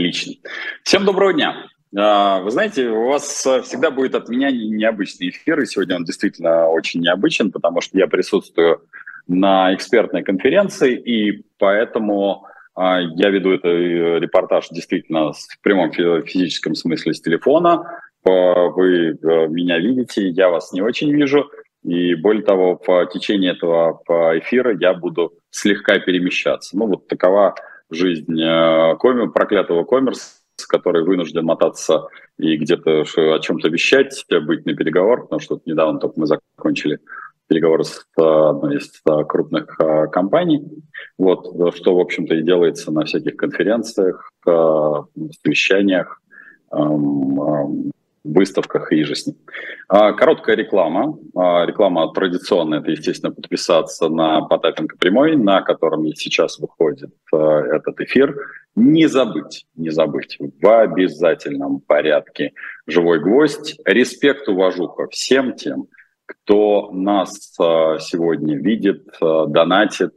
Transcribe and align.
Отлично. 0.00 0.32
Всем 0.82 1.04
доброго 1.04 1.34
дня. 1.34 1.66
А, 1.94 2.40
вы 2.40 2.50
знаете, 2.50 2.88
у 2.88 3.08
вас 3.08 3.22
всегда 3.64 3.90
будет 3.90 4.14
от 4.14 4.30
меня 4.30 4.50
необычный 4.50 5.28
эфир, 5.28 5.60
и 5.60 5.66
сегодня 5.66 5.96
он 5.96 6.04
действительно 6.04 6.68
очень 6.68 7.00
необычен, 7.00 7.52
потому 7.52 7.82
что 7.82 7.98
я 7.98 8.06
присутствую 8.06 8.80
на 9.28 9.74
экспертной 9.74 10.22
конференции, 10.22 10.96
и 10.96 11.44
поэтому 11.58 12.46
а, 12.74 12.98
я 12.98 13.28
веду 13.28 13.52
этот 13.52 14.22
репортаж 14.22 14.70
действительно 14.70 15.34
в 15.34 15.60
прямом 15.60 15.92
физическом 15.92 16.74
смысле 16.74 17.12
с 17.12 17.20
телефона. 17.20 18.00
Вы 18.24 19.10
э, 19.10 19.46
меня 19.48 19.78
видите, 19.78 20.28
я 20.28 20.48
вас 20.48 20.72
не 20.72 20.80
очень 20.80 21.10
вижу, 21.12 21.50
и 21.82 22.14
более 22.14 22.42
того, 22.42 22.76
по 22.76 23.04
течение 23.04 23.52
этого 23.52 24.02
эфира 24.38 24.74
я 24.78 24.94
буду 24.94 25.34
слегка 25.50 25.98
перемещаться. 25.98 26.76
Ну 26.76 26.86
вот 26.86 27.06
такова 27.06 27.54
жизнь 27.90 28.40
э, 28.40 28.96
комер, 28.98 29.30
проклятого 29.30 29.84
коммерса, 29.84 30.32
который 30.68 31.04
вынужден 31.04 31.44
мотаться 31.44 32.08
и 32.38 32.56
где-то 32.56 33.02
о 33.02 33.38
чем-то 33.38 33.68
вещать, 33.68 34.24
быть 34.42 34.66
на 34.66 34.74
переговорах, 34.74 35.24
потому 35.24 35.40
что 35.40 35.60
недавно 35.64 35.98
только 35.98 36.20
мы 36.20 36.26
закончили 36.26 37.00
переговоры 37.48 37.84
с 37.84 38.04
э, 38.18 38.22
одной 38.22 38.76
из 38.76 38.90
э, 39.08 39.24
крупных 39.28 39.78
компаний. 40.12 40.64
Вот, 41.18 41.74
что, 41.74 41.96
в 41.96 42.00
общем-то, 42.00 42.34
и 42.34 42.42
делается 42.42 42.92
на 42.92 43.04
всяких 43.04 43.36
конференциях, 43.36 44.30
совещаниях, 44.44 46.20
выставках 48.24 48.92
и 48.92 49.02
же 49.02 49.14
с 49.14 49.26
ним. 49.26 49.36
А, 49.88 50.12
короткая 50.12 50.56
реклама. 50.56 51.18
А, 51.34 51.64
реклама 51.64 52.12
традиционная, 52.12 52.80
это, 52.80 52.90
естественно, 52.90 53.32
подписаться 53.32 54.08
на 54.08 54.42
Потапенко 54.42 54.96
прямой, 54.98 55.36
на 55.36 55.62
котором 55.62 56.06
сейчас 56.14 56.58
выходит 56.58 57.10
а, 57.32 57.60
этот 57.60 58.00
эфир. 58.00 58.36
Не 58.76 59.06
забыть, 59.06 59.66
не 59.74 59.90
забыть, 59.90 60.38
в 60.38 60.80
обязательном 60.80 61.80
порядке 61.80 62.52
живой 62.86 63.20
гвоздь. 63.20 63.76
Респект, 63.84 64.48
уважуха 64.48 65.08
всем 65.08 65.54
тем, 65.54 65.86
кто 66.26 66.90
нас 66.92 67.56
сегодня 67.56 68.56
видит, 68.56 69.08
донатит, 69.20 70.14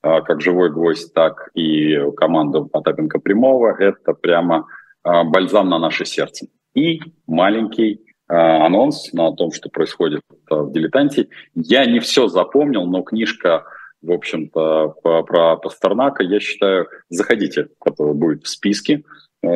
как 0.00 0.40
живой 0.40 0.70
гвоздь, 0.72 1.12
так 1.12 1.50
и 1.52 1.98
команду 2.16 2.64
Потапенко 2.64 3.18
прямого. 3.18 3.76
Это 3.78 4.14
прямо 4.14 4.66
бальзам 5.04 5.68
на 5.68 5.78
наше 5.78 6.06
сердце. 6.06 6.46
И 6.76 7.00
маленький 7.26 7.94
э, 8.28 8.34
анонс 8.34 9.12
на 9.14 9.32
том, 9.32 9.50
что 9.50 9.70
происходит 9.70 10.20
э, 10.50 10.54
в 10.54 10.72
«Дилетанте». 10.72 11.28
Я 11.54 11.86
не 11.86 12.00
все 12.00 12.28
запомнил, 12.28 12.84
но 12.84 13.02
книжка, 13.02 13.64
в 14.02 14.12
общем-то, 14.12 14.94
про 15.02 15.56
Пастернака, 15.56 16.22
я 16.22 16.38
считаю, 16.38 16.86
заходите, 17.08 17.68
которая 17.80 18.12
будет 18.12 18.44
в 18.44 18.48
списке. 18.48 19.04
Э, 19.42 19.48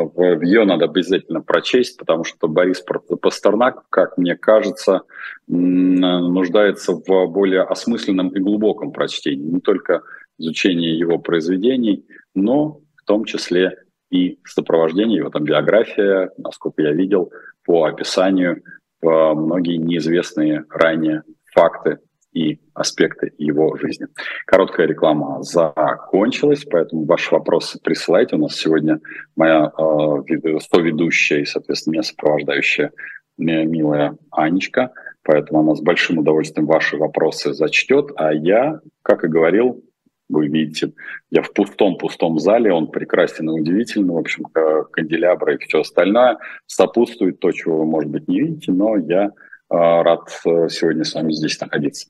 Ее 0.42 0.64
надо 0.64 0.86
обязательно 0.86 1.42
прочесть, 1.42 1.98
потому 1.98 2.24
что 2.24 2.48
Борис 2.48 2.82
Пастернак, 3.20 3.82
как 3.90 4.16
мне 4.16 4.34
кажется, 4.34 5.02
нуждается 5.46 6.94
в 6.94 7.26
более 7.26 7.64
осмысленном 7.64 8.30
и 8.30 8.40
глубоком 8.40 8.92
прочтении. 8.92 9.44
Не 9.44 9.60
только 9.60 10.00
изучении 10.38 10.96
его 10.96 11.18
произведений, 11.18 12.06
но 12.34 12.80
в 12.96 13.04
том 13.04 13.26
числе 13.26 13.76
и 14.10 14.38
сопровождение, 14.44 15.18
его 15.18 15.30
там 15.30 15.44
биография, 15.44 16.30
насколько 16.36 16.82
я 16.82 16.92
видел, 16.92 17.32
по 17.64 17.84
описанию 17.84 18.62
в 19.00 19.34
многие 19.34 19.76
неизвестные 19.76 20.64
ранее 20.68 21.22
факты 21.54 21.98
и 22.32 22.60
аспекты 22.74 23.32
его 23.38 23.76
жизни. 23.76 24.06
Короткая 24.46 24.86
реклама 24.86 25.42
закончилась, 25.42 26.64
поэтому 26.64 27.04
ваши 27.04 27.34
вопросы 27.34 27.80
присылайте. 27.82 28.36
У 28.36 28.40
нас 28.40 28.54
сегодня 28.54 29.00
моя 29.36 29.72
э, 29.76 30.58
соведущая 30.60 31.40
и, 31.40 31.44
соответственно, 31.44 31.94
меня 31.94 32.02
сопровождающая 32.02 32.92
милая 33.36 34.16
Анечка, 34.30 34.92
поэтому 35.22 35.60
она 35.60 35.74
с 35.74 35.80
большим 35.80 36.18
удовольствием 36.18 36.66
ваши 36.66 36.98
вопросы 36.98 37.54
зачтет, 37.54 38.10
а 38.16 38.32
я, 38.32 38.80
как 39.02 39.24
и 39.24 39.28
говорил, 39.28 39.82
вы 40.30 40.48
видите, 40.48 40.92
я 41.30 41.42
в 41.42 41.52
пустом-пустом 41.52 42.38
зале, 42.38 42.72
он 42.72 42.86
прекрасен 42.90 43.50
и 43.50 43.60
удивительный, 43.60 44.14
в 44.14 44.18
общем, 44.18 44.44
канделябры 44.44 45.56
и 45.56 45.66
все 45.66 45.80
остальное 45.80 46.38
сопутствует 46.66 47.40
то, 47.40 47.50
чего 47.52 47.78
вы, 47.78 47.86
может 47.86 48.10
быть, 48.10 48.28
не 48.28 48.40
видите, 48.40 48.72
но 48.72 48.96
я 48.96 49.24
э, 49.24 49.30
рад 49.68 50.28
э, 50.46 50.68
сегодня 50.68 51.04
с 51.04 51.14
вами 51.14 51.32
здесь 51.32 51.60
находиться. 51.60 52.08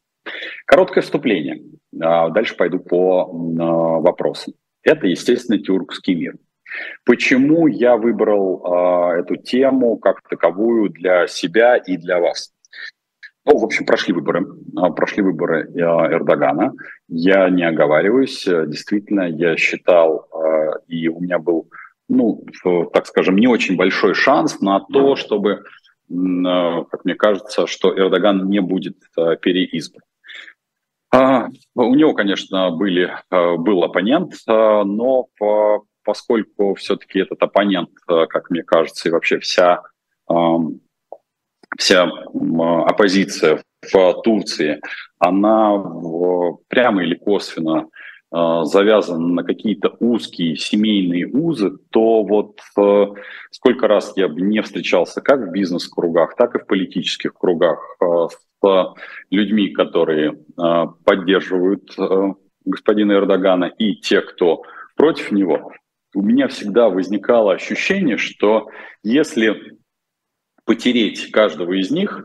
Короткое 0.66 1.00
вступление. 1.00 1.62
А 2.00 2.28
дальше 2.28 2.56
пойду 2.56 2.78
по 2.78 3.22
э, 3.22 4.02
вопросам. 4.02 4.54
Это, 4.82 5.06
естественно, 5.06 5.58
тюркский 5.58 6.14
мир. 6.14 6.34
Почему 7.04 7.66
я 7.66 7.96
выбрал 7.96 9.12
эту 9.12 9.34
тему 9.34 9.98
как 9.98 10.22
таковую 10.28 10.90
для 10.90 11.26
себя 11.26 11.76
и 11.76 11.96
для 11.96 12.20
вас? 12.20 12.52
Ну, 13.46 13.58
в 13.58 13.64
общем, 13.64 13.86
прошли 13.86 14.12
выборы. 14.12 14.46
А, 14.76 14.90
прошли 14.90 15.22
выборы 15.22 15.70
э, 15.72 15.80
Эрдогана. 15.80 16.72
Я 17.08 17.48
не 17.48 17.62
оговариваюсь. 17.62 18.44
Действительно, 18.44 19.22
я 19.22 19.56
считал, 19.56 20.28
э, 20.32 20.70
и 20.88 21.08
у 21.08 21.20
меня 21.20 21.38
был, 21.38 21.70
ну, 22.08 22.44
так 22.92 23.06
скажем, 23.06 23.36
не 23.36 23.46
очень 23.46 23.76
большой 23.76 24.14
шанс 24.14 24.60
на 24.60 24.80
то, 24.80 25.16
чтобы, 25.16 25.50
э, 25.52 25.62
как 26.10 27.04
мне 27.04 27.14
кажется, 27.14 27.66
что 27.66 27.96
Эрдоган 27.96 28.48
не 28.48 28.60
будет 28.60 28.98
переизбран. 29.16 30.02
А, 31.12 31.48
у 31.74 31.94
него, 31.94 32.12
конечно, 32.14 32.70
были, 32.70 33.10
был 33.30 33.82
оппонент, 33.82 34.34
но 34.46 35.26
по, 35.38 35.82
поскольку 36.04 36.74
все-таки 36.74 37.18
этот 37.18 37.42
оппонент, 37.42 37.90
как 38.06 38.48
мне 38.50 38.62
кажется, 38.62 39.08
и 39.08 39.12
вообще 39.12 39.40
вся 39.40 39.82
вся 41.78 42.10
оппозиция 42.86 43.62
в 43.92 44.22
Турции, 44.22 44.80
она 45.18 45.82
прямо 46.68 47.02
или 47.02 47.14
косвенно 47.14 47.88
а, 48.32 48.64
завязана 48.64 49.26
на 49.26 49.42
какие-то 49.42 49.96
узкие 49.98 50.56
семейные 50.56 51.26
узы, 51.26 51.72
то 51.90 52.22
вот 52.22 52.60
э, 52.78 53.06
сколько 53.50 53.88
раз 53.88 54.12
я 54.14 54.28
бы 54.28 54.40
не 54.40 54.62
встречался 54.62 55.20
как 55.20 55.40
в 55.40 55.50
бизнес-кругах, 55.50 56.36
так 56.36 56.54
и 56.54 56.60
в 56.60 56.66
политических 56.66 57.34
кругах 57.34 57.96
э, 58.00 58.04
с 58.30 58.94
людьми, 59.30 59.70
которые 59.70 60.32
э, 60.32 60.86
поддерживают 61.04 61.92
господина 62.64 63.12
Эрдогана, 63.12 63.64
и 63.64 63.96
те, 63.96 64.20
кто 64.20 64.62
против 64.94 65.32
него, 65.32 65.72
у 66.14 66.22
меня 66.22 66.46
всегда 66.46 66.88
возникало 66.88 67.54
ощущение, 67.54 68.16
что 68.16 68.68
если 69.02 69.79
потереть 70.70 71.32
каждого 71.32 71.72
из 71.72 71.90
них, 71.90 72.22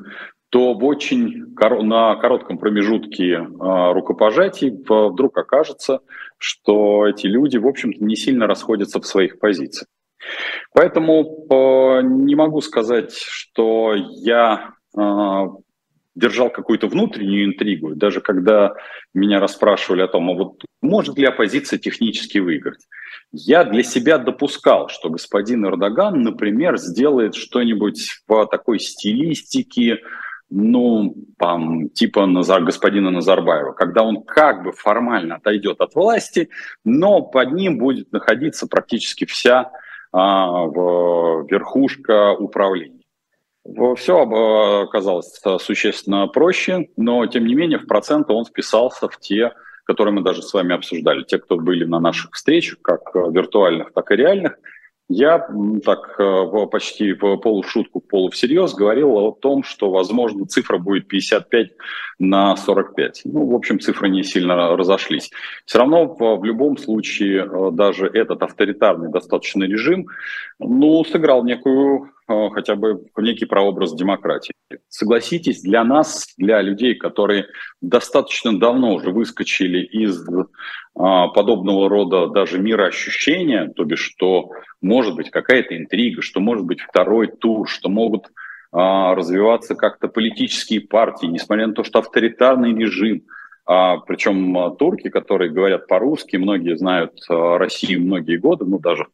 то 0.51 0.75
в 0.75 0.85
очень 0.85 1.55
на 1.81 2.15
коротком 2.17 2.59
промежутке 2.59 3.39
а, 3.39 3.91
рукопожатий 3.91 4.69
вдруг 4.69 5.35
окажется, 5.35 6.01
что 6.37 7.07
эти 7.07 7.25
люди, 7.25 7.57
в 7.57 7.65
общем-то, 7.65 8.05
не 8.05 8.15
сильно 8.15 8.45
расходятся 8.45 9.01
в 9.01 9.07
своих 9.07 9.39
позициях. 9.39 9.87
Поэтому 10.75 11.47
а, 11.49 12.01
не 12.03 12.35
могу 12.35 12.61
сказать, 12.61 13.13
что 13.17 13.95
я 13.95 14.73
а, 14.95 15.47
держал 16.15 16.49
какую-то 16.49 16.87
внутреннюю 16.87 17.45
интригу, 17.45 17.93
даже 17.95 18.21
когда 18.21 18.73
меня 19.13 19.39
расспрашивали 19.39 20.01
о 20.01 20.07
том, 20.07 20.29
а 20.29 20.33
вот 20.33 20.63
может 20.81 21.17
ли 21.17 21.25
оппозиция 21.25 21.77
технически 21.77 22.37
выиграть. 22.37 22.87
Я 23.31 23.65
для 23.65 23.83
себя 23.83 24.17
допускал, 24.17 24.87
что 24.87 25.09
господин 25.09 25.65
Эрдоган, 25.65 26.21
например, 26.21 26.77
сделает 26.77 27.35
что-нибудь 27.35 28.21
в 28.27 28.45
такой 28.47 28.79
стилистике, 28.79 29.99
ну, 30.49 31.15
там, 31.37 31.89
типа 31.89 32.25
Назар, 32.27 32.63
господина 32.63 33.09
Назарбаева, 33.09 33.73
когда 33.73 34.03
он 34.03 34.23
как 34.23 34.63
бы 34.63 34.71
формально 34.71 35.35
отойдет 35.35 35.81
от 35.81 35.95
власти, 35.95 36.49
но 36.85 37.21
под 37.21 37.51
ним 37.51 37.77
будет 37.77 38.11
находиться 38.11 38.67
практически 38.67 39.25
вся 39.25 39.71
а, 40.13 40.65
в, 40.65 41.47
верхушка 41.49 42.33
управления. 42.33 42.94
Все 43.97 44.19
оказалось 44.83 45.41
существенно 45.59 46.27
проще, 46.27 46.89
но 46.97 47.25
тем 47.25 47.45
не 47.45 47.55
менее 47.55 47.79
в 47.79 47.87
проценты 47.87 48.33
он 48.33 48.45
вписался 48.45 49.09
в 49.09 49.19
те 49.19 49.53
которые 49.85 50.13
мы 50.13 50.21
даже 50.21 50.41
с 50.41 50.53
вами 50.53 50.75
обсуждали, 50.75 51.23
те, 51.23 51.37
кто 51.37 51.57
были 51.57 51.85
на 51.85 51.99
наших 51.99 52.31
встречах, 52.33 52.79
как 52.81 53.15
э, 53.15 53.19
виртуальных, 53.31 53.93
так 53.93 54.11
и 54.11 54.15
реальных, 54.15 54.57
я 55.07 55.47
так 55.85 56.19
э, 56.19 56.67
почти 56.71 57.13
в 57.13 57.37
полушутку, 57.37 57.99
полувсерьез 57.99 58.73
говорил 58.73 59.11
о 59.17 59.31
том, 59.31 59.63
что, 59.63 59.91
возможно, 59.91 60.47
цифра 60.47 60.79
будет 60.79 61.07
55 61.07 61.73
на 62.17 62.57
45. 62.57 63.21
Ну, 63.25 63.45
в 63.45 63.53
общем, 63.53 63.79
цифры 63.79 64.09
не 64.09 64.23
сильно 64.23 64.75
разошлись. 64.75 65.29
Все 65.65 65.77
равно 65.77 66.07
в, 66.07 66.43
любом 66.43 66.77
случае 66.77 67.45
э, 67.45 67.71
даже 67.71 68.07
этот 68.07 68.41
авторитарный 68.41 69.11
достаточно 69.11 69.63
режим, 69.65 70.07
ну, 70.57 71.03
сыграл 71.03 71.43
некую 71.43 72.09
э, 72.24 72.24
хотя 72.27 72.75
бы 72.75 73.05
некий 73.17 73.45
прообраз 73.45 73.93
демократии. 73.93 74.53
Согласитесь, 74.89 75.61
для 75.61 75.83
нас, 75.83 76.33
для 76.37 76.61
людей, 76.61 76.95
которые 76.95 77.47
достаточно 77.81 78.57
давно 78.57 78.95
уже 78.95 79.11
выскочили 79.11 79.83
из 79.85 80.25
а, 80.95 81.27
подобного 81.27 81.89
рода 81.89 82.27
даже 82.27 82.57
мироощущения, 82.59 83.71
то 83.75 83.83
бишь, 83.83 83.99
что 83.99 84.49
может 84.81 85.15
быть 85.15 85.29
какая-то 85.29 85.77
интрига, 85.77 86.21
что 86.21 86.39
может 86.39 86.65
быть 86.65 86.81
второй 86.81 87.27
тур, 87.27 87.69
что 87.69 87.89
могут 87.89 88.27
а, 88.71 89.15
развиваться 89.15 89.75
как-то 89.75 90.07
политические 90.07 90.81
партии, 90.81 91.27
несмотря 91.27 91.67
на 91.67 91.73
то, 91.73 91.83
что 91.83 91.99
авторитарный 91.99 92.73
режим, 92.73 93.23
а, 93.65 93.97
причем 93.97 94.57
а, 94.57 94.71
турки, 94.71 95.09
которые 95.09 95.51
говорят 95.51 95.87
по-русски, 95.87 96.37
многие 96.37 96.77
знают 96.77 97.13
Россию 97.29 98.01
многие 98.01 98.37
годы, 98.37 98.65
ну 98.65 98.79
даже 98.79 99.05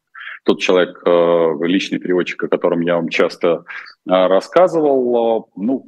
тот 0.44 0.60
человек, 0.60 1.02
э, 1.06 1.52
личный 1.62 2.00
переводчик, 2.00 2.44
о 2.44 2.48
котором 2.48 2.82
я 2.82 2.96
вам 2.96 3.10
часто 3.10 3.48
э, 3.48 3.60
рассказывал, 4.06 5.48
э, 5.48 5.52
ну, 5.56 5.86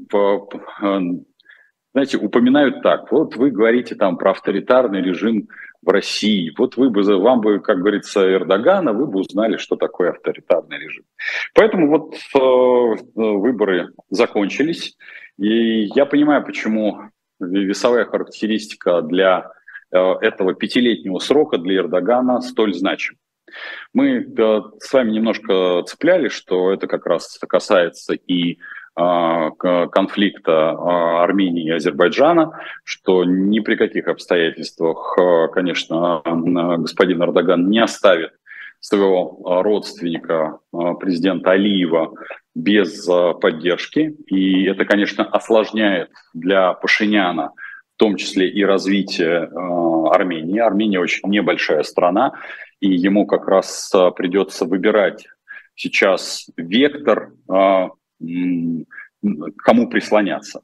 знаете, 1.93 2.17
упоминают 2.17 2.81
так. 2.81 3.11
Вот 3.11 3.35
вы 3.35 3.51
говорите 3.51 3.95
там 3.95 4.17
про 4.17 4.31
авторитарный 4.31 5.01
режим 5.01 5.47
в 5.81 5.89
России. 5.89 6.51
Вот 6.57 6.77
вы 6.77 6.89
бы, 6.89 7.03
вам 7.19 7.41
бы, 7.41 7.59
как 7.59 7.79
говорится, 7.79 8.31
Эрдогана, 8.31 8.93
вы 8.93 9.05
бы 9.05 9.19
узнали, 9.19 9.57
что 9.57 9.75
такое 9.75 10.11
авторитарный 10.11 10.79
режим. 10.79 11.03
Поэтому 11.53 11.89
вот 11.89 12.15
выборы 13.13 13.89
закончились. 14.09 14.97
И 15.37 15.85
я 15.93 16.05
понимаю, 16.07 16.43
почему 16.43 17.09
весовая 17.39 18.05
характеристика 18.05 19.01
для 19.01 19.51
этого 19.91 20.55
пятилетнего 20.55 21.19
срока 21.19 21.59
для 21.59 21.75
Эрдогана 21.75 22.41
столь 22.41 22.73
значима. 22.73 23.19
Мы 23.93 24.27
с 24.79 24.91
вами 24.91 25.11
немножко 25.11 25.83
цепляли, 25.85 26.27
что 26.27 26.71
это 26.71 26.87
как 26.87 27.05
раз 27.05 27.37
касается 27.47 28.13
и 28.13 28.57
а, 28.95 29.49
конфликта 29.51 30.69
а, 30.71 31.23
Армении 31.23 31.67
и 31.67 31.71
Азербайджана, 31.71 32.59
что 32.83 33.23
ни 33.23 33.59
при 33.59 33.75
каких 33.75 34.07
обстоятельствах, 34.07 35.17
а, 35.19 35.47
конечно, 35.47 36.21
господин 36.25 37.23
Эрдоган 37.23 37.69
не 37.69 37.79
оставит 37.79 38.31
своего 38.79 39.61
родственника, 39.63 40.59
президента 40.99 41.51
Алиева, 41.51 42.13
без 42.53 43.07
поддержки. 43.41 44.13
И 44.27 44.65
это, 44.65 44.83
конечно, 44.83 45.23
осложняет 45.23 46.09
для 46.33 46.73
Пашиняна 46.73 47.53
том 48.03 48.17
числе 48.17 48.49
и 48.49 48.65
развитие 48.65 49.49
Армении. 50.11 50.59
Армения 50.59 50.99
очень 50.99 51.29
небольшая 51.29 51.83
страна, 51.83 52.33
и 52.81 52.89
ему 52.89 53.25
как 53.25 53.47
раз 53.47 53.89
а, 53.95 54.11
придется 54.11 54.65
выбирать 54.65 55.25
сейчас 55.73 56.49
вектор, 56.57 57.31
а, 57.49 57.91
кому 59.57 59.89
прислоняться. 59.89 60.63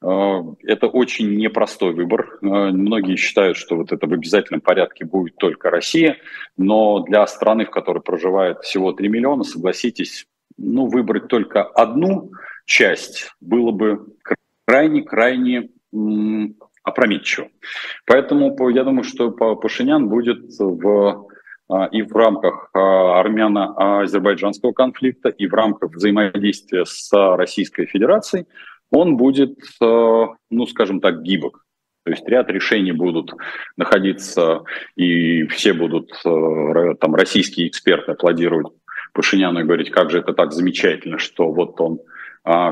Это 0.00 0.86
очень 0.86 1.36
непростой 1.36 1.92
выбор. 1.92 2.38
Многие 2.40 3.16
считают, 3.16 3.56
что 3.56 3.76
вот 3.76 3.90
это 3.90 4.06
в 4.06 4.12
обязательном 4.12 4.60
порядке 4.60 5.04
будет 5.04 5.36
только 5.38 5.70
Россия, 5.70 6.18
но 6.56 7.00
для 7.00 7.26
страны, 7.26 7.64
в 7.64 7.70
которой 7.70 8.00
проживает 8.00 8.60
всего 8.60 8.92
3 8.92 9.08
миллиона, 9.08 9.42
согласитесь, 9.42 10.26
ну, 10.56 10.86
выбрать 10.86 11.26
только 11.26 11.64
одну 11.64 12.30
часть 12.66 13.32
было 13.40 13.72
бы 13.72 14.06
крайне-крайне 14.66 15.70
опрометчиво. 16.96 17.48
Поэтому 18.06 18.68
я 18.70 18.84
думаю, 18.84 19.04
что 19.04 19.30
Пашинян 19.30 20.08
будет 20.08 20.38
в 20.58 21.26
а, 21.68 21.86
и 21.86 22.02
в 22.02 22.14
рамках 22.14 22.70
а, 22.74 23.20
армяно-азербайджанского 23.20 24.72
конфликта, 24.72 25.30
и 25.30 25.46
в 25.46 25.54
рамках 25.54 25.92
взаимодействия 25.92 26.84
с 26.84 27.10
Российской 27.12 27.86
Федерацией, 27.86 28.46
он 28.90 29.16
будет, 29.16 29.58
а, 29.82 30.26
ну, 30.50 30.66
скажем 30.66 31.00
так, 31.00 31.22
гибок. 31.22 31.64
То 32.04 32.12
есть 32.12 32.28
ряд 32.28 32.48
решений 32.50 32.92
будут 32.92 33.32
находиться, 33.76 34.62
и 34.94 35.44
все 35.48 35.72
будут, 35.72 36.12
там, 36.22 37.14
российские 37.16 37.66
эксперты 37.66 38.12
аплодировать 38.12 38.68
Пашиняну 39.12 39.58
и 39.58 39.64
говорить, 39.64 39.90
как 39.90 40.10
же 40.10 40.20
это 40.20 40.32
так 40.32 40.52
замечательно, 40.52 41.18
что 41.18 41.50
вот 41.50 41.80
он 41.80 41.98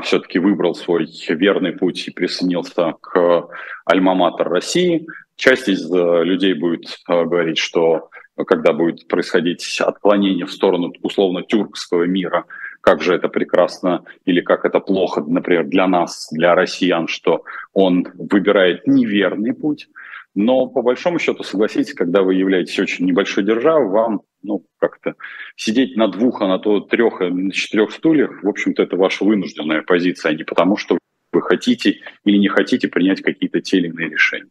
все-таки 0.03 0.39
выбрал 0.39 0.73
свой 0.73 1.07
верный 1.29 1.73
путь 1.73 2.07
и 2.07 2.11
присоединился 2.11 2.93
к 3.01 3.49
альма-матер 3.85 4.47
России. 4.47 5.05
Часть 5.35 5.67
из 5.67 5.91
людей 5.91 6.53
будет 6.53 6.97
говорить, 7.07 7.57
что 7.57 8.09
когда 8.47 8.73
будет 8.73 9.07
происходить 9.07 9.79
отклонение 9.81 10.45
в 10.45 10.51
сторону 10.51 10.93
условно 11.01 11.43
тюркского 11.43 12.03
мира, 12.03 12.45
как 12.81 13.01
же 13.01 13.15
это 13.15 13.27
прекрасно 13.29 14.03
или 14.25 14.41
как 14.41 14.63
это 14.63 14.79
плохо, 14.79 15.21
например, 15.21 15.65
для 15.65 15.87
нас, 15.87 16.29
для 16.31 16.53
россиян, 16.55 17.07
что 17.07 17.43
он 17.73 18.07
выбирает 18.13 18.87
неверный 18.87 19.53
путь. 19.53 19.89
Но 20.35 20.67
по 20.67 20.81
большому 20.81 21.17
счету, 21.17 21.43
согласитесь, 21.43 21.93
когда 21.93 22.21
вы 22.21 22.35
являетесь 22.35 22.77
очень 22.79 23.05
небольшой 23.05 23.43
державой, 23.43 23.89
вам 23.89 24.21
ну, 24.45 24.65
как-то 24.79 25.15
сидеть 25.55 25.95
на 25.95 26.07
двух, 26.07 26.41
а 26.41 26.47
на 26.47 26.59
то 26.59 26.79
трех, 26.79 27.19
на 27.19 27.51
четырех 27.51 27.91
стульях, 27.91 28.43
в 28.43 28.47
общем-то, 28.47 28.83
это 28.83 28.95
ваша 28.95 29.25
вынужденная 29.25 29.81
позиция, 29.81 30.31
а 30.31 30.35
не 30.35 30.43
потому, 30.43 30.77
что 30.77 30.97
вы 31.31 31.41
хотите 31.41 32.01
или 32.23 32.37
не 32.37 32.47
хотите 32.47 32.87
принять 32.87 33.21
какие-то 33.21 33.61
те 33.61 33.77
или 33.77 33.87
иные 33.87 34.09
решения. 34.09 34.49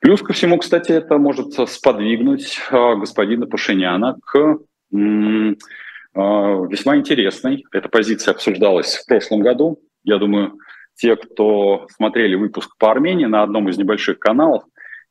Плюс 0.00 0.20
ко 0.20 0.32
всему, 0.32 0.58
кстати, 0.58 0.92
это 0.92 1.16
может 1.16 1.54
сподвигнуть 1.68 2.58
а, 2.70 2.96
господина 2.96 3.46
Пашиняна 3.46 4.16
к 4.24 4.58
а, 4.92 6.66
весьма 6.66 6.96
интересной. 6.96 7.64
Эта 7.72 7.88
позиция 7.88 8.32
обсуждалась 8.32 8.96
в 8.96 9.06
прошлом 9.06 9.40
году. 9.40 9.80
Я 10.02 10.18
думаю, 10.18 10.58
те, 10.96 11.14
кто 11.16 11.86
смотрели 11.96 12.34
выпуск 12.34 12.76
по 12.78 12.90
Армении 12.90 13.26
на 13.26 13.42
одном 13.42 13.68
из 13.68 13.78
небольших 13.78 14.18
каналов, 14.18 14.64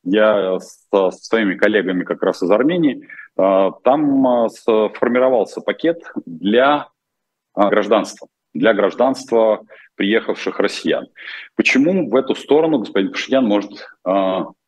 я 0.04 0.58
со 0.60 1.10
своими 1.10 1.54
коллегами 1.54 2.04
как 2.04 2.22
раз 2.22 2.42
из 2.42 2.50
Армении, 2.50 3.00
а, 3.00 3.06
там 3.38 4.48
сформировался 4.50 5.60
пакет 5.60 6.02
для 6.26 6.88
гражданства, 7.54 8.26
для 8.52 8.74
гражданства 8.74 9.64
приехавших 9.94 10.58
россиян. 10.58 11.06
Почему 11.54 12.10
в 12.10 12.16
эту 12.16 12.34
сторону 12.34 12.80
господин 12.80 13.12
Пашинян 13.12 13.46
может 13.46 13.88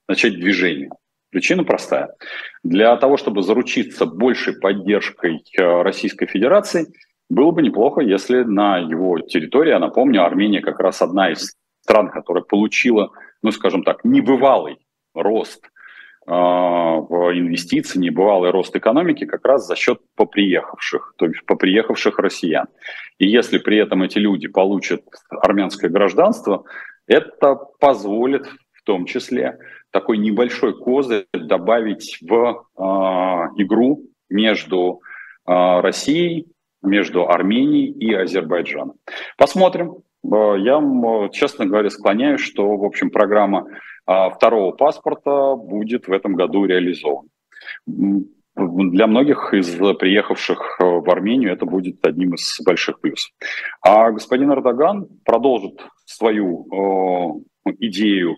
начать 0.09 0.35
движение? 0.35 0.91
Причина 1.31 1.65
простая. 1.65 2.15
Для 2.63 2.97
того, 2.97 3.17
чтобы 3.17 3.43
заручиться 3.43 4.07
большей 4.07 4.59
поддержкой 4.59 5.43
Российской 5.57 6.27
Федерации, 6.27 6.87
было 7.29 7.51
бы 7.53 7.63
неплохо, 7.63 8.01
если 8.01 8.43
на 8.43 8.79
его 8.79 9.19
территории, 9.21 9.71
я 9.71 9.79
напомню, 9.79 10.25
Армения 10.25 10.61
как 10.61 10.81
раз 10.81 11.03
одна 11.03 11.31
из 11.31 11.55
стран, 11.83 12.11
которая 12.11 12.45
получила, 12.45 13.11
ну, 13.43 13.53
скажем 13.53 13.83
так, 13.85 14.05
небывалый 14.05 14.79
рост 15.15 15.71
а, 16.27 16.97
в 16.97 17.33
инвестиции, 17.39 17.99
небывалый 17.99 18.51
рост 18.51 18.75
экономики 18.77 19.25
как 19.25 19.45
раз 19.45 19.67
за 19.67 19.75
счет 19.75 20.01
поприехавших, 20.17 21.15
то 21.17 21.27
есть 21.27 21.45
поприехавших 21.47 22.19
россиян. 22.19 22.67
И 23.19 23.27
если 23.27 23.59
при 23.59 23.79
этом 23.79 24.03
эти 24.03 24.19
люди 24.19 24.47
получат 24.47 25.03
армянское 25.31 25.91
гражданство, 25.91 26.65
это 27.07 27.57
позволит 27.79 28.47
в 28.73 28.83
том 28.85 29.07
числе 29.07 29.59
такой 29.91 30.19
небольшой 30.19 30.79
козырь 30.79 31.27
добавить 31.33 32.19
в 32.21 32.35
э, 32.77 32.83
игру 33.63 34.03
между 34.29 35.01
э, 35.47 35.81
Россией, 35.81 36.47
между 36.83 37.29
Арменией 37.29 37.91
и 37.91 38.15
Азербайджаном. 38.15 38.95
Посмотрим. 39.37 39.97
Я, 40.23 41.29
честно 41.33 41.65
говоря, 41.65 41.89
склоняюсь, 41.89 42.43
что, 42.43 42.77
в 42.77 42.85
общем, 42.85 43.11
программа 43.11 43.67
второго 44.07 44.73
паспорта 44.73 45.55
будет 45.57 46.09
в 46.09 46.13
этом 46.13 46.35
году 46.35 46.65
реализован. 46.65 47.29
Для 48.57 49.07
многих 49.07 49.55
из 49.55 49.71
приехавших 49.77 50.79
э, 50.81 50.85
в 50.85 51.09
Армению 51.11 51.53
это 51.53 51.67
будет 51.67 52.05
одним 52.05 52.35
из 52.35 52.59
больших 52.65 53.01
плюсов. 53.01 53.33
А 53.81 54.11
господин 54.11 54.53
Эрдоган 54.53 55.07
продолжит 55.25 55.81
свою 56.05 56.67
э, 57.67 57.73
идею 57.79 58.37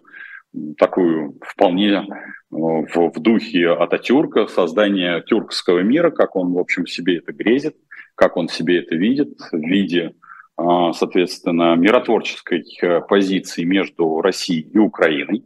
такую 0.78 1.38
вполне 1.40 1.92
э, 1.92 2.04
в, 2.50 2.94
в 2.94 3.20
духе 3.20 3.70
Ататюрка, 3.70 4.46
создания 4.46 5.22
тюркского 5.22 5.80
мира, 5.80 6.10
как 6.10 6.36
он, 6.36 6.52
в 6.52 6.58
общем, 6.58 6.86
себе 6.86 7.16
это 7.16 7.32
грезит, 7.32 7.76
как 8.14 8.36
он 8.36 8.48
себе 8.48 8.80
это 8.80 8.94
видит 8.94 9.38
в 9.50 9.56
виде 9.56 10.08
а, 10.08 10.31
соответственно, 10.58 11.74
миротворческой 11.76 12.64
э, 12.82 13.00
позиции 13.00 13.64
между 13.64 14.20
Россией 14.20 14.68
и 14.72 14.78
Украиной 14.78 15.44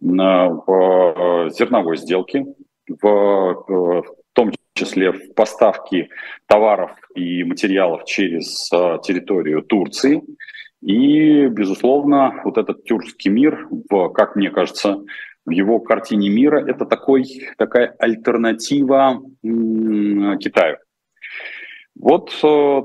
в 0.00 0.64
э, 0.66 1.50
зерновой 1.50 1.96
сделке, 1.96 2.46
в, 2.88 3.06
э, 3.06 3.08
в 3.68 4.04
том 4.32 4.52
числе 4.74 5.12
в 5.12 5.34
поставке 5.34 6.08
товаров 6.46 6.92
и 7.14 7.44
материалов 7.44 8.04
через 8.04 8.68
территорию 9.02 9.62
Турции. 9.62 10.22
И, 10.80 11.46
безусловно, 11.46 12.40
вот 12.44 12.56
этот 12.58 12.84
тюркский 12.84 13.30
мир, 13.30 13.66
в, 13.90 14.10
как 14.10 14.36
мне 14.36 14.50
кажется, 14.50 15.02
в 15.44 15.50
его 15.50 15.80
картине 15.80 16.28
мира, 16.28 16.64
это 16.64 16.84
такой, 16.84 17.24
такая 17.56 17.96
альтернатива 17.98 19.20
Китаю. 19.42 20.76
Вот 21.98 22.30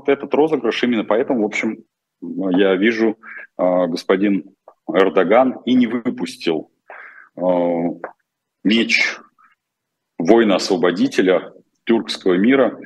этот 0.08 0.34
розыгрыш 0.34 0.82
именно 0.82 1.04
поэтому, 1.04 1.42
в 1.42 1.46
общем, 1.46 1.84
я 2.20 2.74
вижу, 2.74 3.16
господин 3.56 4.54
Эрдоган 4.88 5.60
и 5.64 5.74
не 5.74 5.86
выпустил 5.86 6.70
меч 8.64 9.18
воина-освободителя 10.18 11.52
тюркского 11.84 12.34
мира 12.34 12.78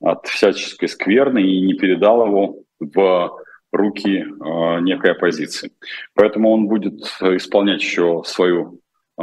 от 0.00 0.26
всяческой 0.26 0.88
скверны 0.88 1.42
и 1.42 1.60
не 1.60 1.74
передал 1.74 2.26
его 2.26 2.58
в 2.80 3.44
руки 3.72 4.20
э, 4.20 4.80
некой 4.80 5.12
оппозиции. 5.12 5.72
Поэтому 6.14 6.52
он 6.52 6.68
будет 6.68 7.00
исполнять 7.20 7.82
еще 7.82 8.22
свою 8.24 8.80
э, 9.18 9.22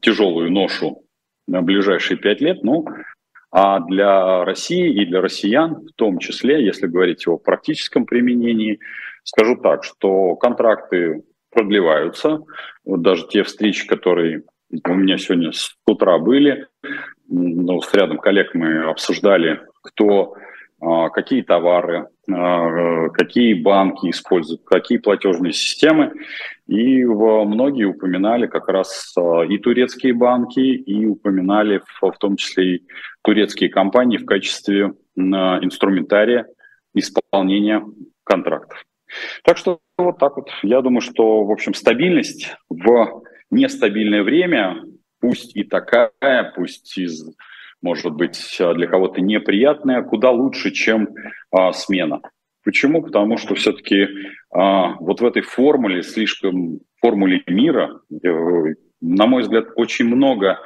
тяжелую 0.00 0.52
ношу 0.52 1.04
на 1.48 1.62
ближайшие 1.62 2.16
пять 2.16 2.40
лет. 2.40 2.62
Ну, 2.62 2.86
а 3.50 3.80
для 3.80 4.44
России 4.44 5.02
и 5.02 5.06
для 5.06 5.20
россиян, 5.20 5.86
в 5.86 5.92
том 5.96 6.18
числе, 6.18 6.64
если 6.64 6.86
говорить 6.86 7.26
о 7.26 7.38
практическом 7.38 8.04
применении, 8.04 8.78
скажу 9.24 9.56
так, 9.56 9.84
что 9.84 10.36
контракты 10.36 11.22
продлеваются. 11.50 12.40
Вот 12.84 13.02
даже 13.02 13.26
те 13.28 13.42
встречи, 13.42 13.86
которые 13.86 14.42
у 14.70 14.94
меня 14.94 15.16
сегодня 15.16 15.52
с 15.52 15.74
утра 15.86 16.18
были, 16.18 16.66
ну, 17.26 17.80
с 17.80 17.92
рядом 17.94 18.18
коллег 18.18 18.54
мы 18.54 18.90
обсуждали, 18.90 19.60
кто, 19.82 20.34
а, 20.80 21.08
какие 21.08 21.42
товары, 21.42 22.08
а, 22.30 23.08
какие 23.10 23.54
банки 23.54 24.10
используют, 24.10 24.62
какие 24.64 24.98
платежные 24.98 25.52
системы. 25.52 26.12
И 26.68 27.02
многие 27.02 27.84
упоминали 27.84 28.46
как 28.46 28.68
раз 28.68 29.14
а, 29.16 29.42
и 29.42 29.56
турецкие 29.56 30.12
банки, 30.12 30.60
и 30.60 31.06
упоминали 31.06 31.80
в, 32.00 32.12
том 32.18 32.36
числе 32.36 32.76
и 32.76 32.86
турецкие 33.22 33.70
компании 33.70 34.18
в 34.18 34.26
качестве 34.26 34.92
инструментария 35.16 36.46
исполнения 36.94 37.82
контрактов. 38.22 38.84
Так 39.44 39.56
что 39.56 39.80
вот 39.96 40.18
так 40.18 40.36
вот. 40.36 40.50
Я 40.62 40.82
думаю, 40.82 41.00
что, 41.00 41.44
в 41.44 41.50
общем, 41.50 41.72
стабильность 41.72 42.54
в 42.68 43.22
нестабильное 43.50 44.22
время, 44.22 44.82
пусть 45.20 45.56
и 45.56 45.64
такая, 45.64 46.52
пусть 46.54 46.98
из, 46.98 47.24
может 47.80 48.12
быть, 48.12 48.56
для 48.58 48.86
кого-то 48.86 49.22
неприятная, 49.22 50.02
куда 50.02 50.30
лучше, 50.30 50.70
чем 50.70 51.08
а, 51.50 51.72
смена. 51.72 52.20
Почему? 52.64 53.02
Потому 53.02 53.38
что 53.38 53.54
все-таки 53.54 54.08
а, 54.50 54.94
вот 55.00 55.20
в 55.20 55.26
этой 55.26 55.42
формуле, 55.42 56.02
слишком 56.02 56.80
формуле 57.00 57.42
мира, 57.46 58.00
э, 58.10 58.74
на 59.00 59.26
мой 59.26 59.42
взгляд, 59.42 59.68
очень 59.76 60.06
много 60.06 60.58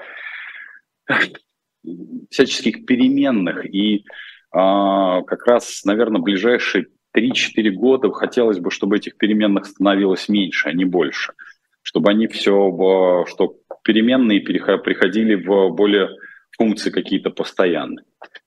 всяческих 2.30 2.86
переменных. 2.86 3.66
И 3.66 4.04
а, 4.50 5.22
как 5.22 5.46
раз, 5.46 5.84
наверное, 5.84 6.20
ближайшие 6.20 6.86
3-4 7.16 7.70
года 7.70 8.10
хотелось 8.10 8.58
бы, 8.58 8.70
чтобы 8.70 8.96
этих 8.96 9.16
переменных 9.16 9.66
становилось 9.66 10.28
меньше, 10.28 10.68
а 10.68 10.72
не 10.72 10.84
больше 10.84 11.34
чтобы 11.82 12.10
они 12.10 12.26
все, 12.28 13.24
что 13.28 13.56
переменные 13.84 14.40
приходили 14.40 15.34
в 15.34 15.70
более 15.70 16.08
функции 16.56 16.90
какие-то 16.90 17.30
постоянные. 17.30 18.04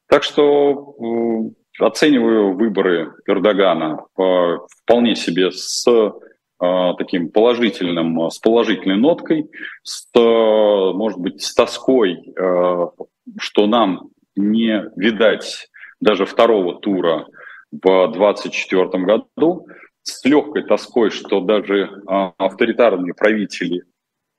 Так 0.08 0.24
что 0.24 0.96
э, 1.00 1.65
оцениваю 1.80 2.54
выборы 2.56 3.14
Эрдогана 3.28 4.06
вполне 4.16 5.16
себе 5.16 5.52
с 5.52 5.86
э, 5.88 6.12
таким 6.98 7.30
положительным, 7.30 8.30
с 8.30 8.40
положительной 8.40 8.98
ноткой, 8.98 9.50
с, 9.84 10.10
может 10.16 11.20
быть, 11.20 11.42
с 11.42 11.54
тоской, 11.54 12.34
что 13.38 13.68
нам 13.68 14.10
не 14.36 14.84
видать 14.96 15.70
даже 16.00 16.26
второго 16.26 16.80
тура 16.80 17.28
в 17.72 18.12
2024 18.12 19.04
году, 19.04 19.68
с 20.04 20.24
легкой 20.24 20.64
тоской, 20.64 21.10
что 21.10 21.42
даже 21.42 22.02
а, 22.06 22.34
авторитарные 22.38 23.14
правители 23.14 23.84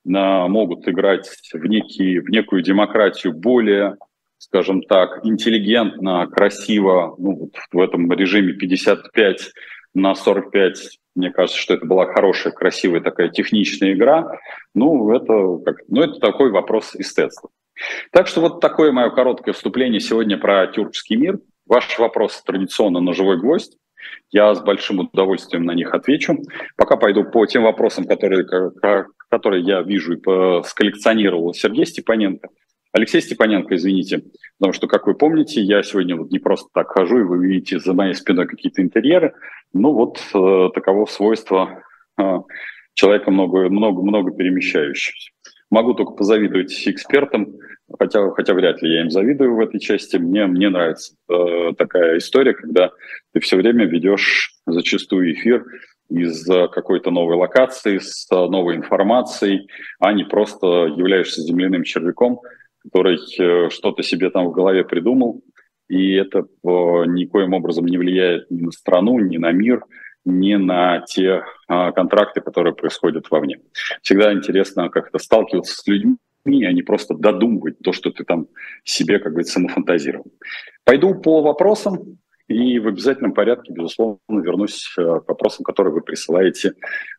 а, 0.06 0.46
могут 0.46 0.88
играть 0.88 1.28
в, 1.52 1.66
некие, 1.66 2.20
в 2.20 2.30
некую 2.30 2.62
демократию 2.62 3.32
более, 3.32 3.96
скажем 4.38 4.82
так, 4.82 5.24
интеллигентно, 5.24 6.26
красиво, 6.26 7.14
ну, 7.18 7.36
вот 7.36 7.50
в 7.72 7.80
этом 7.80 8.10
режиме 8.12 8.52
55 8.52 9.52
на 9.94 10.14
45, 10.14 10.98
мне 11.14 11.30
кажется, 11.30 11.58
что 11.58 11.74
это 11.74 11.86
была 11.86 12.06
хорошая, 12.06 12.52
красивая 12.52 13.00
такая 13.00 13.30
техничная 13.30 13.94
игра. 13.94 14.38
Ну, 14.74 15.10
это, 15.14 15.58
как, 15.64 15.76
ну, 15.88 16.02
это 16.02 16.20
такой 16.20 16.50
вопрос 16.50 16.94
эстетства. 16.94 17.50
Так 18.12 18.26
что 18.26 18.40
вот 18.40 18.60
такое 18.60 18.92
мое 18.92 19.10
короткое 19.10 19.52
вступление 19.52 20.00
сегодня 20.00 20.38
про 20.38 20.66
тюркский 20.66 21.16
мир. 21.16 21.38
Ваш 21.66 21.98
вопрос 21.98 22.42
традиционно 22.42 23.00
на 23.00 23.12
живой 23.12 23.38
гвоздь. 23.38 23.76
Я 24.30 24.54
с 24.54 24.62
большим 24.62 25.00
удовольствием 25.00 25.64
на 25.64 25.72
них 25.72 25.92
отвечу. 25.92 26.38
Пока 26.76 26.96
пойду 26.96 27.24
по 27.24 27.44
тем 27.46 27.64
вопросам, 27.64 28.04
которые, 28.04 28.46
которые 29.28 29.64
я 29.64 29.82
вижу 29.82 30.14
и 30.14 30.62
сколлекционировал 30.64 31.54
Сергей 31.54 31.86
Степаненко. 31.86 32.48
Алексей 32.96 33.20
Степаненко, 33.20 33.74
извините, 33.74 34.22
потому 34.58 34.72
что, 34.72 34.86
как 34.86 35.06
вы 35.06 35.12
помните, 35.12 35.60
я 35.60 35.82
сегодня 35.82 36.16
вот 36.16 36.30
не 36.30 36.38
просто 36.38 36.70
так 36.72 36.88
хожу, 36.88 37.18
и 37.18 37.24
вы 37.24 37.46
видите 37.46 37.78
за 37.78 37.92
моей 37.92 38.14
спиной 38.14 38.46
какие-то 38.46 38.80
интерьеры. 38.80 39.34
Ну 39.74 39.92
вот 39.92 40.18
э, 40.32 40.70
таково 40.74 41.04
свойство 41.04 41.82
э, 42.18 42.22
человека 42.94 43.30
много, 43.30 43.68
много, 43.68 44.00
много 44.00 44.30
перемещающегося. 44.30 45.30
Могу 45.70 45.92
только 45.92 46.12
позавидовать 46.12 46.72
экспертам, 46.88 47.58
хотя, 47.98 48.30
хотя 48.30 48.54
вряд 48.54 48.80
ли 48.80 48.94
я 48.94 49.02
им 49.02 49.10
завидую 49.10 49.56
в 49.56 49.60
этой 49.60 49.78
части. 49.78 50.16
Мне, 50.16 50.46
мне 50.46 50.70
нравится 50.70 51.16
э, 51.30 51.74
такая 51.76 52.16
история, 52.16 52.54
когда 52.54 52.92
ты 53.34 53.40
все 53.40 53.58
время 53.58 53.84
ведешь 53.84 54.54
зачастую 54.66 55.34
эфир 55.34 55.66
из 56.08 56.46
какой-то 56.46 57.10
новой 57.10 57.36
локации, 57.36 57.98
с 57.98 58.26
новой 58.30 58.76
информацией, 58.76 59.68
а 59.98 60.14
не 60.14 60.24
просто 60.24 60.66
являешься 60.96 61.42
земляным 61.42 61.82
червяком, 61.82 62.40
который 62.86 63.18
э, 63.38 63.70
что-то 63.70 64.02
себе 64.02 64.30
там 64.30 64.46
в 64.46 64.52
голове 64.52 64.84
придумал, 64.84 65.42
и 65.88 66.14
это 66.14 66.40
э, 66.40 66.44
никоим 66.62 67.54
образом 67.54 67.86
не 67.86 67.98
влияет 67.98 68.50
ни 68.50 68.62
на 68.62 68.72
страну, 68.72 69.18
ни 69.18 69.36
на 69.36 69.52
мир, 69.52 69.84
ни 70.24 70.54
на 70.56 71.02
те 71.02 71.44
а, 71.68 71.92
контракты, 71.92 72.40
которые 72.40 72.74
происходят 72.74 73.30
вовне. 73.30 73.60
Всегда 74.02 74.32
интересно 74.32 74.88
как-то 74.88 75.18
сталкиваться 75.18 75.74
с 75.76 75.86
людьми, 75.86 76.16
а 76.44 76.72
не 76.72 76.82
просто 76.82 77.14
додумывать 77.14 77.78
то, 77.78 77.92
что 77.92 78.10
ты 78.10 78.24
там 78.24 78.48
себе, 78.82 79.20
как 79.20 79.32
говорится, 79.32 79.60
нафантазировал. 79.60 80.26
Пойду 80.84 81.14
по 81.14 81.42
вопросам 81.42 82.18
и 82.48 82.78
в 82.80 82.88
обязательном 82.88 83.34
порядке, 83.34 83.72
безусловно, 83.72 84.18
вернусь 84.28 84.92
э, 84.98 85.02
к 85.02 85.28
вопросам, 85.28 85.64
которые 85.64 85.94
вы 85.94 86.00
присылаете 86.00 86.72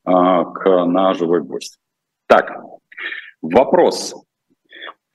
а, 0.03 0.43
к, 0.43 0.86
на 0.86 1.13
живой 1.13 1.41
гость. 1.41 1.79
Так, 2.27 2.62
вопрос. 3.41 4.15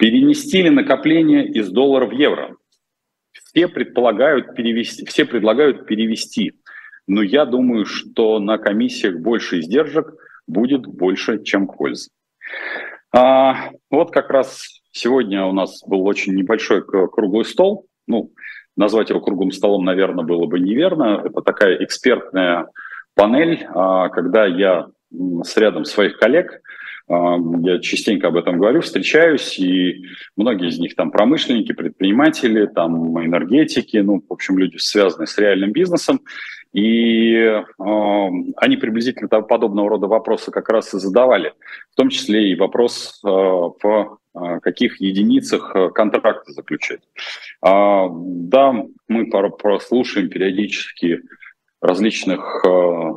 Перенести 0.02 0.62
ли 0.62 0.70
накопление 0.70 1.46
из 1.46 1.70
доллара 1.70 2.06
в 2.06 2.10
евро? 2.10 2.56
Все 3.30 3.68
предполагают 3.68 4.56
перевести, 4.56 5.06
все 5.06 5.24
предлагают 5.24 5.86
перевести 5.86 6.54
но 7.06 7.22
я 7.22 7.44
думаю, 7.44 7.84
что 7.84 8.38
на 8.38 8.58
комиссиях 8.58 9.16
больше 9.18 9.60
издержек 9.60 10.14
будет 10.46 10.86
больше, 10.86 11.42
чем 11.42 11.66
пользы. 11.66 12.10
А, 13.14 13.70
вот 13.90 14.12
как 14.12 14.30
раз 14.30 14.80
сегодня 14.92 15.44
у 15.44 15.52
нас 15.52 15.82
был 15.86 16.06
очень 16.06 16.34
небольшой 16.34 16.84
круглый 16.84 17.44
стол. 17.44 17.86
Ну, 18.06 18.32
назвать 18.76 19.10
его 19.10 19.20
круглым 19.20 19.50
столом, 19.50 19.84
наверное, 19.84 20.24
было 20.24 20.46
бы 20.46 20.58
неверно. 20.58 21.22
Это 21.24 21.42
такая 21.42 21.82
экспертная 21.82 22.68
панель, 23.14 23.66
а, 23.74 24.08
когда 24.08 24.46
я 24.46 24.86
с 25.42 25.56
рядом 25.56 25.84
своих 25.84 26.18
коллег 26.18 26.62
я 27.12 27.78
частенько 27.80 28.28
об 28.28 28.36
этом 28.36 28.58
говорю, 28.58 28.80
встречаюсь, 28.80 29.58
и 29.58 30.04
многие 30.36 30.68
из 30.68 30.78
них 30.78 30.94
там 30.94 31.10
промышленники, 31.10 31.72
предприниматели, 31.72 32.66
там 32.66 33.22
энергетики, 33.24 33.98
ну, 33.98 34.22
в 34.26 34.32
общем, 34.32 34.58
люди, 34.58 34.76
связанные 34.78 35.26
с 35.26 35.36
реальным 35.38 35.72
бизнесом. 35.72 36.20
И 36.72 37.34
э, 37.34 37.62
они 37.78 38.76
приблизительно 38.78 39.28
подобного 39.28 39.90
рода 39.90 40.06
вопросы 40.06 40.50
как 40.50 40.70
раз 40.70 40.94
и 40.94 40.98
задавали, 40.98 41.52
в 41.90 41.96
том 41.96 42.08
числе 42.08 42.50
и 42.50 42.56
вопрос, 42.56 43.20
э, 43.22 43.28
в 43.28 44.18
э, 44.34 44.60
каких 44.60 44.98
единицах 44.98 45.76
э, 45.76 45.90
контракты 45.90 46.52
заключать. 46.52 47.02
Э, 47.62 48.06
да, 48.10 48.74
мы 49.06 49.28
прослушаем 49.28 50.30
периодически 50.30 51.20
различных 51.82 52.64
э, 52.66 53.10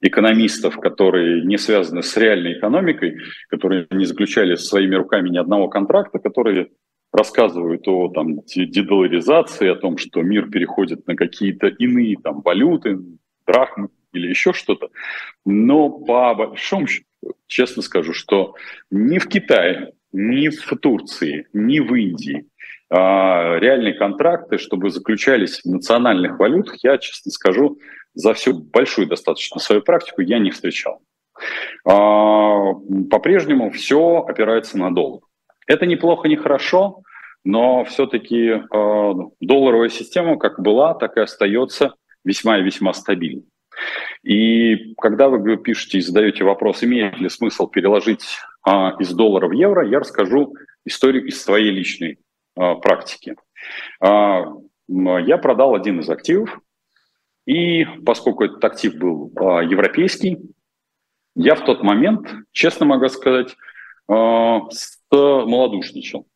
экономистов, 0.00 0.78
которые 0.78 1.44
не 1.44 1.58
связаны 1.58 2.02
с 2.02 2.16
реальной 2.16 2.58
экономикой, 2.58 3.18
которые 3.48 3.86
не 3.90 4.04
заключали 4.04 4.54
своими 4.56 4.94
руками 4.94 5.30
ни 5.30 5.38
одного 5.38 5.68
контракта, 5.68 6.18
которые 6.18 6.68
рассказывают 7.12 7.86
о 7.86 8.08
там, 8.08 8.40
дедоларизации, 8.44 9.68
о 9.68 9.76
том, 9.76 9.98
что 9.98 10.22
мир 10.22 10.50
переходит 10.50 11.06
на 11.06 11.14
какие-то 11.14 11.68
иные 11.68 12.16
там, 12.22 12.42
валюты, 12.42 12.98
драхмы 13.46 13.88
или 14.12 14.28
еще 14.28 14.52
что-то. 14.52 14.90
Но 15.44 15.90
по 15.90 16.34
большому 16.34 16.86
счету, 16.86 17.06
честно 17.46 17.82
скажу, 17.82 18.12
что 18.12 18.54
ни 18.90 19.18
в 19.18 19.28
Китае, 19.28 19.92
ни 20.12 20.48
в 20.48 20.76
Турции, 20.76 21.46
ни 21.52 21.80
в 21.80 21.94
Индии 21.94 22.46
реальные 22.94 23.94
контракты, 23.94 24.58
чтобы 24.58 24.90
заключались 24.90 25.60
в 25.64 25.66
национальных 25.66 26.38
валютах, 26.38 26.76
я, 26.82 26.98
честно 26.98 27.32
скажу, 27.32 27.78
за 28.14 28.34
всю 28.34 28.54
большую 28.54 29.08
достаточно 29.08 29.60
свою 29.60 29.82
практику 29.82 30.20
я 30.20 30.38
не 30.38 30.50
встречал. 30.50 31.00
По-прежнему 31.84 33.70
все 33.70 34.24
опирается 34.28 34.78
на 34.78 34.94
доллар. 34.94 35.22
Это 35.66 35.86
неплохо, 35.86 36.28
не 36.28 36.36
хорошо, 36.36 37.02
но 37.42 37.84
все-таки 37.84 38.48
э, 38.48 39.12
долларовая 39.40 39.88
система 39.88 40.38
как 40.38 40.60
была, 40.60 40.94
так 40.94 41.16
и 41.16 41.20
остается 41.20 41.94
весьма 42.24 42.58
и 42.58 42.62
весьма 42.62 42.92
стабильной. 42.92 43.44
И 44.22 44.94
когда 44.94 45.28
вы 45.28 45.56
пишете 45.56 45.98
и 45.98 46.00
задаете 46.00 46.44
вопрос, 46.44 46.84
имеет 46.84 47.18
ли 47.18 47.28
смысл 47.28 47.66
переложить 47.66 48.38
из 48.98 49.12
доллара 49.12 49.48
в 49.48 49.52
евро, 49.52 49.86
я 49.86 49.98
расскажу 49.98 50.54
историю 50.86 51.26
из 51.26 51.42
своей 51.42 51.70
личной 51.70 52.18
практики. 52.54 53.36
Э, 54.00 54.44
я 54.88 55.38
продал 55.38 55.74
один 55.74 56.00
из 56.00 56.10
активов, 56.10 56.60
и 57.46 57.84
поскольку 58.06 58.44
этот 58.44 58.64
актив 58.64 58.96
был 58.96 59.32
э, 59.36 59.66
европейский, 59.66 60.38
я 61.36 61.56
в 61.56 61.64
тот 61.64 61.82
момент, 61.82 62.32
честно 62.52 62.86
могу 62.86 63.08
сказать, 63.08 63.56
малодушничал 64.06 66.28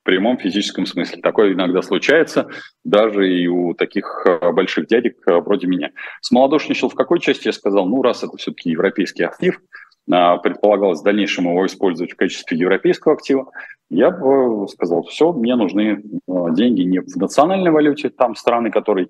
в 0.00 0.04
прямом 0.04 0.36
физическом 0.38 0.84
смысле. 0.84 1.22
Такое 1.22 1.54
иногда 1.54 1.80
случается, 1.80 2.50
даже 2.84 3.32
и 3.32 3.46
у 3.46 3.72
таких 3.72 4.26
больших 4.52 4.88
дядек 4.88 5.16
вроде 5.24 5.68
меня. 5.68 5.92
Смолодушничал 6.20 6.90
в 6.90 6.94
какой 6.94 7.18
части? 7.20 7.46
Я 7.46 7.52
сказал, 7.52 7.86
ну, 7.86 8.02
раз 8.02 8.24
это 8.24 8.36
все-таки 8.36 8.70
европейский 8.70 9.22
актив, 9.22 9.58
а, 9.58 9.60
предполагалось 10.06 11.00
в 11.00 11.04
дальнейшем 11.04 11.44
его 11.44 11.64
использовать 11.66 12.12
в 12.12 12.16
качестве 12.16 12.58
европейского 12.58 13.14
актива, 13.14 13.50
я 13.90 14.10
бы 14.10 14.66
сказал, 14.68 15.02
все, 15.02 15.32
мне 15.32 15.54
нужны 15.54 16.02
э, 16.02 16.32
деньги 16.52 16.82
не 16.82 17.00
в 17.00 17.16
национальной 17.16 17.70
валюте, 17.70 18.08
там 18.08 18.34
страны, 18.34 18.70
которые 18.70 19.08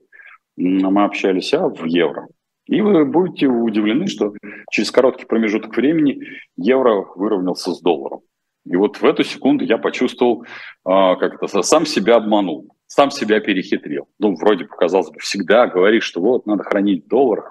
мы 0.57 1.05
общались, 1.05 1.55
а 1.55 1.69
в 1.69 1.85
евро. 1.85 2.27
И 2.67 2.81
вы 2.81 3.05
будете 3.05 3.47
удивлены, 3.47 4.07
что 4.07 4.35
через 4.71 4.91
короткий 4.91 5.27
промежуток 5.27 5.77
времени 5.77 6.21
евро 6.57 7.07
выровнялся 7.17 7.73
с 7.73 7.81
долларом. 7.81 8.21
И 8.65 8.77
вот 8.77 8.99
в 8.99 9.05
эту 9.05 9.25
секунду 9.25 9.65
я 9.65 9.79
почувствовал, 9.79 10.45
а, 10.85 11.17
как 11.17 11.35
это, 11.35 11.63
сам 11.63 11.85
себя 11.85 12.17
обманул, 12.17 12.75
сам 12.87 13.11
себя 13.11 13.41
перехитрил. 13.41 14.09
Ну, 14.19 14.35
вроде 14.37 14.65
показалось 14.67 15.11
бы, 15.11 15.19
всегда 15.19 15.67
говоришь, 15.67 16.05
что 16.05 16.21
вот, 16.21 16.47
надо 16.47 16.63
хранить 16.63 17.09
доллар, 17.09 17.51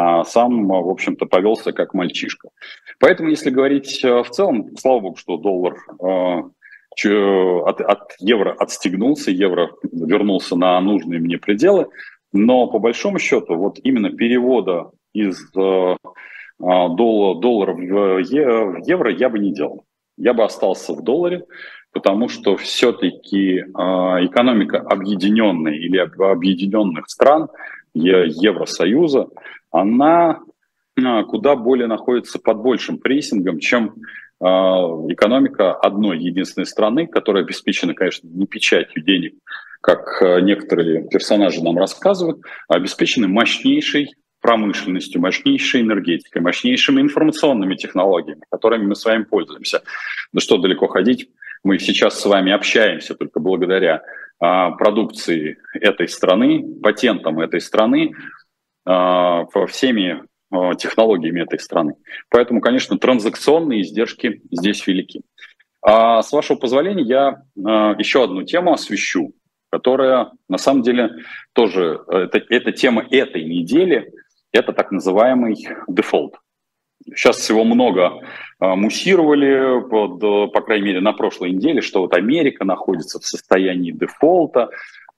а 0.00 0.24
сам, 0.24 0.68
в 0.68 0.88
общем-то, 0.88 1.26
повелся 1.26 1.72
как 1.72 1.92
мальчишка. 1.92 2.50
Поэтому, 3.00 3.30
если 3.30 3.50
говорить 3.50 4.04
а, 4.04 4.22
в 4.22 4.30
целом, 4.30 4.76
слава 4.76 5.00
богу, 5.00 5.16
что 5.16 5.36
доллар 5.36 5.76
а, 6.00 6.42
от, 7.66 7.80
от 7.80 8.12
евро 8.20 8.52
отстегнулся, 8.52 9.32
евро 9.32 9.70
вернулся 9.82 10.54
на 10.54 10.80
нужные 10.80 11.20
мне 11.20 11.38
пределы, 11.38 11.88
но 12.32 12.68
по 12.68 12.78
большому 12.78 13.18
счету 13.18 13.56
вот 13.56 13.78
именно 13.82 14.10
перевода 14.10 14.90
из 15.12 15.50
доллара, 15.52 15.98
доллара 16.58 17.72
в 17.72 18.18
евро 18.18 19.12
я 19.12 19.28
бы 19.28 19.38
не 19.38 19.52
делал 19.52 19.84
я 20.18 20.34
бы 20.34 20.44
остался 20.44 20.92
в 20.92 21.02
долларе, 21.02 21.44
потому 21.92 22.28
что 22.28 22.56
все-таки 22.56 23.60
э, 23.60 23.64
экономика 23.64 24.78
объединенной 24.78 25.78
или 25.78 25.98
объединенных 25.98 27.08
стран 27.08 27.48
Евросоюза, 27.94 29.28
она 29.70 30.40
э, 30.96 31.22
куда 31.24 31.56
более 31.56 31.86
находится 31.86 32.38
под 32.38 32.58
большим 32.58 32.98
прессингом, 32.98 33.58
чем 33.58 33.94
э, 34.40 34.44
экономика 34.44 35.74
одной 35.74 36.18
единственной 36.18 36.66
страны, 36.66 37.06
которая 37.06 37.44
обеспечена, 37.44 37.94
конечно, 37.94 38.28
не 38.28 38.46
печатью 38.46 39.02
денег, 39.02 39.34
как 39.80 40.22
некоторые 40.42 41.08
персонажи 41.08 41.62
нам 41.62 41.78
рассказывают, 41.78 42.40
а 42.68 42.74
обеспечены 42.74 43.28
мощнейшей 43.28 44.10
промышленностью, 44.40 45.20
мощнейшей 45.20 45.82
энергетикой, 45.82 46.42
мощнейшими 46.42 47.00
информационными 47.00 47.74
технологиями, 47.74 48.42
которыми 48.50 48.86
мы 48.86 48.94
с 48.94 49.04
вами 49.04 49.24
пользуемся. 49.24 49.82
Да 50.32 50.40
что 50.40 50.58
далеко 50.58 50.86
ходить, 50.86 51.30
мы 51.64 51.78
сейчас 51.78 52.20
с 52.20 52.24
вами 52.24 52.52
общаемся 52.52 53.14
только 53.14 53.40
благодаря 53.40 53.96
а, 53.96 54.02
продукции 54.38 55.58
этой 55.74 56.08
страны, 56.08 56.64
патентам 56.80 57.40
этой 57.40 57.60
страны, 57.60 58.12
а, 58.88 59.44
всеми 59.66 60.22
а, 60.50 60.74
технологиями 60.74 61.42
этой 61.42 61.58
страны. 61.58 61.94
Поэтому, 62.30 62.62
конечно, 62.62 62.96
транзакционные 62.96 63.82
издержки 63.82 64.40
здесь 64.50 64.86
велики. 64.86 65.20
А 65.82 66.22
с 66.22 66.32
вашего 66.32 66.56
позволения 66.56 67.02
я 67.02 67.42
а, 67.64 67.94
еще 67.98 68.24
одну 68.24 68.44
тему 68.44 68.72
освещу, 68.72 69.34
которая 69.70 70.30
на 70.48 70.56
самом 70.56 70.82
деле 70.82 71.10
тоже, 71.52 72.00
это, 72.08 72.40
это 72.48 72.72
тема 72.72 73.04
этой 73.10 73.44
недели– 73.44 74.10
это 74.52 74.72
так 74.72 74.90
называемый 74.90 75.68
дефолт. 75.86 76.36
Сейчас 77.14 77.36
всего 77.38 77.64
много 77.64 78.20
э, 78.60 78.66
муссировали, 78.74 79.80
под, 79.88 80.52
по 80.52 80.60
крайней 80.60 80.86
мере, 80.86 81.00
на 81.00 81.12
прошлой 81.12 81.50
неделе, 81.50 81.80
что 81.80 82.00
вот 82.00 82.14
Америка 82.14 82.64
находится 82.64 83.18
в 83.18 83.24
состоянии 83.24 83.92
дефолта, 83.92 84.70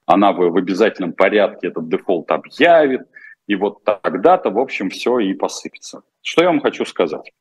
она 0.05 0.33
в, 0.33 0.37
в 0.37 0.57
обязательном 0.57 1.13
порядке 1.13 1.67
этот 1.67 1.87
дефолт 1.89 2.29
объявит, 2.31 3.01
и 3.47 3.55
вот 3.55 3.83
тогда-то, 3.83 4.49
в 4.49 4.59
общем, 4.59 4.89
все 4.89 5.19
и 5.19 5.33
посыпется. 5.33 6.01
Что 6.21 6.43
я 6.43 6.49
вам 6.49 6.61
хочу 6.61 6.85
сказать? 6.85 7.31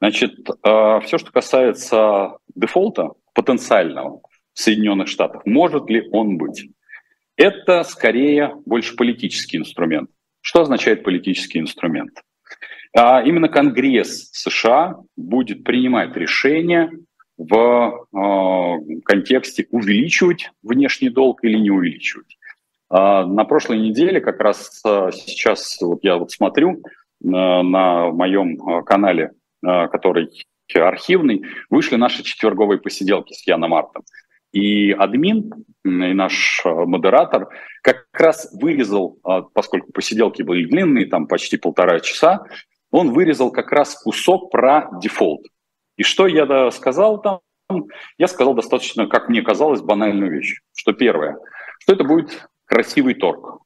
Значит, 0.00 0.34
э, 0.48 1.00
все, 1.04 1.18
что 1.18 1.32
касается 1.32 2.38
дефолта 2.54 3.12
потенциального 3.34 4.20
в 4.52 4.58
Соединенных 4.58 5.08
Штатах, 5.08 5.44
может 5.46 5.88
ли 5.90 6.08
он 6.12 6.38
быть? 6.38 6.68
Это 7.36 7.84
скорее 7.84 8.54
больше 8.66 8.96
политический 8.96 9.58
инструмент. 9.58 10.10
Что 10.40 10.62
означает 10.62 11.04
политический 11.04 11.60
инструмент? 11.60 12.22
А 12.96 13.22
именно 13.22 13.48
Конгресс 13.48 14.30
США 14.32 14.96
будет 15.16 15.64
принимать 15.64 16.16
решение 16.16 16.90
в 17.36 18.06
э, 18.12 19.00
контексте 19.04 19.66
увеличивать 19.70 20.50
внешний 20.62 21.08
долг 21.08 21.44
или 21.44 21.56
не 21.56 21.70
увеличивать. 21.70 22.36
А 22.90 23.24
на 23.26 23.44
прошлой 23.44 23.78
неделе, 23.78 24.20
как 24.20 24.40
раз 24.40 24.80
а, 24.84 25.10
сейчас 25.12 25.78
вот 25.80 26.00
я 26.02 26.16
вот 26.16 26.30
смотрю 26.30 26.82
на, 27.20 27.62
моем 28.10 28.56
канале, 28.84 29.32
который 29.60 30.30
архивный, 30.72 31.44
вышли 31.68 31.96
наши 31.96 32.22
четверговые 32.22 32.78
посиделки 32.78 33.32
с 33.34 33.46
Яном 33.46 33.70
Мартом. 33.70 34.04
И 34.52 34.92
админ, 34.92 35.52
и 35.84 35.88
наш 35.88 36.62
э, 36.64 36.70
модератор 36.70 37.48
как 37.82 38.06
раз 38.12 38.50
вырезал, 38.58 39.18
поскольку 39.52 39.92
посиделки 39.92 40.42
были 40.42 40.64
длинные, 40.64 41.06
там 41.06 41.26
почти 41.26 41.58
полтора 41.58 42.00
часа, 42.00 42.44
он 42.90 43.12
вырезал 43.12 43.50
как 43.50 43.72
раз 43.72 43.94
кусок 43.94 44.50
про 44.50 44.88
дефолт. 45.00 45.42
И 45.96 46.02
что 46.02 46.26
я 46.26 46.70
сказал 46.70 47.20
там? 47.20 47.40
Я 48.16 48.28
сказал 48.28 48.54
достаточно, 48.54 49.06
как 49.06 49.28
мне 49.28 49.42
казалось, 49.42 49.82
банальную 49.82 50.30
вещь. 50.32 50.60
Что 50.74 50.92
первое, 50.92 51.36
что 51.80 51.92
это 51.92 52.04
будет 52.04 52.48
красивый 52.64 53.14
торг, 53.14 53.60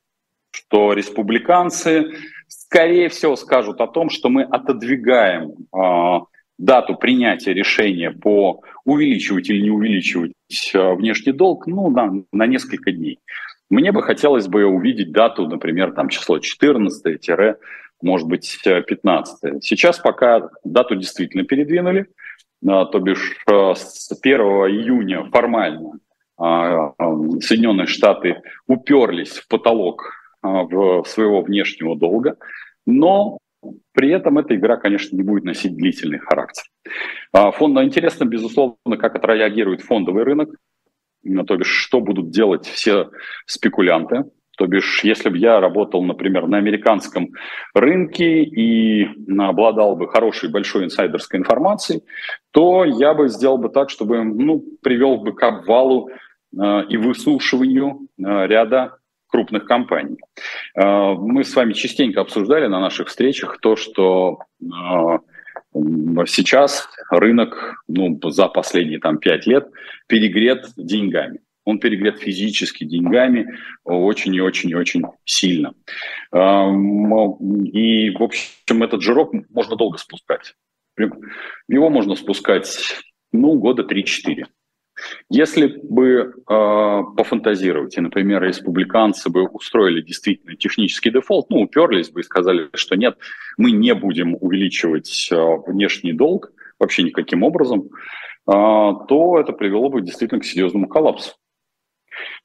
что 0.51 0.93
республиканцы, 0.93 2.13
скорее 2.49 3.09
всего, 3.09 3.37
скажут 3.37 3.81
о 3.81 3.87
том, 3.87 4.11
что 4.11 4.29
мы 4.29 4.43
отодвигаем 4.43 5.53
э, 5.73 6.21
дату 6.59 6.97
принятия 6.97 7.55
решения 7.55 8.11
по 8.11 8.63
увеличивать 8.85 9.51
или 9.51 9.63
не 9.63 9.71
увеличивать 9.71 10.33
э, 10.75 10.95
внешний 10.95 11.33
долг 11.33 11.67
ну, 11.67 11.91
на, 11.91 12.25
на 12.33 12.47
несколько 12.47 12.93
дней. 12.93 13.21
Мне 13.71 13.93
бы 13.93 14.03
хотелось 14.03 14.49
бы 14.49 14.65
увидеть 14.65 15.13
дату, 15.13 15.49
например, 15.49 15.93
там 15.93 16.09
число 16.09 16.39
14 16.39 17.21
может 18.03 18.29
быть, 18.29 18.59
15 18.63 19.65
Сейчас 19.65 19.99
пока 19.99 20.51
дату 20.65 20.97
действительно 20.97 21.45
передвинули, 21.45 22.03
э, 22.03 22.07
то 22.63 22.99
бишь 22.99 23.37
э, 23.51 23.75
с 23.75 24.11
1 24.21 24.41
июня 24.41 25.25
формально 25.31 25.99
Соединенные 26.39 27.87
Штаты 27.87 28.43
уперлись 28.67 29.39
в 29.39 29.47
потолок 29.49 30.13
своего 30.43 31.43
внешнего 31.43 31.95
долга, 31.95 32.37
но 32.85 33.39
при 33.93 34.11
этом 34.11 34.39
эта 34.39 34.57
игра, 34.57 34.77
конечно, 34.77 35.17
не 35.17 35.23
будет 35.23 35.45
носить 35.45 35.77
длительный 35.77 36.19
характер. 36.19 36.65
А, 37.33 37.51
Фонд, 37.53 37.79
интересно, 37.81 38.25
безусловно, 38.25 38.97
как 38.99 39.15
отреагирует 39.15 39.83
фондовый 39.83 40.25
рынок, 40.25 40.51
то 41.47 41.57
бишь, 41.57 41.69
что 41.69 42.01
будут 42.01 42.31
делать 42.31 42.67
все 42.67 43.11
спекулянты. 43.47 44.25
То 44.59 44.67
бишь, 44.67 45.03
если 45.03 45.31
бы 45.31 45.39
я 45.39 45.61
работал, 45.61 46.03
например, 46.03 46.47
на 46.47 46.59
американском 46.59 47.31
рынке 47.75 48.43
и 48.43 49.09
обладал 49.39 49.97
бы 49.97 50.09
хорошей 50.09 50.51
большой 50.51 50.85
инсайдерской 50.85 51.41
информацией, 51.41 52.03
то 52.51 52.85
я 52.85 53.15
бы 53.15 53.29
сделал 53.29 53.59
бы 53.59 53.71
так, 53.71 53.89
чтобы 53.89 54.23
ну, 54.23 54.63
привел 54.83 55.19
бы 55.19 55.33
к 55.33 55.43
обвалу 55.43 56.11
э, 56.11 56.83
и 56.89 56.97
высушиванию 56.99 58.09
э, 58.19 58.47
ряда 58.47 58.99
крупных 59.33 59.65
компаний. 59.65 60.19
Э, 60.75 61.15
мы 61.15 61.45
с 61.45 61.57
вами 61.57 61.73
частенько 61.73 62.21
обсуждали 62.21 62.67
на 62.67 62.79
наших 62.79 63.09
встречах 63.09 63.59
то, 63.59 63.77
что 63.77 64.41
э, 64.61 64.67
сейчас 66.27 66.89
рынок 67.11 67.83
ну, 67.89 68.19
за 68.31 68.49
последние 68.49 69.01
там, 69.01 69.19
5 69.19 69.47
лет 69.47 69.69
перегрет 70.07 70.67
деньгами. 70.77 71.41
Он 71.65 71.79
перегрет 71.79 72.19
физически, 72.19 72.85
деньгами 72.85 73.59
очень 73.85 74.35
и 74.35 74.41
очень 74.41 74.71
и 74.71 74.75
очень 74.75 75.03
сильно. 75.25 75.75
И, 76.33 76.37
в 78.11 78.23
общем, 78.23 78.83
этот 78.83 79.03
жирок 79.03 79.33
можно 79.51 79.77
долго 79.77 79.99
спускать. 79.99 80.55
Его 81.69 81.91
можно 81.91 82.15
спускать, 82.17 83.03
ну, 83.33 83.55
года 83.55 83.83
3-4. 83.83 84.45
Если 85.31 85.67
бы 85.67 86.35
э, 86.49 87.03
пофантазировать, 87.17 87.97
и, 87.97 88.01
например, 88.01 88.43
республиканцы 88.43 89.31
бы 89.31 89.47
устроили 89.47 90.03
действительно 90.03 90.55
технический 90.57 91.11
дефолт, 91.11 91.49
ну, 91.51 91.63
уперлись 91.63 92.11
бы 92.11 92.21
и 92.21 92.25
сказали, 92.25 92.69
что 92.75 92.95
нет, 92.95 93.17
мы 93.57 93.73
не 93.73 93.95
будем 93.95 94.37
увеличивать 94.39 95.29
э, 95.33 95.37
внешний 95.67 96.13
долг 96.13 96.53
вообще 96.79 97.03
никаким 97.05 97.43
образом, 97.43 97.85
э, 97.85 97.89
то 98.47 99.39
это 99.41 99.53
привело 99.53 99.89
бы 99.89 100.03
действительно 100.03 100.41
к 100.41 100.45
серьезному 100.45 100.89
коллапсу. 100.89 101.33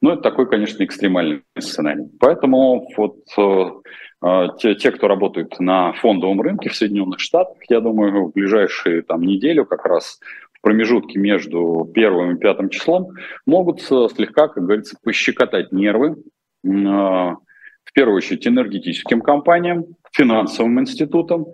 Ну, 0.02 0.12
это 0.12 0.22
такой, 0.22 0.50
конечно, 0.50 0.84
экстремальный 0.84 1.44
сценарий. 1.58 2.06
Поэтому 2.20 2.88
вот 2.96 3.18
э, 3.38 4.48
те, 4.60 4.76
те, 4.76 4.92
кто 4.92 5.08
работает 5.08 5.60
на 5.60 5.94
фондовом 5.94 6.42
рынке 6.42 6.70
в 6.70 6.76
Соединенных 6.76 7.20
Штатах, 7.20 7.58
я 7.70 7.80
думаю, 7.82 8.26
в 8.26 8.34
ближайшие 8.34 9.02
там, 9.04 9.22
неделю 9.22 9.66
как 9.66 9.86
раз 9.86 10.20
в 10.54 10.62
промежутке 10.62 11.20
между 11.20 11.90
первым 11.94 12.36
и 12.36 12.40
пятым 12.40 12.70
числом 12.70 13.10
могут 13.46 13.82
слегка, 13.82 14.48
как 14.48 14.63
говорится, 14.63 14.98
пощекотать 15.04 15.72
нервы, 15.72 16.16
э, 16.63 16.68
в 16.68 17.94
первую 17.94 18.18
очередь, 18.18 18.48
энергетическим 18.48 19.22
компаниям, 19.22 19.86
финансовым 20.12 20.80
институтам, 20.80 21.46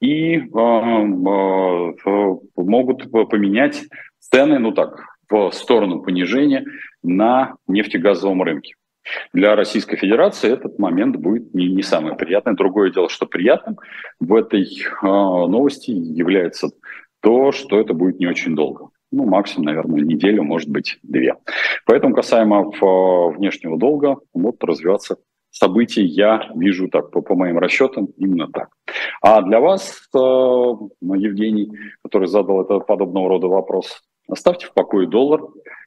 и 0.00 0.36
э, 0.36 0.40
э, 0.40 0.52
могут 2.56 3.10
поменять 3.30 3.84
цены, 4.20 4.58
ну 4.58 4.72
так, 4.72 5.13
в 5.28 5.52
сторону 5.52 6.00
понижения 6.02 6.64
на 7.02 7.56
нефтегазовом 7.66 8.42
рынке. 8.42 8.74
Для 9.32 9.54
Российской 9.54 9.96
Федерации 9.96 10.50
этот 10.50 10.78
момент 10.78 11.16
будет 11.16 11.52
не, 11.54 11.68
не 11.68 11.82
самый 11.82 12.16
приятный. 12.16 12.56
Другое 12.56 12.90
дело, 12.90 13.08
что 13.08 13.26
приятным 13.26 13.78
в 14.18 14.34
этой 14.34 14.64
э, 14.64 15.06
новости 15.06 15.90
является 15.90 16.70
то, 17.20 17.52
что 17.52 17.78
это 17.78 17.92
будет 17.92 18.18
не 18.18 18.26
очень 18.26 18.54
долго. 18.54 18.88
Ну, 19.12 19.26
максимум, 19.26 19.66
наверное, 19.66 20.00
неделю, 20.00 20.42
может 20.42 20.68
быть, 20.68 20.98
две. 21.02 21.36
Поэтому 21.86 22.14
касаемо 22.14 22.70
э, 22.72 23.36
внешнего 23.36 23.78
долга, 23.78 24.16
вот 24.32 24.62
развиваться 24.64 25.16
события 25.50 26.04
я 26.04 26.50
вижу 26.54 26.88
так, 26.88 27.10
по, 27.10 27.20
по 27.20 27.34
моим 27.34 27.58
расчетам, 27.58 28.06
именно 28.16 28.48
так. 28.48 28.70
А 29.22 29.40
для 29.42 29.60
вас, 29.60 30.08
э, 30.14 30.18
Евгений, 30.18 31.70
который 32.02 32.26
задал 32.28 32.62
этот 32.62 32.86
подобного 32.86 33.28
рода 33.28 33.46
вопрос, 33.46 34.02
оставьте 34.28 34.66
в 34.66 34.72
покое 34.72 35.08
доллар. 35.08 35.42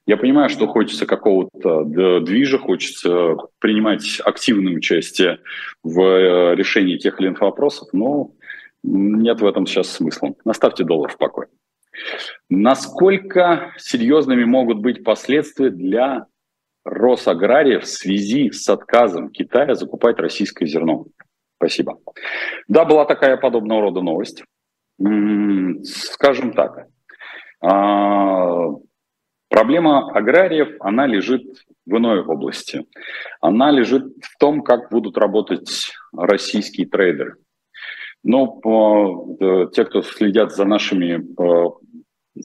Я 0.05 0.17
понимаю, 0.17 0.49
что 0.49 0.67
хочется 0.67 1.05
какого-то 1.05 1.83
движа, 2.21 2.57
хочется 2.57 3.35
принимать 3.59 4.21
активное 4.23 4.73
участие 4.73 5.39
в 5.83 5.99
э, 6.01 6.55
решении 6.55 6.97
тех 6.97 7.19
или 7.19 7.27
иных 7.27 7.41
вопросов, 7.41 7.89
но 7.91 8.31
нет 8.83 9.41
в 9.41 9.45
этом 9.45 9.65
сейчас 9.65 9.89
смысла. 9.89 10.33
Оставьте 10.45 10.83
доллар 10.83 11.11
в 11.11 11.17
покое. 11.17 11.49
Насколько 12.49 13.73
серьезными 13.77 14.45
могут 14.45 14.79
быть 14.79 15.03
последствия 15.03 15.69
для 15.69 16.27
Росагрария 16.85 17.79
в 17.79 17.85
связи 17.85 18.51
с 18.51 18.69
отказом 18.69 19.29
Китая 19.29 19.75
закупать 19.75 20.19
российское 20.19 20.65
зерно? 20.65 21.07
Спасибо. 21.57 21.99
Да, 22.67 22.85
была 22.85 23.05
такая 23.05 23.35
подобного 23.35 23.81
рода 23.81 24.01
новость. 24.01 24.43
Скажем 25.83 26.53
так, 26.53 26.87
проблема 29.49 30.11
аграриев, 30.11 30.75
она 30.79 31.07
лежит 31.07 31.43
в 31.85 31.97
иной 31.97 32.21
области. 32.23 32.85
Она 33.41 33.71
лежит 33.71 34.03
в 34.21 34.37
том, 34.37 34.61
как 34.61 34.91
будут 34.91 35.17
работать 35.17 35.91
российские 36.13 36.87
трейдеры. 36.87 37.35
Но 38.23 38.59
э, 39.39 39.67
те, 39.73 39.85
кто 39.85 40.01
следят 40.01 40.53
за 40.53 40.65
нашими 40.65 41.21
э, 41.21 41.69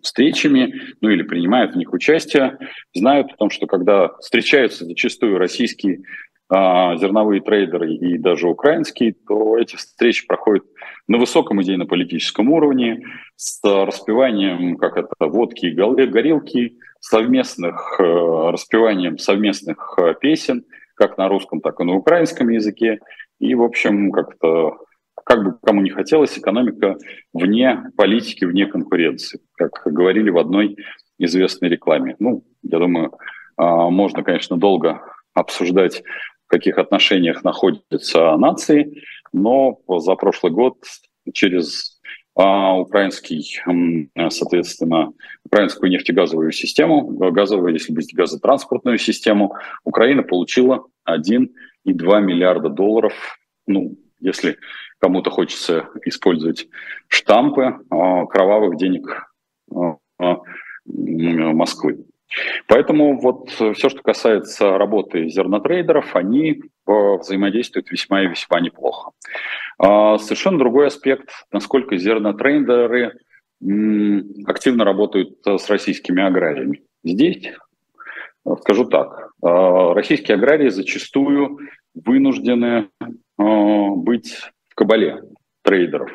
встречами, 0.03 0.95
ну 1.01 1.11
или 1.11 1.23
принимают 1.23 1.75
в 1.75 1.77
них 1.77 1.93
участие, 1.93 2.59
знают 2.95 3.33
о 3.33 3.37
том, 3.37 3.51
что 3.51 3.67
когда 3.67 4.09
встречаются 4.19 4.85
зачастую 4.85 5.39
российские 5.39 5.99
а, 5.99 6.03
зерновые 6.53 7.41
трейдеры 7.41 7.95
и 7.95 8.19
даже 8.19 8.49
украинские, 8.49 9.15
то 9.27 9.57
эти 9.57 9.77
встречи 9.77 10.27
проходят 10.27 10.65
на 11.09 11.19
высоком 11.19 11.63
идейно-политическом 11.63 12.51
уровне, 12.51 13.03
с 13.37 13.61
распеванием, 13.65 14.77
как 14.77 14.97
это, 14.97 15.09
водки 15.21 15.67
и 15.67 15.73
горилки, 15.73 16.79
совместных, 17.01 17.97
э, 17.99 18.03
распеванием 18.05 19.19
совместных 19.19 19.99
э, 19.99 20.15
песен, 20.21 20.65
как 20.95 21.19
на 21.19 21.29
русском, 21.29 21.61
так 21.61 21.81
и 21.81 21.85
на 21.85 21.95
украинском 21.95 22.49
языке. 22.51 23.01
И, 23.41 23.55
в 23.55 23.63
общем, 23.63 24.13
как-то 24.13 24.79
как 25.25 25.45
бы 25.45 25.59
кому 25.63 25.83
не 25.83 25.91
хотелось, 25.91 26.39
экономика 26.39 26.97
вне 27.33 27.85
политики, 27.97 28.45
вне 28.45 28.67
конкуренции, 28.67 29.41
как 29.57 29.71
говорили 29.85 30.31
в 30.31 30.39
одной 30.39 30.77
известной 31.19 31.69
рекламе. 31.69 32.17
Ну, 32.19 32.45
я 32.63 32.79
думаю, 32.79 33.13
а, 33.57 33.91
можно, 33.91 34.23
конечно, 34.23 34.57
долго 34.57 35.03
обсуждать, 35.35 36.03
каких 36.53 36.77
отношениях 36.77 37.45
находятся 37.45 38.37
нации, 38.37 39.03
но 39.33 39.81
за 39.89 40.15
прошлый 40.17 40.53
год 40.53 40.77
через 41.33 41.99
а, 42.35 42.79
украинский, 42.79 43.59
соответственно, 44.29 45.15
украинскую 45.47 45.91
нефтегазовую 45.91 46.53
систему, 46.53 47.07
газовую, 47.09 47.73
если 47.73 47.95
быть 47.95 48.15
газотранспортную 48.15 48.99
систему, 48.99 49.55
Украина 49.85 50.23
получила 50.23 50.85
1,2 51.09 51.49
миллиарда 51.87 52.69
долларов, 52.69 53.15
ну, 53.67 53.97
если 54.21 54.59
кому-то 54.99 55.31
хочется 55.31 55.89
использовать 56.05 56.69
штампы 57.09 57.79
а, 57.89 58.27
кровавых 58.27 58.77
денег 58.77 59.27
а, 59.75 59.97
Москвы. 60.85 62.05
Поэтому 62.67 63.19
вот 63.21 63.51
все, 63.51 63.89
что 63.89 64.03
касается 64.03 64.79
работы 64.79 65.29
зернотрейдеров, 65.29 66.17
они 66.17 66.63
взаимодействуют 66.87 67.91
весьма 67.91 68.23
и 68.23 68.29
весьма 68.29 68.61
неплохо. 68.61 69.11
А, 69.79 70.19
совершенно 70.19 70.59
другой 70.59 70.87
аспект, 70.87 71.31
насколько 71.53 71.97
зернотрейдеры 71.97 73.19
активно 74.47 74.85
работают 74.85 75.39
с 75.47 75.71
российскими 75.71 76.23
аграриями. 76.23 76.83
Здесь 77.05 77.53
скажу 78.61 78.87
так, 78.87 79.31
российские 79.41 80.37
аграрии 80.37 80.69
зачастую 80.69 81.59
вынуждены 81.95 82.89
быть 83.39 84.37
в 84.69 84.75
кабале 84.75 85.23
трейдеров, 85.63 86.11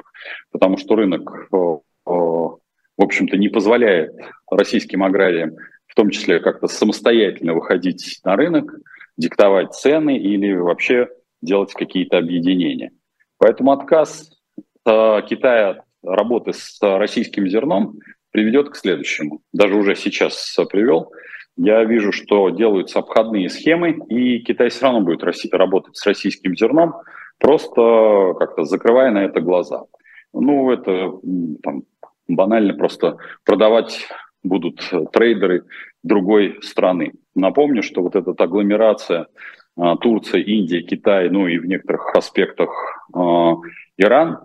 потому 0.52 0.78
что 0.78 0.96
рынок, 0.96 1.32
э, 1.32 1.56
э, 1.56 1.78
в 2.06 2.58
общем-то, 2.98 3.38
не 3.38 3.50
позволяет 3.50 4.12
российским 4.50 5.04
аграриям 5.04 5.56
том 5.98 6.12
числе 6.12 6.40
как-то 6.40 6.68
самостоятельно 6.68 7.56
выходить 7.56 8.20
на 8.24 8.36
рынок, 8.36 8.72
диктовать 9.18 9.74
цены 9.74 10.16
или 10.16 10.54
вообще 10.54 11.10
делать 11.42 11.74
какие-то 11.74 12.20
объединения. 12.20 12.92
Поэтому 13.40 13.72
отказ 13.72 14.30
э, 14.86 15.22
Китая 15.28 15.70
от 15.70 15.80
работы 16.04 16.54
с 16.54 16.78
российским 16.82 17.48
зерном 17.48 18.00
приведет 18.32 18.70
к 18.70 18.76
следующему. 18.76 19.42
Даже 19.52 19.76
уже 19.76 19.96
сейчас 19.96 20.56
привел. 20.70 21.12
Я 21.56 21.84
вижу, 21.84 22.12
что 22.12 22.52
делаются 22.52 23.00
обходные 23.00 23.50
схемы, 23.50 23.98
и 24.08 24.40
Китай 24.40 24.70
все 24.70 24.86
равно 24.86 25.02
будет 25.02 25.24
работать 25.52 25.98
с 25.98 26.06
российским 26.06 26.56
зерном, 26.56 26.94
просто 27.40 28.36
как-то 28.38 28.66
закрывая 28.66 29.10
на 29.10 29.26
это 29.26 29.42
глаза. 29.42 29.86
Ну, 30.32 30.70
это 30.72 31.12
там, 31.64 31.84
банально 32.28 32.76
просто 32.76 33.18
продавать 33.44 34.08
будут 34.44 34.80
трейдеры 35.12 35.64
другой 36.04 36.60
страны. 36.62 37.14
Напомню, 37.36 37.84
что 37.84 38.02
вот 38.02 38.16
эта 38.16 38.32
агломерация 38.32 39.28
а, 39.78 39.96
Турция, 39.96 40.42
Индия, 40.42 40.82
Китай, 40.82 41.30
ну 41.30 41.48
и 41.48 41.60
в 41.60 41.66
некоторых 41.66 42.16
аспектах 42.16 42.70
а, 43.14 43.56
Иран 43.98 44.40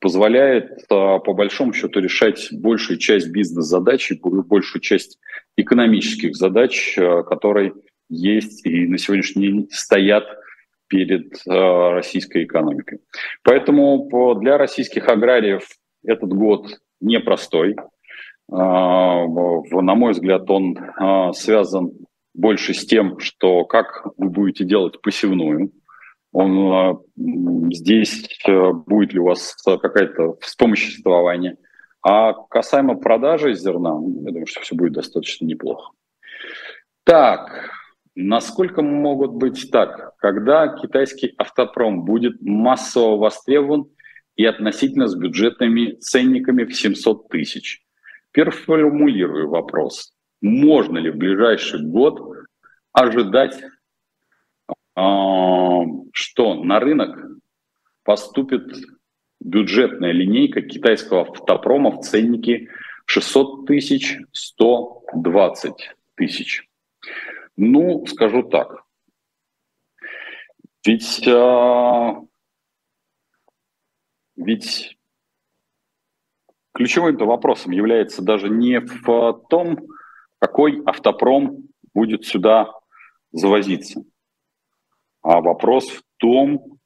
позволяет 0.00 0.84
а, 0.90 1.18
по 1.18 1.34
большому 1.34 1.74
счету 1.74 2.00
решать 2.00 2.48
большую 2.52 2.98
часть 2.98 3.30
бизнес-задач 3.30 4.10
и 4.10 4.20
большую 4.22 4.80
часть 4.80 5.18
экономических 5.56 6.34
задач, 6.34 6.94
которые 6.94 7.74
есть 8.08 8.64
и 8.64 8.86
на 8.86 8.96
сегодняшний 8.96 9.48
день 9.48 9.68
стоят 9.70 10.24
перед 10.86 11.42
российской 11.46 12.44
экономикой. 12.44 13.00
Поэтому 13.42 14.08
для 14.40 14.56
российских 14.56 15.08
аграриев 15.08 15.68
этот 16.02 16.30
год 16.30 16.68
непростой. 17.00 17.76
Э, 18.50 18.54
на 18.54 19.94
мой 19.94 20.12
взгляд, 20.12 20.50
он 20.50 20.76
э, 20.76 21.32
связан 21.32 21.92
больше 22.34 22.74
с 22.74 22.86
тем, 22.86 23.18
что 23.18 23.64
как 23.64 24.06
вы 24.16 24.30
будете 24.30 24.64
делать 24.64 25.00
посевную. 25.00 25.72
Он 26.30 27.02
здесь 27.72 28.28
будет 28.86 29.14
ли 29.14 29.18
у 29.18 29.24
вас 29.24 29.56
какая-то 29.64 30.36
вспомоществование. 30.40 31.56
А 32.02 32.32
касаемо 32.32 32.96
продажи 32.96 33.54
зерна, 33.54 33.90
я 33.90 34.30
думаю, 34.30 34.46
что 34.46 34.60
все 34.60 34.74
будет 34.76 34.92
достаточно 34.92 35.46
неплохо. 35.46 35.92
Так, 37.04 37.70
насколько 38.14 38.82
могут 38.82 39.32
быть 39.32 39.70
так, 39.70 40.16
когда 40.18 40.68
китайский 40.68 41.34
автопром 41.38 42.04
будет 42.04 42.40
массово 42.40 43.16
востребован 43.16 43.88
и 44.36 44.44
относительно 44.44 45.08
с 45.08 45.16
бюджетными 45.16 45.92
ценниками 45.92 46.64
в 46.64 46.74
700 46.74 47.28
тысяч? 47.28 47.82
Переформулирую 48.38 49.50
вопрос. 49.50 50.12
Можно 50.40 50.98
ли 50.98 51.10
в 51.10 51.16
ближайший 51.16 51.84
год 51.84 52.20
ожидать, 52.92 53.60
а, 54.94 55.82
что 56.12 56.54
на 56.62 56.78
рынок 56.78 57.18
поступит 58.04 58.62
бюджетная 59.40 60.12
линейка 60.12 60.62
китайского 60.62 61.22
автопрома 61.22 61.90
в 61.90 62.02
ценнике 62.02 62.68
600 63.06 63.66
тысяч, 63.66 64.20
120 64.30 65.96
тысяч. 66.14 66.68
Ну, 67.56 68.06
скажу 68.06 68.44
так. 68.44 68.84
Ведь, 70.86 71.26
а, 71.26 72.22
ведь 74.36 74.97
ключевым 76.78 77.16
вопросом 77.16 77.72
является 77.72 78.22
даже 78.22 78.48
не 78.48 78.78
в 78.80 79.32
том, 79.50 79.78
какой 80.38 80.80
автопром 80.86 81.64
будет 81.92 82.24
сюда 82.24 82.72
завозиться, 83.32 84.04
а 85.20 85.40
вопрос 85.40 85.88
в 85.88 86.02
том, 86.18 86.78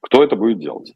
кто 0.00 0.22
это 0.22 0.36
будет 0.36 0.60
делать. 0.60 0.94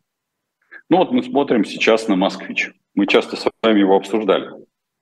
Ну 0.89 0.99
вот 0.99 1.11
мы 1.11 1.25
смотрим 1.25 1.65
сейчас 1.65 2.07
на 2.07 2.15
«Москвич». 2.15 2.71
Мы 2.95 3.09
часто 3.09 3.35
с 3.35 3.51
вами 3.63 3.81
его 3.81 3.97
обсуждали. 3.97 4.49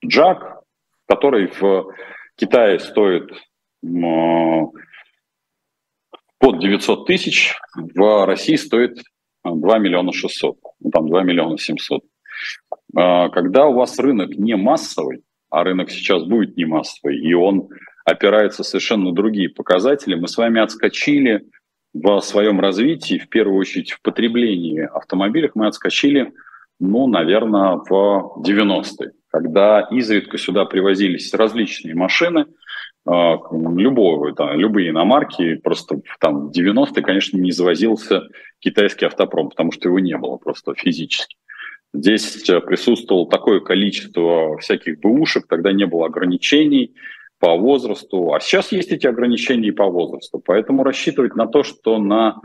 Джак, 0.03 0.63
который 1.07 1.47
в 1.47 1.93
Китае 2.35 2.79
стоит 2.79 3.29
под 6.39 6.59
900 6.59 7.05
тысяч, 7.05 7.55
в 7.75 8.25
России 8.25 8.55
стоит 8.55 9.03
2 9.43 9.77
миллиона 9.77 10.11
600, 10.11 10.57
ну 10.79 10.89
там 10.89 11.07
2 11.07 11.23
миллиона 11.23 11.59
700. 11.59 12.03
А, 12.95 13.29
когда 13.29 13.67
у 13.67 13.73
вас 13.73 13.99
рынок 13.99 14.31
не 14.31 14.55
массовый, 14.55 15.23
а 15.49 15.63
рынок 15.63 15.89
сейчас 15.89 16.23
будет 16.23 16.57
не 16.57 16.65
массовый, 16.65 17.17
и 17.17 17.33
он 17.33 17.69
опирается 18.05 18.63
совершенно 18.63 19.05
на 19.05 19.13
другие 19.13 19.49
показатели, 19.49 20.15
мы 20.15 20.27
с 20.27 20.37
вами 20.37 20.59
отскочили 20.61 21.45
в 21.93 22.21
своем 22.21 22.59
развитии, 22.59 23.17
в 23.17 23.29
первую 23.29 23.59
очередь 23.59 23.91
в 23.91 24.01
потреблении 24.01 24.81
автомобилей, 24.81 25.51
мы 25.55 25.67
отскочили, 25.67 26.31
ну, 26.79 27.07
наверное, 27.07 27.75
в 27.75 28.41
90-е, 28.45 29.11
когда 29.27 29.81
изредка 29.91 30.37
сюда 30.37 30.65
привозились 30.65 31.33
различные 31.33 31.95
машины, 31.95 32.45
а, 33.05 33.37
любого, 33.51 34.33
там, 34.33 34.57
любые 34.59 34.89
иномарки, 34.89 35.55
просто 35.55 36.01
там 36.19 36.47
в 36.47 36.51
90-е, 36.51 37.01
конечно, 37.01 37.37
не 37.37 37.51
завозился 37.51 38.23
китайский 38.59 39.05
автопром, 39.05 39.49
потому 39.49 39.71
что 39.71 39.89
его 39.89 39.99
не 39.99 40.17
было 40.17 40.37
просто 40.37 40.73
физически. 40.75 41.35
Здесь 41.93 42.43
присутствовало 42.45 43.29
такое 43.29 43.59
количество 43.59 44.57
всяких 44.59 44.99
бэушек, 44.99 45.47
тогда 45.47 45.73
не 45.73 45.85
было 45.85 46.05
ограничений, 46.05 46.93
по 47.41 47.55
возрасту. 47.57 48.33
А 48.33 48.39
сейчас 48.39 48.71
есть 48.71 48.91
эти 48.91 49.07
ограничения 49.07 49.73
по 49.73 49.87
возрасту. 49.87 50.39
Поэтому 50.45 50.83
рассчитывать 50.83 51.35
на 51.35 51.47
то, 51.47 51.63
что 51.63 51.97
на 51.97 52.39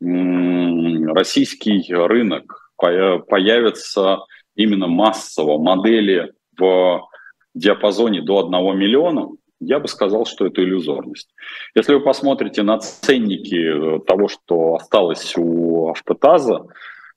российский 0.00 1.94
рынок 1.94 2.72
появятся 2.76 4.18
именно 4.56 4.88
массово 4.88 5.58
модели 5.58 6.32
в 6.58 7.02
диапазоне 7.54 8.22
до 8.22 8.46
1 8.46 8.78
миллиона, 8.78 9.28
я 9.60 9.78
бы 9.78 9.88
сказал, 9.88 10.24
что 10.24 10.46
это 10.46 10.62
иллюзорность. 10.62 11.28
Если 11.74 11.94
вы 11.94 12.00
посмотрите 12.00 12.62
на 12.62 12.78
ценники 12.78 13.96
э, 13.96 14.00
того, 14.06 14.28
что 14.28 14.76
осталось 14.76 15.34
у 15.36 15.90
автотаза, 15.90 16.66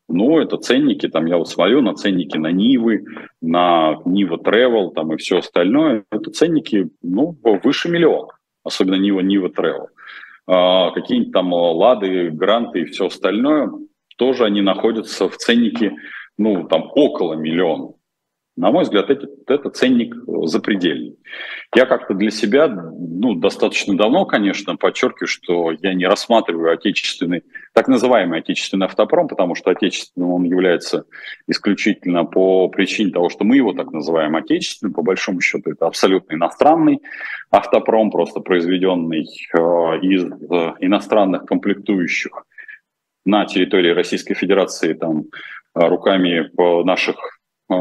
ну, 0.10 0.40
это 0.40 0.58
ценники, 0.58 1.08
там 1.08 1.26
я 1.26 1.38
вот 1.38 1.50
смотрю 1.50 1.82
на 1.82 1.94
ценники 1.96 2.38
на 2.38 2.52
Нивы, 2.52 3.06
на 3.42 3.98
Нива 4.06 4.38
Travel 4.38 4.92
там 4.94 5.14
и 5.14 5.18
все 5.18 5.40
остальное. 5.40 6.04
Это 6.12 6.32
ценники, 6.32 6.90
ну, 7.02 7.38
выше 7.64 7.90
миллиона, 7.90 8.30
особенно 8.64 8.96
Нива, 8.96 9.22
Нива 9.22 9.48
Travel. 9.48 9.88
А, 10.46 10.92
какие-нибудь 10.92 11.34
там 11.34 11.54
Лады, 11.54 12.30
Гранты 12.32 12.82
и 12.82 12.86
все 12.86 13.08
остальное, 13.08 13.72
тоже 14.18 14.46
они 14.46 14.62
находятся 14.62 15.30
в 15.30 15.38
ценнике, 15.38 15.96
ну, 16.38 16.68
там 16.68 16.90
около 16.94 17.36
миллиона. 17.36 17.94
На 18.56 18.72
мой 18.72 18.84
взгляд, 18.84 19.10
это, 19.10 19.28
это 19.48 19.70
ценник 19.72 20.16
запредельный. 20.46 21.18
Я 21.76 21.88
как-то 21.88 22.14
для 22.14 22.30
себя, 22.30 22.68
ну, 22.68 23.34
достаточно 23.34 23.98
давно, 23.98 24.26
конечно, 24.26 24.76
подчеркиваю, 24.76 25.28
что 25.28 25.72
я 25.72 25.96
не 25.96 26.06
рассматриваю 26.06 26.72
отечественный, 26.72 27.44
так 27.74 27.88
называемый 27.88 28.40
отечественный 28.40 28.86
автопром, 28.86 29.28
потому 29.28 29.56
что 29.56 29.72
отечественным 29.72 30.34
он 30.34 30.44
является 30.44 31.06
исключительно 31.48 32.26
по 32.26 32.68
причине 32.70 33.12
того, 33.12 33.30
что 33.30 33.44
мы 33.44 33.56
его 33.56 33.74
так 33.74 33.92
называем 33.92 34.36
отечественным. 34.36 34.94
По 34.94 35.02
большому 35.02 35.42
счету, 35.42 35.72
это 35.72 35.88
абсолютно 35.88 36.36
иностранный 36.36 37.02
автопром, 37.50 38.12
просто 38.12 38.40
произведенный 38.40 39.24
э, 39.24 39.58
из 40.02 40.26
э, 40.26 40.74
иностранных 40.80 41.48
комплектующих 41.48 42.46
на 43.26 43.46
территории 43.46 43.90
Российской 43.90 44.36
Федерации 44.36 44.94
там, 44.94 45.24
руками 45.74 46.52
наших 46.84 47.16
э, 47.72 47.74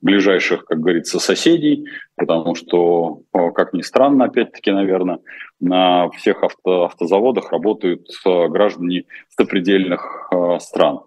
ближайших, 0.00 0.64
как 0.64 0.80
говорится, 0.80 1.18
соседей, 1.18 1.86
потому 2.16 2.54
что, 2.54 3.22
э, 3.32 3.50
как 3.50 3.72
ни 3.72 3.82
странно, 3.82 4.26
опять-таки, 4.26 4.70
наверное, 4.70 5.18
на 5.60 6.08
всех 6.10 6.42
авто, 6.42 6.84
автозаводах 6.84 7.50
работают 7.50 8.08
э, 8.24 8.48
граждане 8.48 9.04
сопредельных 9.28 10.28
э, 10.30 10.58
стран. 10.60 11.00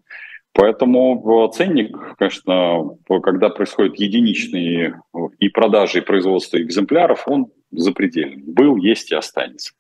Поэтому 0.54 1.49
ценник, 1.54 1.97
конечно, 2.17 2.97
когда 3.23 3.47
происходят 3.49 3.95
единичные 3.95 4.99
и 5.39 5.47
продажи, 5.47 5.99
и 5.99 6.01
производство 6.01 6.62
экземпляров, 6.62 7.23
он 7.25 7.47
запредельный. 7.71 8.43
Был, 8.45 8.75
есть 8.75 9.13
и 9.13 9.15
останется. 9.15 9.71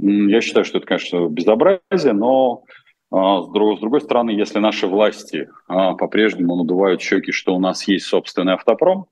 Я 0.00 0.40
считаю, 0.40 0.64
что 0.64 0.78
это, 0.78 0.86
конечно, 0.88 1.28
безобразие, 1.28 2.12
но 2.12 2.64
с 3.12 3.52
другой, 3.52 3.76
с 3.76 3.80
другой 3.80 4.00
стороны, 4.00 4.30
если 4.30 4.60
наши 4.60 4.86
власти 4.86 5.48
а, 5.66 5.94
по-прежнему 5.94 6.56
надувают 6.56 7.00
щеки, 7.00 7.32
что 7.32 7.54
у 7.54 7.60
нас 7.60 7.88
есть 7.88 8.06
собственный 8.06 8.54
автопром, 8.54 9.06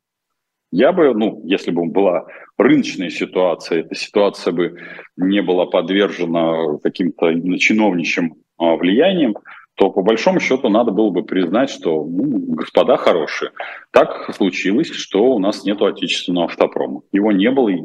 я 0.71 0.93
бы, 0.93 1.15
ну, 1.15 1.41
если 1.45 1.71
бы 1.71 1.87
была 1.87 2.27
рыночная 2.59 3.11
ситуация, 3.11 3.81
эта 3.81 3.95
ситуация 3.95 4.53
бы 4.53 4.77
не 5.17 5.41
была 5.43 5.67
подвержена 5.67 6.79
каким-то 6.83 7.33
чиновничьим 7.59 8.35
а, 8.59 8.77
влиянием, 8.77 9.35
то 9.75 9.91
по 9.91 10.03
большому 10.03 10.41
счету 10.41 10.69
надо 10.69 10.91
было 10.91 11.11
бы 11.11 11.23
признать, 11.23 11.71
что, 11.71 12.05
ну, 12.05 12.55
господа 12.55 12.97
хорошие, 12.97 13.53
так 13.93 14.29
случилось, 14.35 14.91
что 14.91 15.23
у 15.35 15.39
нас 15.39 15.65
нет 15.65 15.81
отечественного 15.81 16.47
автопрома. 16.47 17.03
Его 17.13 17.31
не 17.33 17.51
было, 17.51 17.69
и 17.69 17.83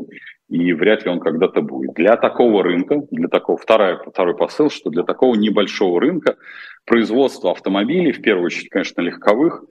и 0.49 0.73
вряд 0.73 1.06
ли 1.06 1.12
он 1.12 1.19
когда-то 1.19 1.62
будет. 1.62 1.93
Для 1.93 2.17
такого 2.17 2.63
рынка, 2.63 3.01
для 3.12 3.27
такого, 3.27 3.58
второй, 3.58 3.97
второй 4.06 4.36
посыл, 4.36 4.69
что 4.69 4.89
для 4.89 5.03
такого 5.03 5.36
небольшого 5.36 5.99
рынка 5.99 6.38
производство 6.86 7.51
автомобилей, 7.51 8.12
в 8.12 8.21
первую 8.21 8.47
очередь, 8.47 8.69
конечно, 8.69 9.01
легковых, 9.01 9.63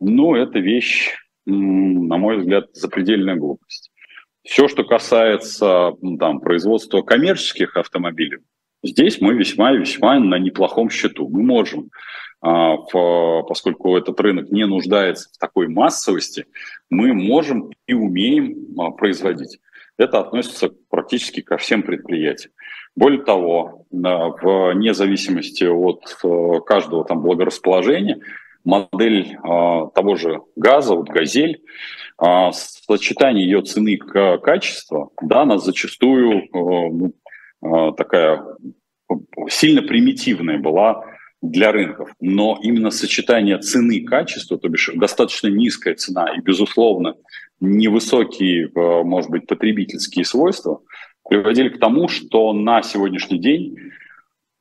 ну, 0.00 0.34
это 0.34 0.58
вещь, 0.58 1.14
на 1.44 2.16
мой 2.16 2.38
взгляд, 2.38 2.68
запредельная 2.72 3.36
глупость. 3.36 3.90
Все, 4.42 4.68
что 4.68 4.84
касается 4.84 5.92
ну, 6.00 6.16
там, 6.16 6.40
производства 6.40 7.02
коммерческих 7.02 7.76
автомобилей, 7.76 8.38
здесь 8.82 9.20
мы 9.20 9.34
весьма 9.34 9.72
весьма 9.72 10.18
на 10.18 10.38
неплохом 10.38 10.88
счету. 10.88 11.28
Мы 11.28 11.42
можем, 11.42 11.90
а, 12.40 12.78
поскольку 13.42 13.96
этот 13.98 14.18
рынок 14.20 14.50
не 14.50 14.66
нуждается 14.66 15.28
в 15.34 15.38
такой 15.38 15.68
массовости, 15.68 16.46
мы 16.88 17.12
можем 17.12 17.70
и 17.86 17.92
умеем 17.92 18.80
а, 18.80 18.92
производить 18.92 19.58
это 20.00 20.20
относится 20.20 20.70
практически 20.88 21.40
ко 21.40 21.56
всем 21.56 21.82
предприятиям. 21.82 22.52
Более 22.96 23.22
того, 23.22 23.86
вне 23.90 24.94
зависимости 24.94 25.64
от 25.64 26.16
э, 26.24 26.60
каждого 26.66 27.04
там 27.04 27.22
благорасположения, 27.22 28.18
модель 28.64 29.36
а, 29.42 29.86
того 29.88 30.16
же 30.16 30.42
газа, 30.56 30.94
вот 30.94 31.08
«Газель», 31.08 31.62
а, 32.18 32.52
сочетание 32.52 33.44
ее 33.44 33.62
цены 33.62 33.96
к 33.96 34.38
качеству, 34.38 35.12
да, 35.22 35.42
она 35.42 35.58
зачастую 35.58 36.42
э, 36.42 36.48
ну, 36.52 37.12
а, 37.62 37.92
такая 37.92 38.44
сильно 39.48 39.82
примитивная 39.82 40.58
была 40.58 41.04
для 41.42 41.72
рынков. 41.72 42.10
Но 42.20 42.58
именно 42.62 42.90
сочетание 42.90 43.58
цены 43.58 43.96
и 43.96 44.04
качества, 44.04 44.58
то 44.58 44.68
бишь 44.68 44.90
достаточно 44.94 45.48
низкая 45.48 45.94
цена 45.94 46.28
и, 46.36 46.40
безусловно, 46.40 47.14
невысокие, 47.60 48.68
э, 48.68 49.02
может 49.02 49.30
быть, 49.30 49.46
потребительские 49.46 50.24
свойства, 50.24 50.80
приводили 51.28 51.68
к 51.68 51.78
тому, 51.78 52.08
что 52.08 52.52
на 52.52 52.82
сегодняшний 52.82 53.38
день, 53.38 53.76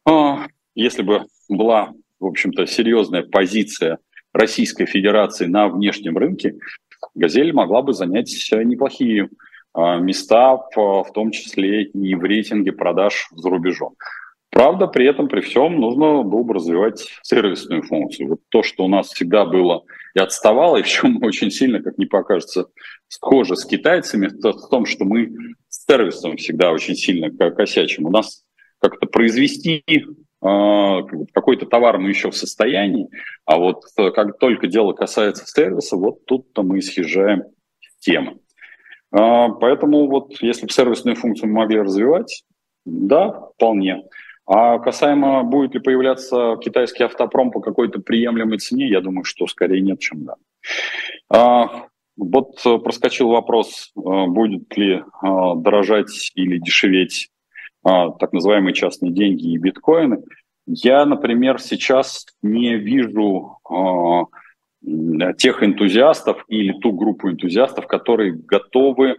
э, 0.07 0.35
если 0.75 1.01
бы 1.01 1.25
была, 1.47 1.93
в 2.19 2.25
общем-то, 2.25 2.65
серьезная 2.67 3.23
позиция 3.23 3.99
Российской 4.33 4.85
Федерации 4.85 5.45
на 5.45 5.67
внешнем 5.67 6.17
рынке, 6.17 6.55
«Газель» 7.15 7.53
могла 7.53 7.81
бы 7.81 7.93
занять 7.93 8.29
неплохие 8.51 9.29
места, 9.75 10.57
в 10.75 11.11
том 11.13 11.31
числе 11.31 11.83
и 11.83 12.15
в 12.15 12.23
рейтинге 12.23 12.71
продаж 12.71 13.29
за 13.31 13.49
рубежом. 13.49 13.95
Правда, 14.59 14.87
при 14.87 15.07
этом, 15.07 15.29
при 15.29 15.39
всем, 15.39 15.79
нужно 15.79 16.21
было 16.23 16.43
бы 16.43 16.53
развивать 16.53 17.07
сервисную 17.21 17.81
функцию. 17.81 18.27
Вот 18.27 18.41
то, 18.49 18.61
что 18.61 18.83
у 18.83 18.89
нас 18.89 19.07
всегда 19.07 19.45
было 19.45 19.85
и 20.13 20.19
отставало, 20.19 20.75
и 20.75 20.81
в 20.81 20.87
чем 20.87 21.17
очень 21.23 21.49
сильно, 21.49 21.81
как 21.81 21.97
не 21.97 22.05
покажется, 22.05 22.65
схоже 23.07 23.55
с 23.55 23.63
китайцами, 23.63 24.27
то 24.27 24.51
в 24.51 24.67
том, 24.67 24.85
что 24.85 25.05
мы 25.05 25.31
с 25.69 25.85
сервисом 25.85 26.35
всегда 26.35 26.73
очень 26.73 26.95
сильно 26.95 27.31
косячим. 27.51 28.07
У 28.07 28.09
нас 28.09 28.43
как-то 28.81 29.07
произвести 29.07 29.81
э, 29.87 30.03
какой-то 30.41 31.65
товар 31.65 31.97
мы 31.97 32.09
еще 32.09 32.29
в 32.29 32.35
состоянии, 32.35 33.07
а 33.45 33.59
вот 33.59 33.83
э, 33.95 34.11
как 34.11 34.39
только 34.39 34.67
дело 34.67 34.91
касается 34.91 35.45
сервиса, 35.47 35.95
вот 35.95 36.25
тут-то 36.25 36.63
мы 36.63 36.81
съезжаем 36.81 37.43
темы. 37.99 38.39
Э, 39.17 39.47
поэтому 39.61 40.09
вот 40.09 40.33
если 40.41 40.65
бы 40.65 40.73
сервисную 40.73 41.15
функцию 41.15 41.47
мы 41.47 41.59
могли 41.59 41.79
развивать, 41.79 42.43
да, 42.83 43.47
вполне. 43.55 44.03
А 44.51 44.79
касаемо, 44.79 45.43
будет 45.43 45.75
ли 45.75 45.79
появляться 45.79 46.57
китайский 46.59 47.03
автопром 47.03 47.51
по 47.51 47.59
какой-то 47.59 47.99
приемлемой 47.99 48.57
цене, 48.57 48.89
я 48.89 48.99
думаю, 48.99 49.23
что 49.23 49.45
скорее 49.45 49.79
нет, 49.79 49.99
чем 49.99 50.25
да. 50.25 50.35
А, 51.31 51.85
вот 52.17 52.59
проскочил 52.83 53.29
вопрос, 53.29 53.91
а, 53.95 54.25
будет 54.25 54.75
ли 54.75 55.03
а, 55.21 55.53
дорожать 55.53 56.31
или 56.33 56.57
дешеветь 56.57 57.29
а, 57.83 58.09
так 58.09 58.33
называемые 58.33 58.73
частные 58.73 59.11
деньги 59.11 59.53
и 59.53 59.57
биткоины. 59.59 60.23
Я, 60.65 61.05
например, 61.05 61.61
сейчас 61.61 62.25
не 62.41 62.75
вижу 62.75 63.59
а, 63.69 64.23
тех 65.37 65.61
энтузиастов 65.61 66.43
или 66.47 66.73
ту 66.73 66.91
группу 66.93 67.29
энтузиастов, 67.29 67.85
которые 67.85 68.33
готовы 68.33 69.17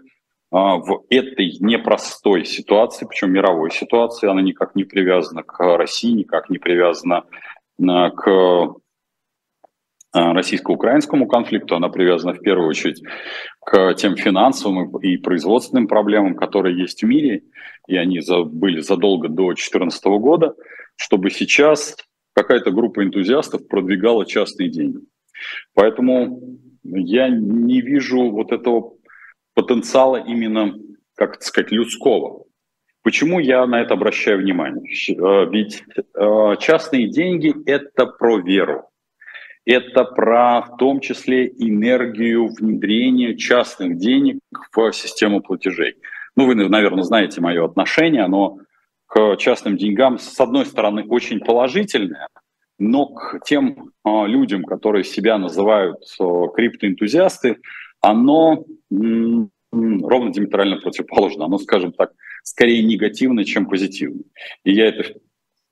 в 0.50 1.04
этой 1.10 1.56
непростой 1.60 2.44
ситуации, 2.44 3.06
причем 3.06 3.32
мировой 3.32 3.70
ситуации, 3.70 4.28
она 4.28 4.42
никак 4.42 4.74
не 4.74 4.84
привязана 4.84 5.42
к 5.42 5.76
России, 5.76 6.10
никак 6.10 6.50
не 6.50 6.58
привязана 6.58 7.24
а, 7.88 8.10
к 8.10 8.74
а, 10.12 10.32
российско-украинскому 10.32 11.28
конфликту, 11.28 11.76
она 11.76 11.88
привязана 11.88 12.34
в 12.34 12.40
первую 12.40 12.68
очередь 12.68 13.00
к 13.64 13.94
тем 13.94 14.16
финансовым 14.16 14.96
и 14.98 15.18
производственным 15.18 15.86
проблемам, 15.86 16.34
которые 16.34 16.76
есть 16.76 17.02
в 17.02 17.06
мире, 17.06 17.44
и 17.86 17.96
они 17.96 18.20
были 18.46 18.80
задолго 18.80 19.28
до 19.28 19.46
2014 19.46 20.04
года, 20.18 20.54
чтобы 20.96 21.30
сейчас 21.30 21.96
какая-то 22.34 22.72
группа 22.72 23.04
энтузиастов 23.04 23.68
продвигала 23.68 24.26
частные 24.26 24.68
деньги. 24.68 24.98
Поэтому 25.74 26.40
я 26.82 27.28
не 27.28 27.80
вижу 27.80 28.30
вот 28.30 28.50
этого 28.50 28.94
потенциала 29.62 30.16
именно, 30.16 30.74
как 31.16 31.42
сказать, 31.42 31.70
людского. 31.70 32.44
Почему 33.02 33.40
я 33.40 33.66
на 33.66 33.80
это 33.80 33.94
обращаю 33.94 34.38
внимание? 34.38 34.84
Э, 34.84 35.50
ведь 35.50 35.82
э, 35.96 36.56
частные 36.60 37.08
деньги– 37.08 37.54
это 37.66 38.06
про 38.06 38.38
веру. 38.38 38.88
Это 39.64 40.04
про, 40.04 40.62
в 40.62 40.76
том 40.78 41.00
числе, 41.00 41.46
энергию 41.46 42.48
внедрения 42.48 43.36
частных 43.36 43.98
денег 43.98 44.40
в 44.72 44.92
систему 44.92 45.40
платежей. 45.40 45.96
Ну, 46.36 46.46
вы, 46.46 46.54
наверное, 46.54 47.04
знаете 47.04 47.40
мое 47.40 47.64
отношение, 47.64 48.22
оно 48.22 48.58
к 49.06 49.36
частным 49.36 49.76
деньгам, 49.76 50.18
с 50.18 50.38
одной 50.38 50.66
стороны, 50.66 51.04
очень 51.04 51.40
положительное, 51.40 52.28
но 52.78 53.06
к 53.06 53.40
тем 53.44 53.92
э, 54.04 54.26
людям, 54.26 54.64
которые 54.64 55.04
себя 55.04 55.38
называют 55.38 55.98
криптоэнтузиасты, 56.18 57.58
оно 58.00 58.64
ровно 58.90 60.32
диаметрально 60.32 60.76
противоположно. 60.76 61.44
Оно, 61.44 61.58
скажем 61.58 61.92
так, 61.92 62.12
скорее 62.42 62.82
негативно, 62.82 63.44
чем 63.44 63.66
позитивно. 63.66 64.22
И 64.64 64.72
я 64.72 64.86
это 64.86 65.14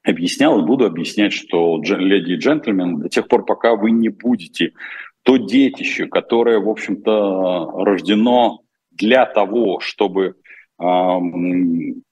объяснял 0.04 0.58
и 0.58 0.66
буду 0.66 0.86
объяснять, 0.86 1.32
что, 1.32 1.82
леди 1.82 2.32
и 2.32 2.36
джентльмены, 2.36 3.02
до 3.02 3.08
тех 3.08 3.28
пор, 3.28 3.44
пока 3.44 3.74
вы 3.74 3.90
не 3.90 4.08
будете 4.08 4.72
то 5.22 5.36
детище, 5.36 6.06
которое, 6.06 6.58
в 6.58 6.68
общем-то, 6.68 7.72
рождено 7.84 8.60
для 8.90 9.26
того, 9.26 9.80
чтобы 9.80 10.36
эм, 10.80 12.02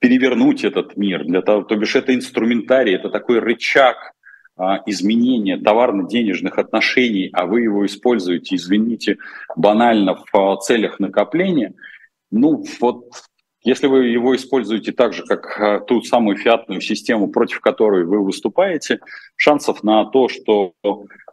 перевернуть 0.00 0.64
этот 0.64 0.96
мир, 0.96 1.24
для 1.24 1.40
того, 1.40 1.62
то 1.62 1.76
бишь 1.76 1.96
это 1.96 2.14
инструментарий, 2.14 2.94
это 2.94 3.08
такой 3.08 3.38
рычаг 3.38 4.12
а, 4.58 4.82
изменения 4.86 5.56
товарно-денежных 5.56 6.58
отношений, 6.58 7.30
а 7.32 7.46
вы 7.46 7.60
его 7.62 7.86
используете, 7.86 8.56
извините, 8.56 9.18
банально 9.54 10.16
в 10.16 10.34
а, 10.34 10.56
целях 10.56 10.98
накопления, 10.98 11.74
ну 12.32 12.64
вот 12.80 13.04
если 13.62 13.86
вы 13.86 14.06
его 14.06 14.34
используете 14.34 14.90
так 14.90 15.12
же, 15.12 15.24
как 15.24 15.60
а, 15.60 15.78
ту 15.78 16.02
самую 16.02 16.36
фиатную 16.38 16.80
систему, 16.80 17.28
против 17.28 17.60
которой 17.60 18.04
вы 18.04 18.24
выступаете, 18.24 18.98
шансов 19.36 19.84
на 19.84 20.04
то, 20.06 20.28
что 20.28 20.72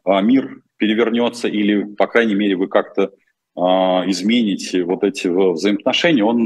мир 0.05 0.61
перевернется 0.77 1.47
или, 1.47 1.83
по 1.95 2.05
крайней 2.05 2.35
мере, 2.35 2.55
вы 2.55 2.67
как-то 2.67 3.11
измените 3.57 4.83
вот 4.83 5.03
эти 5.03 5.27
взаимоотношения, 5.27 6.23
он 6.23 6.37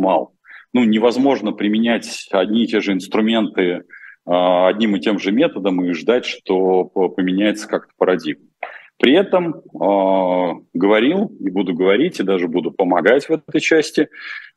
мал. 0.00 0.32
Ну, 0.72 0.82
невозможно 0.82 1.52
применять 1.52 2.26
одни 2.32 2.64
и 2.64 2.66
те 2.66 2.80
же 2.80 2.92
инструменты 2.92 3.84
одним 4.26 4.96
и 4.96 5.00
тем 5.00 5.18
же 5.18 5.32
методом 5.32 5.84
и 5.84 5.92
ждать, 5.92 6.24
что 6.24 6.84
поменяется 6.84 7.68
как-то 7.68 7.92
парадигма. 7.96 8.46
При 8.98 9.12
этом 9.14 9.56
э, 9.56 10.60
говорил 10.72 11.26
и 11.40 11.50
буду 11.50 11.74
говорить, 11.74 12.20
и 12.20 12.22
даже 12.22 12.48
буду 12.48 12.70
помогать 12.70 13.28
в 13.28 13.32
этой 13.32 13.60
части, 13.60 14.08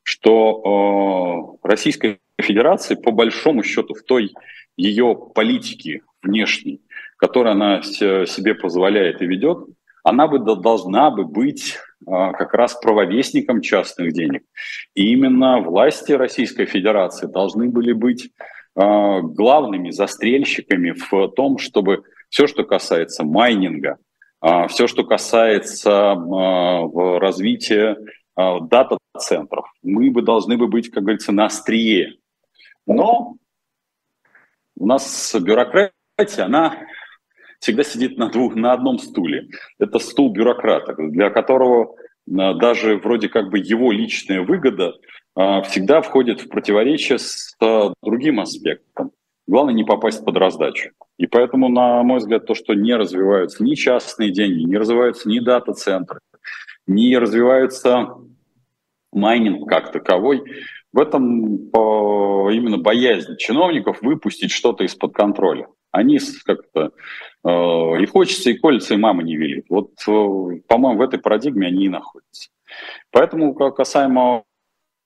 что 0.02 1.58
э, 1.62 1.68
Российская 1.68 2.18
Федерация, 2.40 2.96
по 2.96 3.10
большому 3.10 3.62
счету, 3.64 3.94
в 3.94 4.02
той 4.04 4.32
ее 4.76 5.16
политике 5.34 6.02
внешней, 6.22 6.80
которую 7.16 7.52
она 7.52 7.82
себе 7.82 8.54
позволяет 8.54 9.22
и 9.22 9.26
ведет, 9.26 9.58
она 10.04 10.28
бы 10.28 10.38
должна 10.38 11.10
бы 11.10 11.24
быть 11.24 11.76
как 12.06 12.54
раз 12.54 12.74
правовестником 12.80 13.60
частных 13.60 14.12
денег. 14.12 14.44
И 14.94 15.12
именно 15.12 15.60
власти 15.60 16.12
Российской 16.12 16.64
Федерации 16.64 17.26
должны 17.26 17.68
были 17.68 17.92
быть 17.92 18.30
а, 18.38 18.44
главными 18.78 19.90
застрельщиками 19.90 20.92
в 20.92 21.28
том, 21.32 21.58
чтобы 21.58 22.04
все, 22.28 22.46
что 22.46 22.64
касается 22.64 23.24
майнинга, 23.24 23.98
а, 24.40 24.68
все, 24.68 24.86
что 24.86 25.04
касается 25.04 26.12
а, 26.12 27.18
развития 27.18 27.96
дата-центров, 28.36 29.66
мы 29.82 30.12
бы 30.12 30.22
должны 30.22 30.56
бы 30.56 30.68
быть, 30.68 30.90
как 30.90 31.02
говорится, 31.02 31.32
на 31.32 31.46
острие. 31.46 32.18
Но 32.86 33.34
у 34.76 34.86
нас 34.86 35.34
бюрократия, 35.34 36.44
она 36.44 36.78
всегда 37.58 37.82
сидит 37.82 38.16
на, 38.16 38.28
двух, 38.30 38.54
на 38.54 38.72
одном 38.72 39.00
стуле. 39.00 39.48
Это 39.80 39.98
стул 39.98 40.30
бюрократа, 40.32 40.94
для 40.96 41.30
которого 41.30 41.96
даже 42.26 42.98
вроде 42.98 43.28
как 43.28 43.50
бы 43.50 43.58
его 43.58 43.90
личная 43.90 44.42
выгода 44.42 44.94
всегда 45.34 46.00
входит 46.00 46.40
в 46.40 46.48
противоречие 46.48 47.18
с 47.18 47.56
а, 47.60 47.92
другим 48.02 48.40
аспектом. 48.40 49.12
Главное 49.46 49.72
не 49.72 49.84
попасть 49.84 50.24
под 50.24 50.36
раздачу. 50.36 50.90
И 51.16 51.26
поэтому, 51.26 51.68
на 51.68 52.02
мой 52.02 52.18
взгляд, 52.18 52.46
то, 52.46 52.54
что 52.54 52.74
не 52.74 52.94
развиваются 52.94 53.62
ни 53.64 53.74
частные 53.74 54.30
деньги, 54.30 54.62
не 54.62 54.76
развиваются 54.76 55.28
ни 55.28 55.38
дата-центры, 55.38 56.20
не 56.86 57.16
развивается 57.16 58.08
майнинг 59.12 59.68
как 59.68 59.90
таковой, 59.90 60.42
в 60.92 61.00
этом 61.00 61.70
именно 62.50 62.78
боязнь 62.78 63.36
чиновников 63.36 64.02
выпустить 64.02 64.50
что-то 64.50 64.84
из-под 64.84 65.14
контроля. 65.14 65.68
Они 65.90 66.18
как-то 66.44 66.92
э, 67.44 67.48
и 68.02 68.06
хочется, 68.06 68.50
и 68.50 68.58
колется, 68.58 68.94
и 68.94 68.98
мама 68.98 69.22
не 69.22 69.36
велит. 69.36 69.66
Вот, 69.68 69.92
э, 70.06 70.60
по-моему, 70.68 70.98
в 70.98 71.02
этой 71.02 71.18
парадигме 71.18 71.66
они 71.66 71.86
и 71.86 71.88
находятся. 71.88 72.50
Поэтому 73.10 73.54
касаемо 73.54 74.44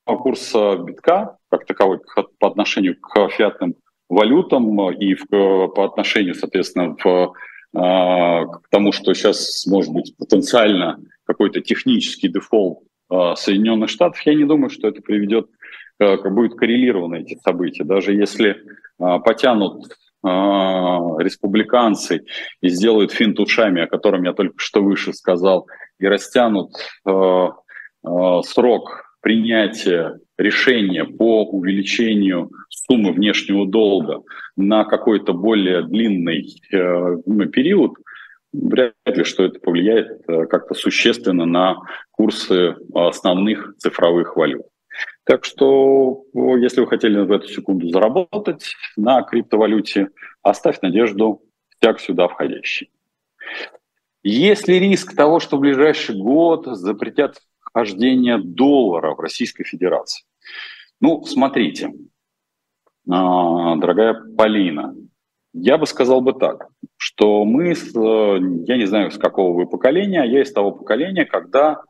курса 0.05 0.77
битка, 0.77 1.37
как 1.51 1.67
таковой, 1.67 2.01
по 2.39 2.49
отношению 2.49 2.97
к 3.01 3.29
фиатным 3.31 3.75
валютам 4.09 4.91
и 4.91 5.15
в, 5.15 5.27
по 5.29 5.85
отношению, 5.85 6.35
соответственно, 6.35 6.97
в, 7.03 7.33
к 7.73 8.69
тому, 8.71 8.93
что 8.93 9.15
сейчас 9.15 9.67
может 9.67 9.93
быть 9.93 10.15
потенциально 10.19 10.99
какой-то 11.25 11.61
технический 11.61 12.29
дефолт 12.29 12.81
Соединенных 13.09 13.91
Штатов, 13.91 14.21
я 14.27 14.35
не 14.35 14.45
думаю, 14.45 14.71
что 14.71 14.89
это 14.89 15.03
приведет, 15.03 15.47
будет 15.99 16.59
коррелированы 16.59 17.21
эти 17.21 17.39
события. 17.43 17.85
Даже 17.85 18.13
если 18.13 18.57
потянут 18.99 19.97
республиканцы 20.23 22.25
и 22.61 22.69
сделают 22.69 23.13
финт 23.13 23.41
ушами, 23.41 23.83
о 23.83 23.87
котором 23.87 24.25
я 24.25 24.33
только 24.33 24.55
что 24.59 24.83
выше 24.83 25.13
сказал, 25.13 25.67
и 25.99 26.07
растянут 26.07 26.73
срок 28.45 29.12
принятия 29.23 30.19
решения 30.37 31.05
по 31.05 31.45
увеличению 31.45 32.51
суммы 32.69 33.13
внешнего 33.13 33.67
долга 33.67 34.23
на 34.57 34.85
какой-то 34.85 35.33
более 35.33 35.83
длинный 35.83 36.61
э, 36.73 37.47
период, 37.47 37.93
вряд 38.53 38.95
ли 39.07 39.25
что 39.25 39.45
это 39.45 39.61
повлияет 39.61 40.29
э, 40.29 40.47
как-то 40.47 40.75
существенно 40.75 41.47
на 41.47 41.77
курсы 42.11 42.77
основных 42.93 43.75
цифровых 43.79 44.37
валют. 44.37 44.67
Так 45.25 45.45
что, 45.45 46.25
если 46.35 46.81
вы 46.81 46.89
хотели 46.89 47.19
в 47.21 47.31
эту 47.31 47.49
секунду 47.49 47.89
заработать 47.89 48.75
на 48.97 49.23
криптовалюте, 49.23 50.09
оставь 50.43 50.81
надежду 50.83 51.43
всяк 51.79 52.01
сюда 52.01 52.29
входящий. 52.29 52.91
Есть 54.25 54.69
ли 54.69 54.79
риск 54.79 55.17
того, 55.17 55.41
что 55.41 55.57
в 55.57 55.61
ближайший 55.61 56.17
год 56.17 56.67
запретят 56.67 57.37
вхождение 57.73 58.39
доллара 58.39 59.15
в 59.15 59.21
Российской 59.21 59.65
Федерации? 59.65 60.25
Ну, 61.01 61.25
смотрите, 61.25 61.93
а, 63.09 63.77
дорогая 63.77 64.15
Полина, 64.37 64.95
я 65.55 65.79
бы 65.79 65.87
сказал 65.87 66.21
бы 66.21 66.33
так, 66.33 66.69
что 66.97 67.45
мы, 67.45 67.75
с, 67.75 67.93
я 67.95 68.77
не 68.77 68.87
знаю, 68.87 69.11
с 69.11 69.19
какого 69.19 69.55
вы 69.55 69.67
поколения, 69.67 70.23
я 70.25 70.43
из 70.43 70.53
того 70.53 70.73
поколения, 70.73 71.25
когда, 71.25 71.83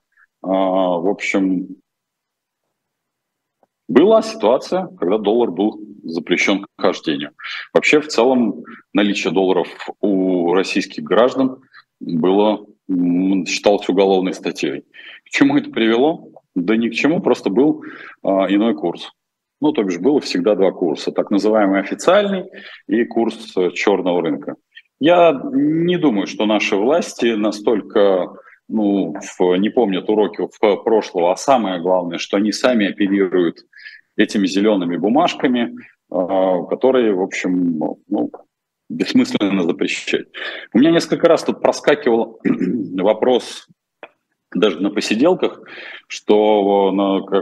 а, 0.43 0.49
в 0.49 1.09
общем, 1.09 1.69
была 3.89 4.23
ситуация, 4.23 4.87
когда 4.99 5.19
доллар 5.19 5.51
был 5.51 5.81
запрещен 6.05 6.65
к 6.65 6.69
хождению. 6.81 7.33
Вообще, 7.75 8.01
в 8.01 8.09
целом, 8.09 8.65
наличие 8.93 9.33
долларов 9.33 9.69
у 10.01 10.55
российских 10.55 11.03
граждан 11.05 11.63
было, 12.03 12.67
считалось 13.47 13.89
уголовной 13.89 14.35
статьей. 14.35 14.83
К 15.25 15.31
чему 15.31 15.57
это 15.57 15.71
привело? 15.71 16.29
Да 16.55 16.77
ни 16.77 16.89
к 16.89 16.95
чему, 16.95 17.21
просто 17.21 17.49
был 17.51 17.83
а, 18.23 18.47
иной 18.53 18.75
курс. 18.75 19.11
Ну, 19.61 19.73
то 19.73 19.85
бишь 19.85 19.99
было 19.99 20.21
всегда 20.21 20.55
два 20.55 20.73
курса, 20.73 21.13
так 21.13 21.31
называемый 21.31 21.81
официальный 21.81 22.45
и 22.89 23.05
курс 23.05 23.55
черного 23.75 24.21
рынка. 24.21 24.57
Я 24.99 25.41
не 25.53 25.97
думаю, 25.99 26.27
что 26.27 26.47
наши 26.47 26.77
власти 26.77 27.35
настолько 27.35 28.35
ну, 28.69 29.15
в, 29.15 29.57
не 29.57 29.71
помнят 29.71 30.09
уроки 30.09 30.43
в 30.43 30.83
прошлого, 30.83 31.33
а 31.33 31.37
самое 31.37 31.81
главное, 31.81 32.19
что 32.19 32.37
они 32.37 32.53
сами 32.53 32.89
оперируют 32.89 33.59
этими 34.17 34.47
зелеными 34.47 34.97
бумажками, 34.97 35.77
а, 36.11 36.65
которые, 36.65 37.15
в 37.15 37.23
общем, 37.23 37.79
ну, 38.09 38.31
бессмысленно 38.93 39.63
запрещать. 39.63 40.27
У 40.73 40.79
меня 40.79 40.91
несколько 40.91 41.29
раз 41.29 41.45
тут 41.45 41.61
проскакивал 41.61 42.41
вопрос 42.45 43.67
даже 44.55 44.81
на 44.81 44.91
посиделках, 44.91 45.63
что 46.09 46.93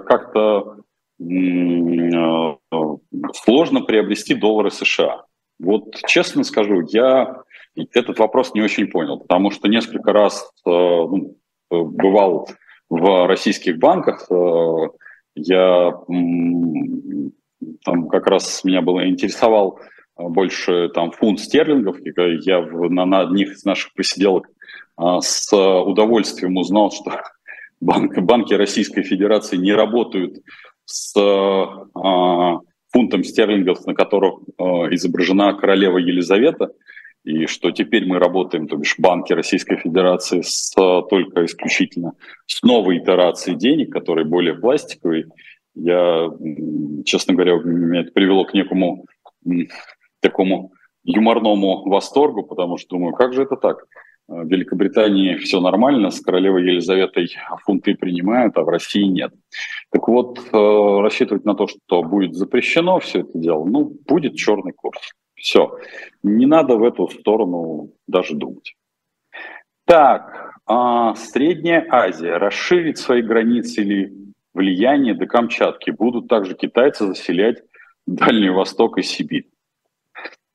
как-то 0.06 0.76
а, 1.20 2.56
сложно 3.34 3.80
приобрести 3.82 4.34
доллары 4.34 4.70
США. 4.70 5.24
Вот 5.58 5.94
честно 6.06 6.44
скажу, 6.44 6.82
я 6.88 7.42
этот 7.92 8.18
вопрос 8.18 8.54
не 8.54 8.62
очень 8.62 8.86
понял, 8.86 9.18
потому 9.18 9.50
что 9.50 9.68
несколько 9.68 10.12
раз 10.12 10.50
э, 10.66 10.70
ну, 10.70 11.36
бывал 11.70 12.48
в 12.88 13.26
российских 13.28 13.78
банках, 13.78 14.26
э, 14.30 14.88
я 15.34 15.92
там 17.84 18.08
как 18.08 18.26
раз 18.26 18.64
меня 18.64 18.80
было 18.80 19.06
интересовал 19.06 19.78
э, 19.78 19.99
больше 20.28 20.90
там 20.94 21.12
фунт 21.12 21.40
стерлингов. 21.40 21.96
Я 22.04 22.60
на, 22.62 23.04
на 23.04 23.20
одних 23.20 23.52
из 23.52 23.64
наших 23.64 23.92
посиделок 23.94 24.46
с 24.98 25.52
удовольствием 25.52 26.56
узнал, 26.56 26.90
что 26.92 27.12
банк, 27.80 28.18
банки 28.18 28.54
Российской 28.54 29.02
Федерации 29.02 29.56
не 29.56 29.72
работают 29.72 30.36
с 30.84 31.14
а, 31.16 32.58
фунтом 32.92 33.24
стерлингов, 33.24 33.86
на 33.86 33.94
которых 33.94 34.40
а, 34.58 34.92
изображена 34.94 35.54
королева 35.54 35.98
Елизавета 35.98 36.72
и 37.24 37.46
что 37.46 37.70
теперь 37.70 38.06
мы 38.06 38.18
работаем, 38.18 38.66
то 38.66 38.76
бишь 38.76 38.94
банки 38.98 39.32
Российской 39.32 39.76
Федерации, 39.76 40.40
с, 40.42 40.72
только 40.74 41.44
исключительно 41.44 42.12
с 42.46 42.62
новой 42.62 42.98
итерацией 42.98 43.58
денег, 43.58 43.92
которые 43.92 44.24
более 44.24 44.54
пластиковые. 44.54 45.26
Я, 45.74 46.30
честно 47.04 47.34
говоря, 47.34 47.56
меня 47.62 48.00
это 48.00 48.12
привело 48.12 48.44
к 48.44 48.54
некому 48.54 49.04
такому 50.20 50.72
юморному 51.02 51.88
восторгу, 51.88 52.42
потому 52.42 52.76
что 52.76 52.96
думаю, 52.96 53.14
как 53.14 53.32
же 53.32 53.42
это 53.42 53.56
так? 53.56 53.84
В 54.28 54.46
Великобритании 54.46 55.34
все 55.36 55.60
нормально, 55.60 56.10
с 56.10 56.20
королевой 56.20 56.62
Елизаветой 56.62 57.34
фунты 57.64 57.96
принимают, 57.96 58.56
а 58.56 58.62
в 58.62 58.68
России 58.68 59.02
нет. 59.02 59.32
Так 59.90 60.06
вот, 60.06 60.38
э, 60.38 61.00
рассчитывать 61.02 61.44
на 61.44 61.54
то, 61.56 61.66
что 61.66 62.04
будет 62.04 62.34
запрещено 62.34 63.00
все 63.00 63.20
это 63.20 63.36
дело, 63.36 63.64
ну, 63.64 63.92
будет 64.06 64.36
черный 64.36 64.72
курс. 64.72 65.00
Все. 65.34 65.76
Не 66.22 66.46
надо 66.46 66.76
в 66.76 66.84
эту 66.84 67.08
сторону 67.08 67.90
даже 68.06 68.36
думать. 68.36 68.76
Так, 69.86 70.52
а 70.66 71.16
Средняя 71.16 71.84
Азия 71.90 72.36
расширит 72.36 72.98
свои 72.98 73.22
границы 73.22 73.80
или 73.82 74.12
влияние 74.54 75.14
до 75.14 75.26
Камчатки? 75.26 75.90
Будут 75.90 76.28
также 76.28 76.54
китайцы 76.54 77.06
заселять 77.06 77.64
Дальний 78.06 78.50
Восток 78.50 78.98
и 78.98 79.02
Сибирь? 79.02 79.48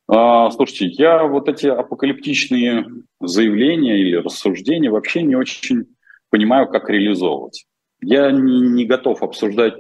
А, 0.07 0.51
слушайте, 0.51 0.87
я 0.87 1.23
вот 1.23 1.49
эти 1.49 1.67
апокалиптичные 1.67 2.85
заявления 3.19 3.99
или 3.99 4.15
рассуждения 4.17 4.91
вообще 4.91 5.23
не 5.23 5.35
очень 5.35 5.85
понимаю, 6.29 6.67
как 6.67 6.89
реализовывать. 6.89 7.65
Я 8.01 8.31
не, 8.31 8.61
не 8.61 8.85
готов 8.85 9.23
обсуждать 9.23 9.75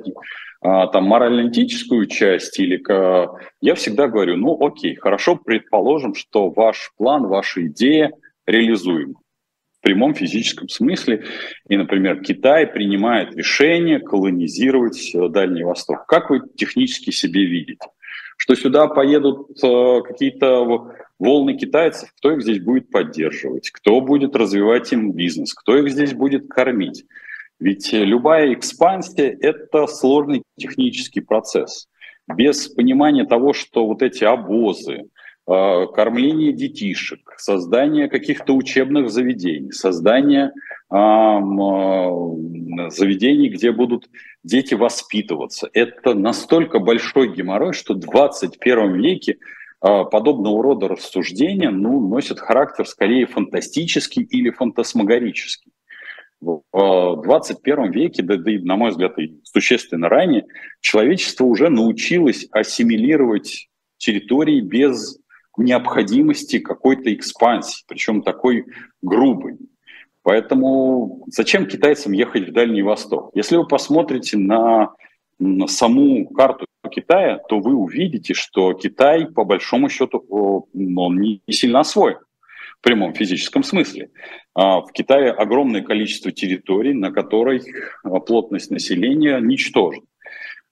а, 0.61 0.87
там 0.87 1.03
морально-этическую 1.05 2.07
часть 2.07 2.59
или 2.59 2.77
к... 2.77 3.29
я 3.61 3.75
всегда 3.75 4.07
говорю, 4.07 4.37
ну 4.37 4.65
окей, 4.65 4.95
хорошо, 4.95 5.35
предположим, 5.35 6.15
что 6.15 6.49
ваш 6.49 6.91
план, 6.97 7.27
ваша 7.27 7.67
идея 7.67 8.11
реализуема 8.47 9.19
в 9.77 9.81
прямом 9.81 10.15
физическом 10.15 10.69
смысле. 10.69 11.23
И, 11.69 11.77
например, 11.77 12.21
Китай 12.21 12.65
принимает 12.65 13.35
решение 13.35 13.99
колонизировать 13.99 15.13
э, 15.13 15.29
Дальний 15.29 15.63
Восток. 15.63 16.07
Как 16.07 16.31
вы 16.31 16.41
технически 16.57 17.11
себе 17.11 17.45
видите? 17.45 17.85
Что 18.37 18.55
сюда 18.55 18.87
поедут 18.87 19.49
э, 19.63 20.01
какие-то 20.01 20.91
волны 21.19 21.57
китайцев, 21.57 22.09
кто 22.17 22.31
их 22.31 22.41
здесь 22.41 22.59
будет 22.59 22.89
поддерживать, 22.89 23.69
кто 23.71 24.01
будет 24.01 24.35
развивать 24.35 24.91
им 24.91 25.13
бизнес, 25.13 25.53
кто 25.53 25.77
их 25.77 25.91
здесь 25.91 26.13
будет 26.13 26.47
кормить. 26.49 27.05
Ведь 27.59 27.93
любая 27.93 28.53
экспансия– 28.53 29.35
это 29.41 29.87
сложный 29.87 30.43
технический 30.57 31.21
процесс. 31.21 31.87
Без 32.27 32.67
понимания 32.67 33.25
того, 33.25 33.53
что 33.53 33.85
вот 33.85 34.01
эти 34.01 34.23
обозы, 34.23 35.03
э, 35.47 35.85
кормление 35.93 36.51
детишек, 36.51 37.19
создание 37.37 38.09
каких-то 38.09 38.53
учебных 38.53 39.09
заведений, 39.09 39.71
создание 39.71 40.51
заведений, 42.89 43.49
где 43.49 43.71
будут 43.71 44.09
дети 44.43 44.75
воспитываться. 44.75 45.69
Это 45.73 46.13
настолько 46.13 46.79
большой 46.79 47.33
геморрой, 47.33 47.73
что 47.73 47.93
в 47.95 47.99
21 47.99 48.93
веке 49.01 49.37
а, 49.81 50.03
подобного 50.03 50.61
рода 50.61 50.87
рассуждения 50.87 51.71
ну, 51.71 51.99
носят 51.99 52.39
характер 52.39 52.85
скорее 52.87 53.25
фантастический 53.25 54.23
или 54.23 54.51
фантасмагорический 54.51 55.71
в 56.41 57.21
21 57.23 57.91
веке, 57.91 58.23
да, 58.23 58.37
да 58.37 58.51
и, 58.51 58.59
на 58.59 58.75
мой 58.75 58.91
взгляд, 58.91 59.17
и 59.19 59.39
существенно 59.43 60.09
ранее, 60.09 60.45
человечество 60.81 61.45
уже 61.45 61.69
научилось 61.69 62.47
ассимилировать 62.51 63.69
территории 63.97 64.61
без 64.61 65.17
необходимости 65.57 66.59
какой-то 66.59 67.13
экспансии, 67.13 67.83
причем 67.87 68.21
такой 68.21 68.65
грубой. 69.01 69.57
Поэтому 70.25 71.23
зачем 71.27 71.67
китайцам 71.67 72.11
ехать 72.11 72.49
в 72.49 72.51
Дальний 72.51 72.81
Восток? 72.81 73.29
Если 73.35 73.57
вы 73.57 73.67
посмотрите 73.67 74.37
на, 74.37 74.89
саму 75.67 76.27
карту 76.29 76.65
Китая, 76.89 77.37
то 77.37 77.59
вы 77.59 77.75
увидите, 77.75 78.33
что 78.33 78.73
Китай, 78.73 79.27
по 79.27 79.43
большому 79.43 79.87
счету, 79.87 80.25
он 80.29 81.19
не 81.19 81.41
сильно 81.49 81.81
освоен 81.81 82.17
прямом 82.85 83.13
физическом 83.13 83.63
смысле. 83.63 84.11
А 84.53 84.81
в 84.81 84.91
Китае 84.91 85.31
огромное 85.31 85.81
количество 85.81 86.31
территорий, 86.31 86.93
на 86.93 87.11
которой 87.11 87.61
а, 88.03 88.19
плотность 88.19 88.69
населения 88.69 89.39
ничтожна. 89.39 90.03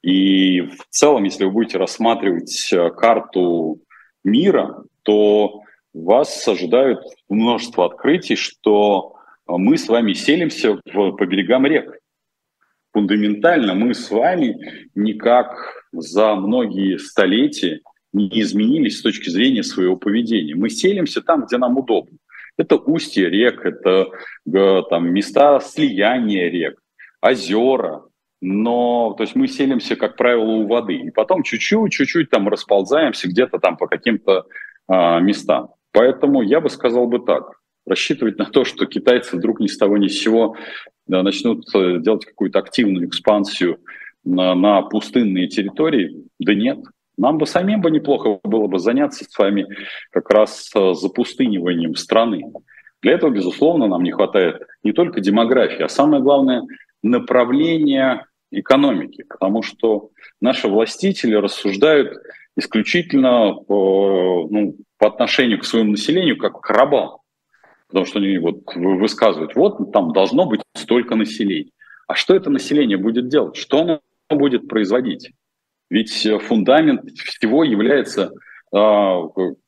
И 0.04 0.62
в 0.62 0.86
целом, 0.90 1.24
если 1.24 1.46
вы 1.46 1.52
будете 1.52 1.80
рассматривать 1.80 2.72
а, 2.72 2.92
карту 2.92 3.80
мира, 4.24 4.84
то 5.02 5.62
вас 5.94 6.48
ожидают 6.48 7.04
множество 7.30 7.86
открытий, 7.86 8.36
что 8.36 9.13
мы 9.48 9.78
с 9.78 9.88
вами 9.88 10.14
селимся 10.14 10.80
в, 10.86 11.12
по 11.12 11.26
берегам 11.26 11.66
рек. 11.66 11.98
Фундаментально 12.94 13.74
мы 13.74 13.94
с 13.94 14.12
вами 14.12 14.88
никак 14.96 15.56
за 15.92 16.36
многие 16.36 16.98
столетия 16.98 17.82
не 18.14 18.30
изменились 18.42 19.00
с 19.00 19.02
точки 19.02 19.30
зрения 19.30 19.64
своего 19.64 19.98
поведения. 19.98 20.56
Мы 20.56 20.70
селимся 20.70 21.22
там, 21.22 21.46
где 21.46 21.58
нам 21.58 21.78
удобно. 21.78 22.18
Это 22.58 22.78
устья 22.78 23.28
рек, 23.30 23.66
это 23.66 24.10
э, 24.46 24.82
там, 24.90 25.12
места 25.12 25.60
слияния 25.60 26.50
рек, 26.50 26.80
озера, 27.20 28.04
но 28.42 29.14
то 29.18 29.24
есть 29.24 29.36
мы 29.36 29.48
селимся, 29.48 29.96
как 29.96 30.18
правило, 30.18 30.44
у 30.44 30.68
воды, 30.68 30.96
и 30.96 31.10
потом 31.10 31.44
чуть-чуть, 31.44 31.94
чуть-чуть 31.94 32.30
там 32.30 32.48
расползаемся 32.50 33.28
где-то 33.28 33.58
там 33.58 33.78
по 33.78 33.88
каким-то 33.88 34.46
а, 34.88 35.20
местам. 35.22 35.70
Поэтому 35.94 36.42
я 36.42 36.60
бы 36.60 36.70
сказал 36.70 37.08
бы 37.08 37.20
так, 37.20 37.60
рассчитывать 37.86 38.38
на 38.38 38.46
то, 38.46 38.66
что 38.66 38.86
китайцы 38.86 39.36
вдруг 39.36 39.60
ни 39.60 39.68
с 39.68 39.78
того 39.78 39.98
ни 39.98 40.08
с 40.08 40.22
сего 40.22 40.56
да, 41.08 41.24
начнут 41.24 41.64
э, 41.76 42.00
делать 42.00 42.26
какую-то 42.26 42.60
активную 42.60 43.08
экспансию 43.08 43.80
на, 44.24 44.56
на 44.56 44.82
пустынные 44.82 45.48
территории, 45.48 46.26
да 46.40 46.54
нет. 46.54 46.80
Нам 47.18 47.38
бы 47.38 47.46
самим 47.46 47.82
бы 47.82 47.92
неплохо 47.92 48.40
было 48.44 48.68
бы 48.68 48.80
заняться 48.80 49.26
с 49.26 49.38
вами 49.38 49.68
как 50.12 50.30
раз 50.30 50.72
э, 50.76 50.94
запустыниванием 50.94 51.96
страны. 51.96 52.44
Для 53.02 53.14
этого, 53.14 53.32
безусловно, 53.32 53.88
нам 53.88 54.04
не 54.04 54.12
хватает 54.12 54.64
не 54.82 54.94
только 54.94 55.20
демографии, 55.20 55.84
а 55.84 55.90
самое 55.90 56.24
главное– 56.24 56.64
направления 57.04 58.26
экономики, 58.50 59.26
потому 59.28 59.62
что 59.62 60.10
наши 60.40 60.68
властители 60.68 61.36
рассуждают 61.36 62.18
исключительно 62.56 63.56
по, 63.56 64.48
ну, 64.50 64.78
по 64.98 65.08
отношению 65.08 65.60
к 65.60 65.66
своему 65.66 65.92
населению 65.92 66.38
как 66.38 66.62
к 66.62 66.70
рабам. 66.70 67.18
Потому 67.94 68.08
что 68.08 68.18
они 68.18 68.40
вот 68.40 68.64
высказывают, 68.76 69.56
вот 69.56 69.92
там 69.92 70.14
должно 70.14 70.48
быть 70.48 70.62
столько 70.74 71.14
населения. 71.14 71.70
А 72.08 72.16
что 72.16 72.36
это 72.36 72.50
население 72.50 72.98
будет 72.98 73.28
делать? 73.28 73.56
Что 73.56 73.82
оно 73.82 74.02
будет 74.32 74.68
производить? 74.68 75.30
Ведь 75.92 76.28
фундамент 76.42 77.08
всего 77.12 77.64
является, 77.64 78.32
а, 78.74 79.26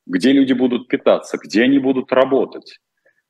где 0.08 0.32
люди 0.32 0.54
будут 0.54 0.88
питаться, 0.88 1.38
где 1.38 1.62
они 1.62 1.78
будут 1.78 2.12
работать. 2.12 2.80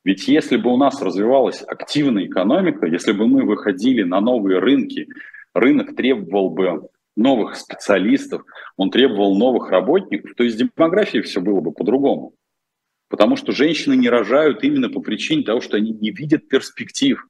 Ведь 0.06 0.30
если 0.30 0.56
бы 0.56 0.72
у 0.72 0.78
нас 0.78 1.02
развивалась 1.02 1.62
активная 1.62 2.28
экономика, 2.28 2.86
если 2.86 3.12
бы 3.12 3.28
мы 3.28 3.44
выходили 3.44 4.04
на 4.04 4.22
новые 4.22 4.60
рынки, 4.60 5.10
рынок 5.54 5.94
требовал 5.98 6.52
бы 6.52 6.88
новых 7.18 7.58
специалистов, 7.58 8.44
он 8.78 8.92
требовал 8.92 9.38
новых 9.38 9.72
работников, 9.72 10.36
то 10.38 10.46
есть 10.46 10.58
демографии 10.58 11.20
все 11.20 11.42
было 11.42 11.60
бы 11.60 11.74
по-другому. 11.74 12.32
Потому 13.16 13.38
что 13.38 13.54
женщины 13.54 13.96
не 13.96 14.10
рожают 14.10 14.62
именно 14.66 14.90
по 14.90 15.00
причине 15.00 15.44
того, 15.44 15.62
что 15.62 15.78
они 15.78 15.92
не 15.92 16.12
видят 16.12 16.50
перспектив. 16.50 17.26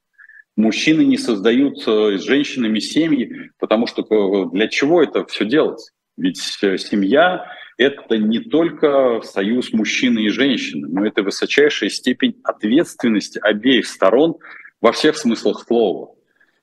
Мужчины 0.56 1.06
не 1.06 1.16
создают 1.16 1.88
э, 1.88 2.18
с 2.18 2.24
женщинами 2.24 2.80
семьи, 2.80 3.52
потому 3.60 3.86
что 3.86 4.02
э, 4.02 4.50
для 4.52 4.68
чего 4.68 5.04
это 5.04 5.24
все 5.28 5.46
делать? 5.46 5.92
Ведь 6.18 6.42
э, 6.64 6.80
семья– 6.80 7.46
это 7.78 8.18
не 8.18 8.40
только 8.40 9.22
союз 9.22 9.74
мужчины 9.74 10.22
и 10.22 10.30
женщины, 10.30 10.88
но 10.88 11.06
это 11.06 11.22
высочайшая 11.22 11.92
степень 11.92 12.42
ответственности 12.44 13.38
обеих 13.38 13.86
сторон 13.86 14.38
во 14.82 14.92
всех 14.92 15.16
смыслах 15.16 15.68
слова. 15.68 16.16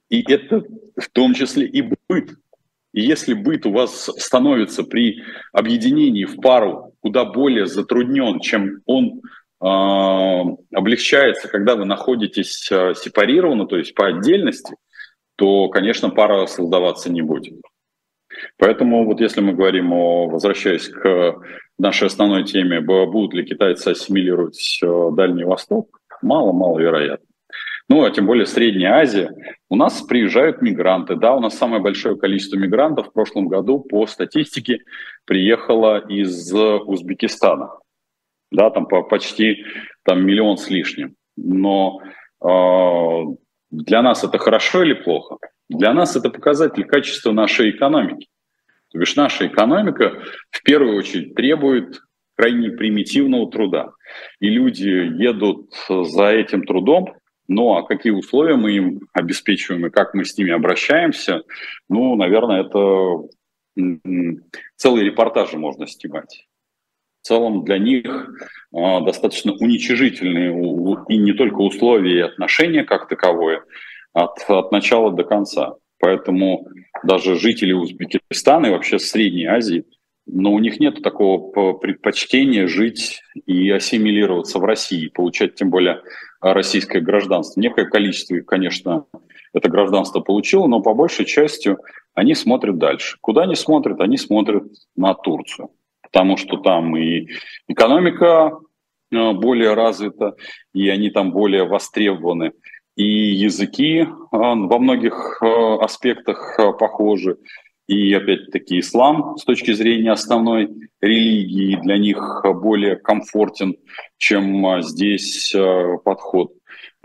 И 0.08 0.28
это 0.28 0.64
в 0.96 1.08
том 1.12 1.34
числе 1.34 1.68
и 1.68 1.80
быт. 2.08 2.30
И 2.92 3.02
если 3.02 3.34
быт 3.34 3.66
у 3.66 3.70
вас 3.70 4.10
становится 4.18 4.82
при 4.82 5.22
объединении 5.52 6.24
в 6.24 6.40
пару 6.40 6.91
куда 7.02 7.24
более 7.24 7.66
затруднен, 7.66 8.40
чем 8.40 8.80
он 8.86 9.20
э, 9.60 9.66
облегчается, 10.74 11.48
когда 11.48 11.76
вы 11.76 11.84
находитесь 11.84 12.70
э, 12.70 12.94
сепарированно, 12.94 13.66
то 13.66 13.76
есть 13.76 13.94
по 13.94 14.06
отдельности, 14.06 14.76
то, 15.36 15.68
конечно, 15.68 16.10
пара 16.10 16.46
создаваться 16.46 17.10
не 17.10 17.22
будет. 17.22 17.60
Поэтому 18.56 19.04
вот 19.04 19.20
если 19.20 19.40
мы 19.40 19.52
говорим 19.52 19.92
о, 19.92 20.28
возвращаясь 20.28 20.88
к 20.88 21.34
нашей 21.78 22.06
основной 22.06 22.44
теме, 22.44 22.80
будут 22.80 23.34
ли 23.34 23.44
китайцы 23.44 23.88
ассимилировать 23.88 24.78
э, 24.82 25.08
Дальний 25.12 25.44
Восток, 25.44 25.98
мало-мало 26.22 26.78
вероятно 26.78 27.31
ну, 27.92 28.04
а 28.04 28.10
тем 28.10 28.24
более 28.24 28.46
Средняя 28.46 29.02
Азия, 29.02 29.30
у 29.68 29.76
нас 29.76 30.00
приезжают 30.00 30.62
мигранты. 30.62 31.14
Да, 31.14 31.34
у 31.34 31.40
нас 31.40 31.58
самое 31.58 31.82
большое 31.82 32.16
количество 32.16 32.56
мигрантов 32.56 33.08
в 33.08 33.12
прошлом 33.12 33.48
году 33.48 33.80
по 33.80 34.06
статистике 34.06 34.78
приехало 35.26 35.98
из 35.98 36.50
Узбекистана. 36.54 37.68
Да, 38.50 38.70
там 38.70 38.86
по 38.86 39.02
почти 39.02 39.66
там, 40.04 40.24
миллион 40.24 40.56
с 40.56 40.70
лишним. 40.70 41.16
Но 41.36 42.00
э, 42.42 43.36
для 43.70 44.00
нас 44.00 44.24
это 44.24 44.38
хорошо 44.38 44.84
или 44.84 44.94
плохо? 44.94 45.36
Для 45.68 45.92
нас 45.92 46.16
это 46.16 46.30
показатель 46.30 46.84
качества 46.84 47.32
нашей 47.32 47.72
экономики. 47.72 48.28
То 48.90 49.00
бишь 49.00 49.16
наша 49.16 49.48
экономика 49.48 50.18
в 50.48 50.62
первую 50.62 50.96
очередь 50.96 51.34
требует 51.34 52.00
крайне 52.36 52.70
примитивного 52.70 53.50
труда. 53.50 53.90
И 54.40 54.48
люди 54.48 54.88
едут 54.88 55.74
за 55.90 56.28
этим 56.28 56.64
трудом 56.64 57.16
ну, 57.54 57.76
а 57.76 57.86
какие 57.86 58.12
условия 58.12 58.56
мы 58.56 58.72
им 58.72 59.00
обеспечиваем 59.12 59.86
и 59.86 59.90
как 59.90 60.14
мы 60.14 60.24
с 60.24 60.36
ними 60.36 60.52
обращаемся, 60.52 61.42
ну, 61.88 62.16
наверное, 62.16 62.64
это 62.64 63.28
целые 64.76 65.06
репортажи 65.06 65.58
можно 65.58 65.86
снимать. 65.86 66.46
В 67.22 67.26
целом 67.26 67.64
для 67.64 67.78
них 67.78 68.04
э, 68.04 69.00
достаточно 69.04 69.52
уничижительные 69.52 70.50
и 71.08 71.16
не 71.18 71.32
только 71.34 71.60
условия 71.60 72.16
и 72.16 72.20
отношения 72.20 72.84
как 72.84 73.08
таковое 73.08 73.62
от, 74.12 74.38
от 74.48 74.72
начала 74.72 75.12
до 75.12 75.22
конца. 75.22 75.74
Поэтому 76.00 76.66
даже 77.04 77.36
жители 77.36 77.72
Узбекистана 77.72 78.66
и 78.66 78.70
вообще 78.70 78.98
Средней 78.98 79.46
Азии, 79.46 79.84
но 80.26 80.52
у 80.52 80.58
них 80.58 80.80
нет 80.80 81.00
такого 81.02 81.74
предпочтения 81.74 82.66
жить 82.66 83.22
и 83.46 83.70
ассимилироваться 83.70 84.58
в 84.58 84.64
России, 84.64 85.06
получать 85.06 85.54
тем 85.54 85.70
более 85.70 86.02
российское 86.42 87.00
гражданство. 87.00 87.60
Некое 87.60 87.86
количество, 87.86 88.36
конечно, 88.40 89.06
это 89.54 89.68
гражданство 89.68 90.20
получило, 90.20 90.66
но 90.66 90.80
по 90.80 90.94
большей 90.94 91.24
части 91.24 91.76
они 92.14 92.34
смотрят 92.34 92.78
дальше. 92.78 93.16
Куда 93.20 93.42
они 93.42 93.54
смотрят? 93.54 94.00
Они 94.00 94.16
смотрят 94.16 94.64
на 94.96 95.14
Турцию, 95.14 95.70
потому 96.02 96.36
что 96.36 96.56
там 96.56 96.96
и 96.96 97.28
экономика 97.68 98.58
э, 99.10 99.32
более 99.32 99.74
развита, 99.74 100.34
и 100.74 100.88
они 100.88 101.10
там 101.10 101.32
более 101.32 101.64
востребованы, 101.64 102.52
и 102.96 103.04
языки 103.04 104.00
э, 104.00 104.06
во 104.30 104.78
многих 104.78 105.40
аспектах 105.42 106.58
похожи, 106.78 107.38
и 107.92 108.14
опять-таки 108.14 108.80
ислам 108.80 109.36
с 109.36 109.44
точки 109.44 109.72
зрения 109.72 110.12
основной 110.12 110.68
религии 111.00 111.76
для 111.82 111.98
них 111.98 112.42
более 112.44 112.96
комфортен, 112.96 113.76
чем 114.16 114.64
а, 114.66 114.82
здесь 114.82 115.54
а, 115.54 115.98
подход. 115.98 116.52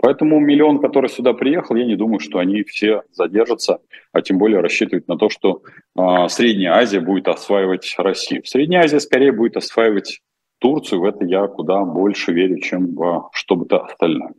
Поэтому 0.00 0.38
миллион, 0.38 0.80
который 0.80 1.10
сюда 1.10 1.34
приехал, 1.34 1.74
я 1.74 1.84
не 1.84 1.96
думаю, 1.96 2.20
что 2.20 2.38
они 2.38 2.62
все 2.62 3.02
задержатся, 3.10 3.80
а 4.12 4.22
тем 4.22 4.38
более 4.38 4.60
рассчитывать 4.60 5.08
на 5.08 5.18
то, 5.18 5.28
что 5.28 5.62
э, 5.98 6.28
Средняя 6.28 6.74
Азия 6.74 7.00
будет 7.00 7.26
осваивать 7.26 7.96
Россию. 7.98 8.42
Средняя 8.44 8.84
Азия 8.84 9.00
скорее 9.00 9.32
будет 9.32 9.56
осваивать 9.56 10.20
Турцию, 10.60 11.00
в 11.00 11.04
это 11.04 11.24
я 11.24 11.48
куда 11.48 11.82
больше 11.84 12.32
верю, 12.32 12.60
чем 12.60 12.94
в 12.94 13.28
что 13.32 13.56
бы 13.56 13.66
то 13.66 13.82
остальное. 13.82 14.34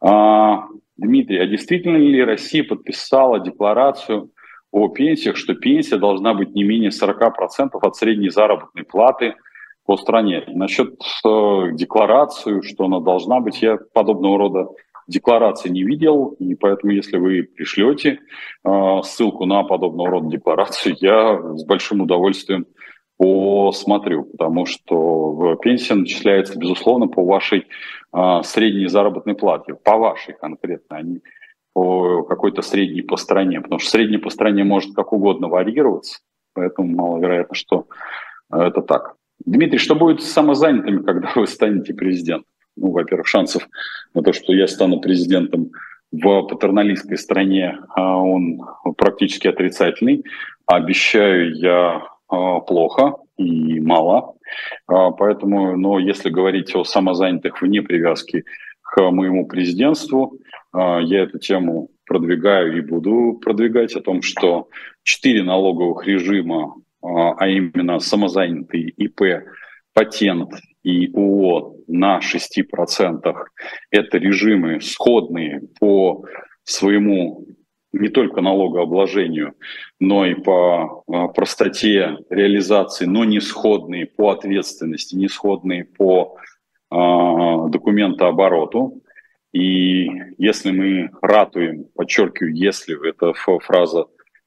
А, 0.00 0.66
Дмитрий, 0.96 1.40
а 1.40 1.46
действительно 1.46 1.98
ли 1.98 2.24
Россия 2.24 2.64
подписала 2.64 3.40
декларацию 3.40 4.30
о 4.74 4.88
пенсиях, 4.88 5.36
что 5.36 5.54
пенсия 5.54 5.98
должна 5.98 6.34
быть 6.34 6.52
не 6.52 6.64
менее 6.64 6.90
40% 6.90 7.70
от 7.80 7.96
средней 7.96 8.28
заработной 8.28 8.82
платы 8.82 9.36
по 9.86 9.96
стране. 9.96 10.42
Насчет 10.48 10.94
э, 11.24 11.68
декларации, 11.74 12.60
что 12.62 12.86
она 12.86 12.98
должна 12.98 13.38
быть, 13.38 13.62
я 13.62 13.78
подобного 13.92 14.36
рода 14.36 14.68
декларации 15.06 15.68
не 15.68 15.84
видел, 15.84 16.34
и 16.40 16.56
поэтому, 16.56 16.92
если 16.92 17.18
вы 17.18 17.44
пришлете 17.44 18.18
э, 18.64 19.00
ссылку 19.04 19.44
на 19.46 19.62
подобного 19.62 20.10
рода 20.10 20.28
декларацию, 20.28 20.96
я 21.00 21.40
с 21.56 21.64
большим 21.64 22.00
удовольствием 22.00 22.66
посмотрю, 23.16 24.24
потому 24.24 24.66
что 24.66 25.56
пенсия 25.62 25.94
начисляется, 25.94 26.58
безусловно, 26.58 27.06
по 27.06 27.24
вашей 27.24 27.68
э, 28.12 28.40
средней 28.42 28.88
заработной 28.88 29.36
плате, 29.36 29.74
по 29.74 29.98
вашей 29.98 30.34
конкретно, 30.34 30.96
а 30.96 31.02
не 31.02 31.20
по 31.74 32.22
какой-то 32.22 32.62
средней 32.62 33.02
по 33.02 33.16
стране, 33.16 33.60
потому 33.60 33.80
что 33.80 33.90
средний 33.90 34.18
по 34.18 34.30
стране 34.30 34.64
может 34.64 34.94
как 34.94 35.12
угодно 35.12 35.48
варьироваться, 35.48 36.20
поэтому 36.54 36.88
маловероятно, 36.88 37.54
что 37.54 37.86
э, 38.50 38.58
это 38.58 38.80
так. 38.80 39.16
Дмитрий, 39.44 39.78
что 39.78 39.94
будет 39.96 40.22
с 40.22 40.30
самозанятыми, 40.30 41.02
когда 41.02 41.30
вы 41.34 41.46
станете 41.46 41.92
президентом? 41.92 42.46
Ну, 42.76 42.90
во-первых, 42.90 43.26
шансов 43.26 43.68
на 44.14 44.22
то, 44.22 44.32
что 44.32 44.52
я 44.52 44.66
стану 44.66 45.00
президентом 45.00 45.70
в 46.12 46.42
патерналистской 46.42 47.18
стране, 47.18 47.78
а 47.94 48.18
он 48.18 48.60
практически 48.96 49.48
отрицательный. 49.48 50.24
Обещаю 50.66 51.56
я 51.56 52.02
а, 52.28 52.60
плохо 52.60 53.16
и 53.36 53.80
мало. 53.80 54.34
А, 54.86 55.10
поэтому, 55.10 55.76
но 55.76 55.98
если 55.98 56.30
говорить 56.30 56.74
о 56.74 56.84
самозанятых 56.84 57.60
вне 57.60 57.82
привязки 57.82 58.44
к 58.82 59.10
моему 59.10 59.46
президентству, 59.46 60.38
я 60.74 61.22
эту 61.22 61.38
тему 61.38 61.90
продвигаю 62.06 62.78
и 62.78 62.80
буду 62.80 63.38
продвигать 63.42 63.94
о 63.94 64.00
том, 64.00 64.22
что 64.22 64.68
четыре 65.02 65.42
налоговых 65.42 66.06
режима, 66.06 66.76
а, 67.02 67.32
а 67.32 67.48
именно 67.48 67.98
самозанятый 67.98 68.94
ИП, 68.96 69.44
патент 69.92 70.52
и 70.82 71.10
ООО 71.14 71.76
на 71.86 72.20
6%, 72.20 73.34
это 73.90 74.18
режимы 74.18 74.80
сходные 74.80 75.62
по 75.80 76.24
своему 76.64 77.46
не 77.92 78.08
только 78.08 78.40
налогообложению, 78.40 79.54
но 80.00 80.26
и 80.26 80.34
по 80.34 81.04
а, 81.06 81.28
простоте 81.28 82.18
реализации, 82.28 83.06
но 83.06 83.24
не 83.24 83.40
сходные 83.40 84.06
по 84.06 84.30
ответственности, 84.30 85.14
не 85.14 85.28
сходные 85.28 85.84
по 85.84 86.36
документообороту. 86.90 89.02
И 89.54 90.10
если 90.36 90.72
мы 90.72 91.10
ратуем, 91.22 91.86
подчеркиваю, 91.94 92.52
если 92.54 93.08
это 93.08 93.32
фраза 93.60 94.06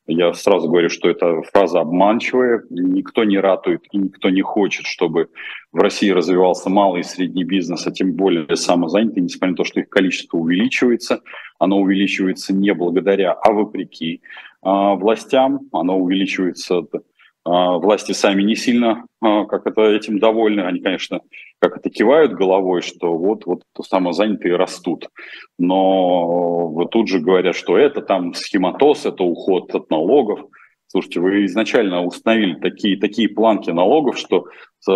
я 0.09 0.33
сразу 0.33 0.69
говорю, 0.69 0.89
что 0.89 1.09
это 1.09 1.41
фраза 1.53 1.81
обманчивая. 1.81 2.63
Никто 2.69 3.25
не 3.25 3.37
ратует 3.39 3.83
и 3.91 3.97
никто 3.97 4.29
не 4.29 4.41
хочет, 4.41 4.85
чтобы 4.85 5.29
в 5.73 5.79
России 5.79 6.09
развивался 6.11 6.69
малый 6.69 7.01
и 7.01 7.03
средний 7.03 7.43
бизнес, 7.43 7.85
а 7.85 7.91
тем 7.91 8.13
более 8.13 8.55
самозанятый, 8.55 9.21
несмотря 9.21 9.49
на 9.49 9.57
то, 9.57 9.63
что 9.65 9.81
их 9.81 9.89
количество 9.89 10.37
увеличивается. 10.37 11.21
Оно 11.59 11.79
увеличивается 11.79 12.53
не 12.53 12.73
благодаря, 12.73 13.33
а 13.33 13.51
вопреки 13.51 14.21
а, 14.61 14.95
властям. 14.95 15.67
Оно 15.73 15.97
увеличивается 15.99 16.83
власти 17.47 18.11
сами 18.11 18.43
не 18.43 18.55
сильно 18.55 19.05
а, 19.21 19.45
как 19.45 19.65
это, 19.67 19.81
этим 19.81 20.19
довольны. 20.19 20.61
Они, 20.61 20.79
конечно, 20.79 21.21
как 21.59 21.77
это 21.77 21.89
кивают 21.89 22.33
головой, 22.33 22.81
что 22.81 23.17
вот, 23.17 23.45
вот 23.45 23.63
самозанятые 23.81 24.55
растут. 24.55 25.09
Но 25.57 26.67
вот 26.69 26.91
тут 26.91 27.07
же 27.07 27.19
говорят, 27.19 27.55
что 27.55 27.77
это 27.77 28.01
там 28.01 28.33
схематоз, 28.33 29.05
это 29.05 29.23
уход 29.23 29.73
от 29.73 29.89
налогов. 29.89 30.41
Слушайте, 30.87 31.19
вы 31.19 31.45
изначально 31.45 32.03
установили 32.03 32.55
такие, 32.55 32.97
такие 32.97 33.27
планки 33.27 33.69
налогов, 33.71 34.17
что 34.17 34.45
э, 34.89 34.91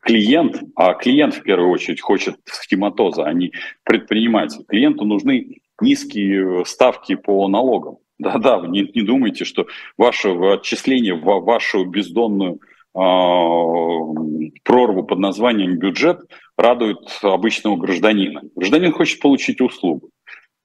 клиент, 0.00 0.62
а 0.74 0.94
клиент 0.94 1.34
в 1.34 1.42
первую 1.42 1.70
очередь 1.70 2.00
хочет 2.00 2.36
схематоза, 2.44 3.24
а 3.24 3.32
не 3.32 3.52
предприниматель. 3.84 4.64
Клиенту 4.66 5.04
нужны 5.04 5.58
низкие 5.80 6.64
ставки 6.64 7.14
по 7.14 7.46
налогам. 7.48 7.98
Да-да, 8.20 8.60
не, 8.66 8.82
не 8.94 9.02
думайте, 9.02 9.46
что 9.46 9.66
ваше 9.96 10.28
отчисление 10.28 11.14
в 11.14 11.24
вашу 11.24 11.86
бездонную 11.86 12.60
э, 12.94 12.98
прорву 14.62 15.04
под 15.04 15.18
названием 15.18 15.78
бюджет 15.78 16.20
радует 16.58 16.98
обычного 17.22 17.76
гражданина. 17.76 18.42
Гражданин 18.54 18.92
хочет 18.92 19.20
получить 19.20 19.62
услугу. 19.62 20.10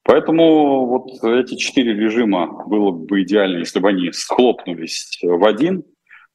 Поэтому 0.03 0.85
вот 0.85 1.23
эти 1.23 1.55
четыре 1.55 1.93
режима 1.93 2.65
было 2.67 2.91
бы 2.91 3.23
идеально, 3.23 3.59
если 3.59 3.79
бы 3.79 3.87
они 3.87 4.11
схлопнулись 4.11 5.17
в 5.23 5.45
один, 5.45 5.85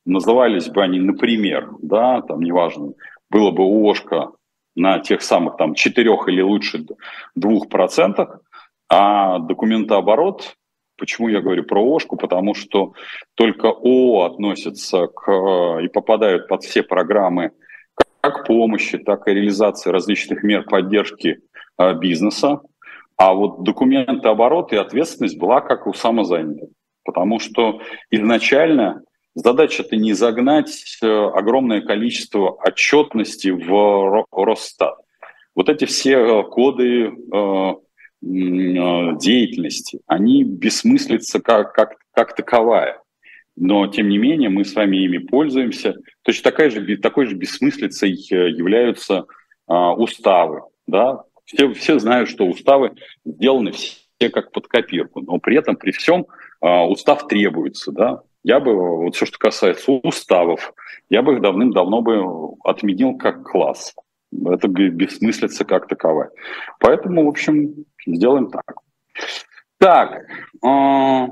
назывались 0.06 0.70
бы 0.70 0.82
они, 0.82 1.00
например, 1.00 1.68
да, 1.82 2.22
там 2.22 2.40
неважно, 2.40 2.94
было 3.28 3.50
бы 3.50 3.62
ООшка 3.62 4.30
на 4.74 5.00
тех 5.00 5.20
самых 5.20 5.58
там 5.58 5.74
четырех 5.74 6.28
или 6.28 6.40
лучше 6.40 6.86
двух 7.34 7.68
процентах, 7.68 8.40
а 8.88 9.38
документооборот 9.38 10.56
Почему 11.00 11.28
я 11.28 11.40
говорю 11.40 11.64
про 11.64 11.82
ОШКу? 11.82 12.16
Потому 12.16 12.52
что 12.54 12.92
только 13.34 13.68
ООО 13.68 14.26
относятся 14.26 15.06
к, 15.06 15.32
э, 15.32 15.84
и 15.86 15.88
попадают 15.88 16.46
под 16.46 16.62
все 16.62 16.82
программы 16.82 17.52
как 18.20 18.46
помощи, 18.46 18.98
так 18.98 19.26
и 19.26 19.32
реализации 19.32 19.88
различных 19.88 20.42
мер 20.42 20.64
поддержки 20.64 21.40
э, 21.78 21.94
бизнеса. 21.94 22.60
А 23.16 23.32
вот 23.32 23.62
документы 23.62 24.28
оборот 24.28 24.74
и 24.74 24.76
ответственность 24.76 25.38
была 25.38 25.62
как 25.62 25.86
у 25.86 25.94
самозанятых. 25.94 26.68
Потому 27.02 27.38
что 27.38 27.80
изначально 28.10 29.00
задача-то 29.34 29.96
не 29.96 30.12
загнать 30.12 30.98
э, 31.02 31.06
огромное 31.06 31.80
количество 31.80 32.50
отчетности 32.50 33.48
в 33.48 34.26
Росстат. 34.32 34.96
Вот 35.54 35.70
эти 35.70 35.86
все 35.86 36.42
коды 36.42 37.10
деятельности, 38.22 40.00
они 40.06 40.44
бессмыслятся 40.44 41.40
как, 41.40 41.72
как, 41.72 41.96
как 42.12 42.34
таковая. 42.36 43.00
Но, 43.56 43.86
тем 43.86 44.08
не 44.08 44.18
менее, 44.18 44.48
мы 44.48 44.64
с 44.64 44.74
вами 44.74 44.98
ими 44.98 45.18
пользуемся. 45.18 45.94
Точно 46.22 46.50
такая 46.50 46.70
же, 46.70 46.96
такой 46.98 47.26
же 47.26 47.34
бессмыслицей 47.34 48.12
э, 48.12 48.50
являются 48.50 49.26
а, 49.66 49.92
уставы. 49.94 50.62
Да? 50.86 51.24
Все, 51.44 51.72
все 51.74 51.98
знают, 51.98 52.28
что 52.28 52.46
уставы 52.46 52.94
сделаны 53.24 53.72
все 53.72 54.30
как 54.32 54.52
под 54.52 54.66
копирку, 54.66 55.20
но 55.20 55.38
при 55.38 55.56
этом, 55.56 55.76
при 55.76 55.90
всем, 55.90 56.26
а, 56.60 56.86
устав 56.86 57.26
требуется. 57.28 57.92
Да? 57.92 58.22
Я 58.42 58.60
бы, 58.60 58.74
вот 58.74 59.14
все, 59.14 59.26
что 59.26 59.38
касается 59.38 59.92
уставов, 59.92 60.72
я 61.08 61.22
бы 61.22 61.34
их 61.34 61.40
давным-давно 61.40 62.00
бы 62.00 62.56
отменил 62.64 63.16
как 63.16 63.42
класс. 63.44 63.94
Это 64.32 64.68
бессмыслица 64.68 65.64
как 65.64 65.88
таковая. 65.88 66.30
Поэтому, 66.78 67.24
в 67.24 67.28
общем, 67.28 67.84
сделаем 68.06 68.50
так. 68.50 68.76
Так, 69.78 70.22
э, 70.64 71.28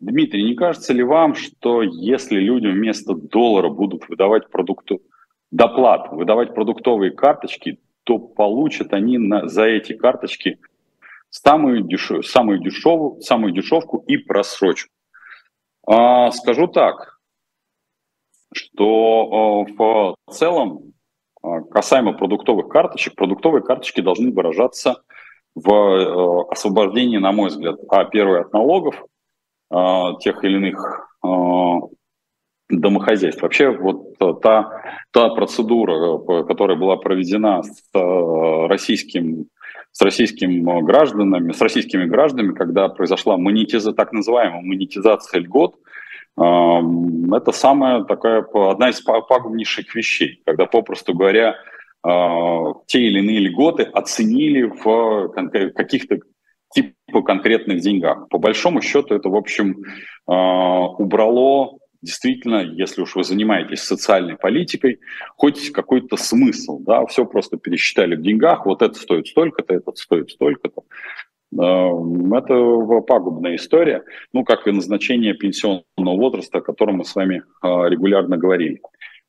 Дмитрий, 0.00 0.44
не 0.44 0.54
кажется 0.54 0.92
ли 0.92 1.02
вам, 1.02 1.34
что 1.34 1.82
если 1.82 2.38
люди 2.38 2.66
вместо 2.66 3.14
доллара 3.14 3.68
будут 3.68 4.08
выдавать 4.08 4.50
продукту 4.50 5.02
доплат, 5.50 6.10
выдавать 6.10 6.54
продуктовые 6.54 7.12
карточки, 7.12 7.80
то 8.04 8.18
получат 8.18 8.92
они 8.92 9.18
на, 9.18 9.48
за 9.48 9.64
эти 9.64 9.92
карточки 9.92 10.58
самую, 11.30 11.82
дешев, 11.82 12.26
самую, 12.26 12.60
дешевую, 12.60 13.20
самую 13.20 13.52
дешевку 13.52 13.98
и 14.06 14.16
просрочку? 14.16 14.92
Э, 15.88 16.30
скажу 16.32 16.66
так, 16.66 17.20
что 18.52 19.66
э, 19.68 19.72
в 19.72 20.16
целом 20.30 20.78
а, 20.78 20.95
касаемо 21.70 22.12
продуктовых 22.12 22.68
карточек, 22.68 23.14
продуктовые 23.14 23.62
карточки 23.62 24.00
должны 24.00 24.32
выражаться 24.32 25.02
в 25.54 25.70
э, 25.70 26.52
освобождении, 26.52 27.18
на 27.18 27.32
мой 27.32 27.48
взгляд, 27.48 27.76
а 27.88 28.04
первое 28.04 28.42
от 28.42 28.52
налогов 28.52 29.04
а, 29.70 30.14
тех 30.20 30.44
или 30.44 30.56
иных 30.56 31.08
а, 31.22 31.80
домохозяйств. 32.68 33.42
Вообще 33.42 33.70
вот 33.70 34.18
та, 34.42 34.70
та 35.10 35.28
процедура, 35.30 36.18
э, 36.18 36.44
которая 36.44 36.76
была 36.76 36.96
проведена 36.96 37.62
с 37.62 37.82
э, 37.94 38.66
российским 38.66 39.46
с 39.92 40.02
российскими 40.02 40.82
гражданами, 40.82 41.52
с 41.52 41.60
российскими 41.62 42.04
гражданами, 42.04 42.52
когда 42.52 42.90
произошла 42.90 43.38
монетиза, 43.38 43.94
так 43.94 44.12
называемая 44.12 44.60
монетизация 44.60 45.40
льгот, 45.40 45.76
это 46.36 47.52
самая 47.52 48.04
такая, 48.04 48.46
одна 48.52 48.90
из 48.90 49.00
пагубнейших 49.00 49.94
вещей, 49.94 50.42
когда, 50.44 50.66
попросту 50.66 51.14
говоря, 51.14 51.56
а, 52.02 52.74
те 52.86 53.00
или 53.00 53.20
иные 53.20 53.40
льготы 53.40 53.82
оценили 53.82 54.62
в 54.62 55.28
каких-то 55.74 56.18
типа 56.72 57.22
конкретных 57.22 57.80
деньгах. 57.80 58.28
По 58.28 58.38
большому 58.38 58.80
счету 58.82 59.14
это, 59.14 59.28
в 59.28 59.34
общем, 59.34 59.82
а, 60.26 60.88
убрало 60.88 61.78
действительно, 62.02 62.62
если 62.62 63.02
уж 63.02 63.16
вы 63.16 63.24
занимаетесь 63.24 63.80
социальной 63.80 64.36
политикой, 64.36 65.00
хоть 65.36 65.72
какой-то 65.72 66.16
смысл, 66.16 66.78
да, 66.80 67.04
все 67.06 67.24
просто 67.24 67.56
пересчитали 67.56 68.14
в 68.14 68.22
деньгах, 68.22 68.66
вот 68.66 68.82
это 68.82 68.94
стоит 68.94 69.26
столько-то, 69.26 69.74
это 69.74 69.92
стоит 69.96 70.30
столько-то. 70.30 70.82
Эм, 71.52 72.34
это 72.34 72.54
пагубная 73.06 73.56
история, 73.56 74.04
ну, 74.32 74.44
как 74.44 74.66
и 74.66 74.72
назначение 74.72 75.34
пенсионного 75.34 75.84
возраста, 76.16 76.58
о 76.58 76.62
котором 76.62 76.96
мы 76.96 77.04
с 77.04 77.14
вами 77.14 77.42
а, 77.62 77.88
регулярно 77.88 78.36
говорили. 78.36 78.80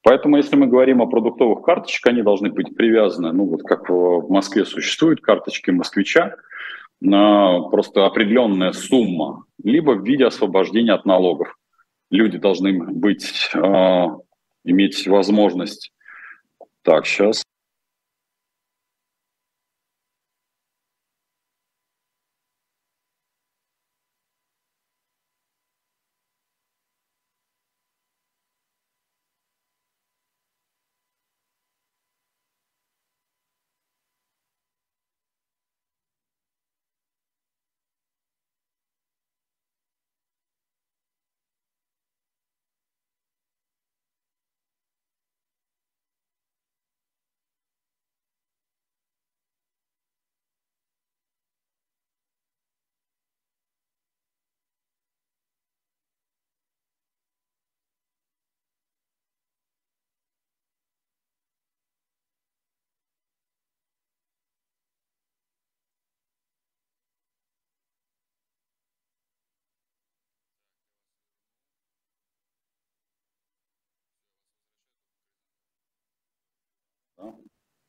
Поэтому, 0.03 0.37
если 0.37 0.55
мы 0.55 0.67
говорим 0.67 1.01
о 1.01 1.07
продуктовых 1.07 1.63
карточках, 1.63 2.13
они 2.13 2.23
должны 2.23 2.49
быть 2.49 2.75
привязаны, 2.75 3.31
ну, 3.33 3.45
вот 3.45 3.63
как 3.63 3.89
в 3.89 4.29
Москве 4.29 4.65
существуют 4.65 5.21
карточки 5.21 5.69
москвича, 5.71 6.35
на 6.99 7.61
просто 7.69 8.05
определенная 8.05 8.71
сумма, 8.71 9.45
либо 9.63 9.91
в 9.91 10.05
виде 10.05 10.25
освобождения 10.25 10.93
от 10.93 11.05
налогов. 11.05 11.55
Люди 12.09 12.37
должны 12.37 12.81
быть, 12.83 13.51
э, 13.53 14.05
иметь 14.63 15.07
возможность. 15.07 15.91
Так, 16.83 17.05
сейчас. 17.05 17.43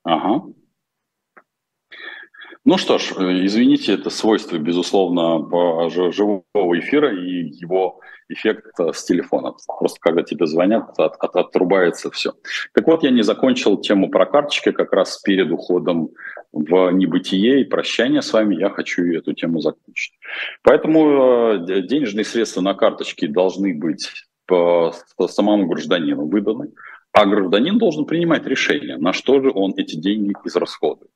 Ага. 0.08 0.42
Ну 2.64 2.78
что 2.78 2.98
ж, 2.98 3.12
э, 3.18 3.44
извините, 3.44 3.92
это 3.92 4.08
свойство, 4.08 4.56
безусловно, 4.56 5.50
живого 6.10 6.78
эфира 6.78 7.14
и 7.14 7.50
его 7.50 8.00
эффект 8.30 8.80
э, 8.80 8.92
с 8.94 9.04
телефона. 9.04 9.52
Просто 9.66 10.00
когда 10.00 10.22
тебе 10.22 10.46
звонят, 10.46 10.98
от, 10.98 11.16
от, 11.18 11.36
отрубается 11.36 12.10
все. 12.10 12.32
Так 12.72 12.86
вот, 12.86 13.04
я 13.04 13.10
не 13.10 13.22
закончил 13.22 13.76
тему 13.76 14.08
про 14.08 14.24
карточки, 14.24 14.72
как 14.72 14.94
раз 14.94 15.18
перед 15.18 15.50
уходом 15.50 16.08
в 16.52 16.90
небытие 16.90 17.60
и 17.60 17.64
прощание 17.64 18.22
с 18.22 18.32
вами 18.32 18.56
я 18.56 18.70
хочу 18.70 19.02
эту 19.12 19.34
тему 19.34 19.60
закончить. 19.60 20.14
Поэтому 20.62 21.58
э, 21.68 21.82
денежные 21.82 22.24
средства 22.24 22.62
на 22.62 22.72
карточке 22.72 23.28
должны 23.28 23.74
быть 23.74 24.10
самому 25.28 25.66
гражданину 25.66 26.26
выданы, 26.26 26.70
а 27.18 27.26
гражданин 27.26 27.78
должен 27.78 28.04
принимать 28.04 28.46
решение, 28.46 28.96
на 28.96 29.12
что 29.12 29.40
же 29.42 29.50
он 29.52 29.74
эти 29.76 29.96
деньги 29.96 30.34
израсходует. 30.44 31.10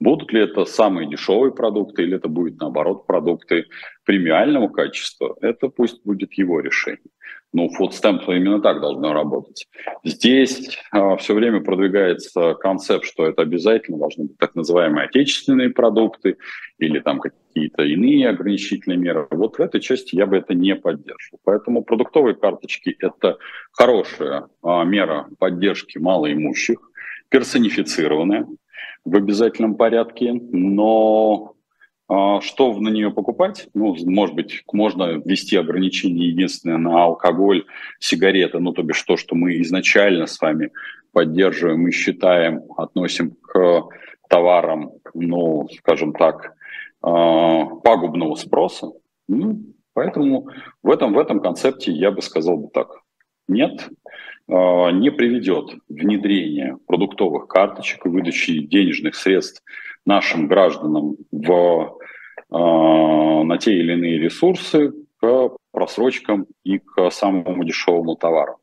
Будут 0.00 0.32
ли 0.32 0.40
это 0.40 0.64
самые 0.64 1.08
дешевые 1.08 1.52
продукты 1.52 2.02
или 2.02 2.16
это 2.16 2.26
будет, 2.26 2.58
наоборот, 2.58 3.06
продукты 3.06 3.66
премиального 4.04 4.66
качества, 4.66 5.36
это 5.40 5.68
пусть 5.68 6.04
будет 6.04 6.32
его 6.32 6.58
решение. 6.58 7.12
Ну, 7.54 7.68
фудстемп 7.68 8.28
именно 8.30 8.60
так 8.60 8.80
должно 8.80 9.12
работать. 9.12 9.68
Здесь 10.02 10.76
а, 10.90 11.16
все 11.16 11.34
время 11.34 11.60
продвигается 11.60 12.54
концепт, 12.54 13.04
что 13.04 13.26
это 13.26 13.42
обязательно 13.42 13.96
должны 13.96 14.24
быть 14.24 14.38
так 14.38 14.56
называемые 14.56 15.06
отечественные 15.06 15.70
продукты 15.70 16.36
или 16.78 16.98
там 16.98 17.20
какие-то 17.20 17.84
иные 17.84 18.28
ограничительные 18.28 18.98
меры. 18.98 19.28
Вот 19.30 19.56
в 19.56 19.60
этой 19.60 19.80
части 19.80 20.16
я 20.16 20.26
бы 20.26 20.38
это 20.38 20.52
не 20.52 20.74
поддерживал. 20.74 21.38
Поэтому 21.44 21.84
продуктовые 21.84 22.34
карточки– 22.34 22.96
это 22.98 23.38
хорошая 23.70 24.48
а, 24.60 24.82
мера 24.82 25.28
поддержки 25.38 25.98
малоимущих, 25.98 26.78
персонифицированная, 27.28 28.48
в 29.04 29.14
обязательном 29.14 29.76
порядке, 29.76 30.32
но 30.32 31.54
что 32.06 32.74
на 32.78 32.88
нее 32.90 33.10
покупать? 33.10 33.68
Ну, 33.72 33.96
может 34.06 34.34
быть, 34.34 34.62
можно 34.72 35.12
ввести 35.24 35.56
ограничения 35.56 36.28
единственное 36.28 36.76
на 36.76 37.04
алкоголь, 37.04 37.64
сигареты, 37.98 38.58
ну, 38.58 38.72
то 38.72 38.82
бишь 38.82 39.02
то, 39.02 39.16
что 39.16 39.34
мы 39.34 39.60
изначально 39.62 40.26
с 40.26 40.40
вами 40.40 40.70
поддерживаем 41.12 41.88
и 41.88 41.92
считаем, 41.92 42.62
относим 42.76 43.36
к 43.40 43.84
товарам, 44.28 44.90
ну, 45.14 45.68
скажем 45.78 46.12
так, 46.12 46.54
а, 47.00 47.66
пагубного 47.66 48.34
спроса. 48.34 48.88
Ну, 49.28 49.60
поэтому 49.94 50.48
в 50.82 50.90
этом, 50.90 51.14
в 51.14 51.18
этом 51.18 51.40
концепте 51.40 51.92
я 51.92 52.10
бы 52.10 52.20
сказал 52.20 52.56
бы 52.56 52.68
так. 52.68 53.00
Нет, 53.46 53.88
а, 54.48 54.90
не 54.90 55.10
приведет 55.10 55.76
внедрение 55.88 56.78
продуктовых 56.86 57.46
карточек 57.46 58.04
и 58.04 58.08
выдачи 58.08 58.58
денежных 58.58 59.14
средств 59.14 59.62
нашим 60.06 60.48
гражданам 60.48 61.16
в, 61.32 61.98
а, 62.50 63.44
на 63.44 63.58
те 63.58 63.72
или 63.72 63.92
иные 63.92 64.18
ресурсы 64.18 64.92
к 65.20 65.50
просрочкам 65.72 66.46
и 66.62 66.78
к 66.78 67.10
самому 67.10 67.64
дешевому 67.64 68.16
товару. 68.16 68.58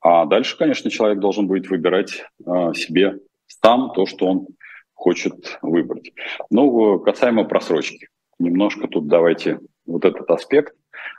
А 0.00 0.26
дальше, 0.26 0.56
конечно, 0.56 0.90
человек 0.90 1.18
должен 1.18 1.46
будет 1.46 1.68
выбирать 1.68 2.24
а, 2.46 2.72
себе 2.74 3.18
сам 3.46 3.92
то, 3.92 4.06
что 4.06 4.26
он 4.26 4.46
хочет 4.92 5.58
выбрать. 5.62 6.12
Ну, 6.50 6.98
касаемо 7.00 7.44
просрочки. 7.44 8.08
Немножко 8.38 8.88
тут 8.88 9.06
давайте 9.06 9.60
вот 9.86 10.04
этот 10.04 10.30
аспект 10.30 10.74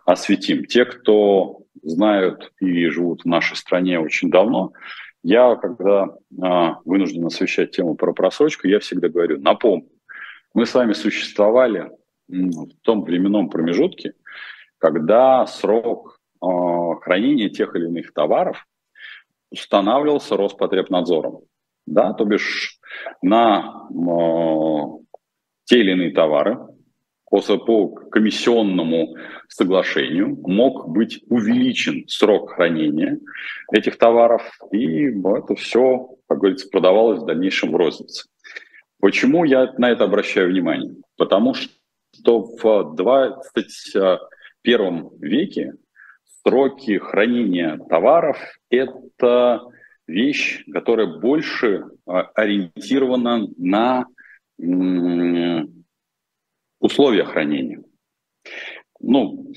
осветим. 0.06 0.66
Те, 0.66 0.86
кто 0.86 1.62
знают 1.84 2.52
и 2.60 2.88
живут 2.88 3.24
в 3.24 3.28
нашей 3.28 3.56
стране 3.58 4.00
очень 4.00 4.30
давно, 4.30 4.74
я, 5.26 5.56
когда 5.56 6.16
а, 6.40 6.80
вынужден 6.86 7.26
освещать 7.26 7.72
тему 7.72 7.96
про 7.96 8.14
просрочку, 8.14 8.68
я 8.68 8.80
всегда 8.80 9.10
говорю, 9.10 9.42
напомню, 9.42 9.90
мы 10.54 10.68
с 10.68 10.74
вами 10.76 10.94
существовали 10.94 11.90
в 12.28 12.68
том 12.84 13.04
временном 13.04 13.50
промежутке, 13.50 14.14
когда 14.78 15.48
срок 15.48 16.20
а, 16.40 16.96
хранения 17.02 17.50
тех 17.50 17.76
или 17.76 17.86
иных 17.88 18.14
товаров 18.14 18.68
устанавливался 19.50 20.38
Роспотребнадзором. 20.38 21.42
Да, 21.88 22.14
то 22.14 22.26
бишь 22.26 22.80
на 23.22 23.88
э, 23.90 25.14
те 25.66 25.80
или 25.80 25.92
иные 25.92 26.12
товары 26.12 26.58
по 27.58 27.88
комиссионному 27.88 29.16
соглашению 29.50 30.38
мог 30.44 30.90
быть 30.90 31.24
увеличен 31.30 32.08
срок 32.08 32.52
хранения 32.52 33.20
этих 33.72 33.98
товаров, 33.98 34.44
и 34.72 35.08
это 35.08 35.56
все, 35.56 36.10
как 36.28 36.38
говорится, 36.40 36.70
продавалось 36.70 37.22
в 37.22 37.26
дальнейшем 37.26 37.72
в 37.72 37.76
рознице. 37.76 38.28
Почему 39.00 39.44
я 39.44 39.74
на 39.78 39.92
это 39.92 40.06
обращаю 40.06 40.50
внимание? 40.50 40.96
Потому 41.18 41.54
что 41.54 41.70
в 42.42 42.96
21 42.96 45.10
веке 45.20 45.74
сроки 46.44 46.98
хранения 46.98 47.78
товаров– 47.90 48.38
это 48.70 49.62
вещь, 50.08 50.64
которая 50.72 51.20
больше 51.20 51.84
а, 52.06 52.22
ориентирована 52.36 53.48
на 53.58 54.06
условия 56.86 57.26
хранения. 57.26 57.84
Ну, 59.00 59.52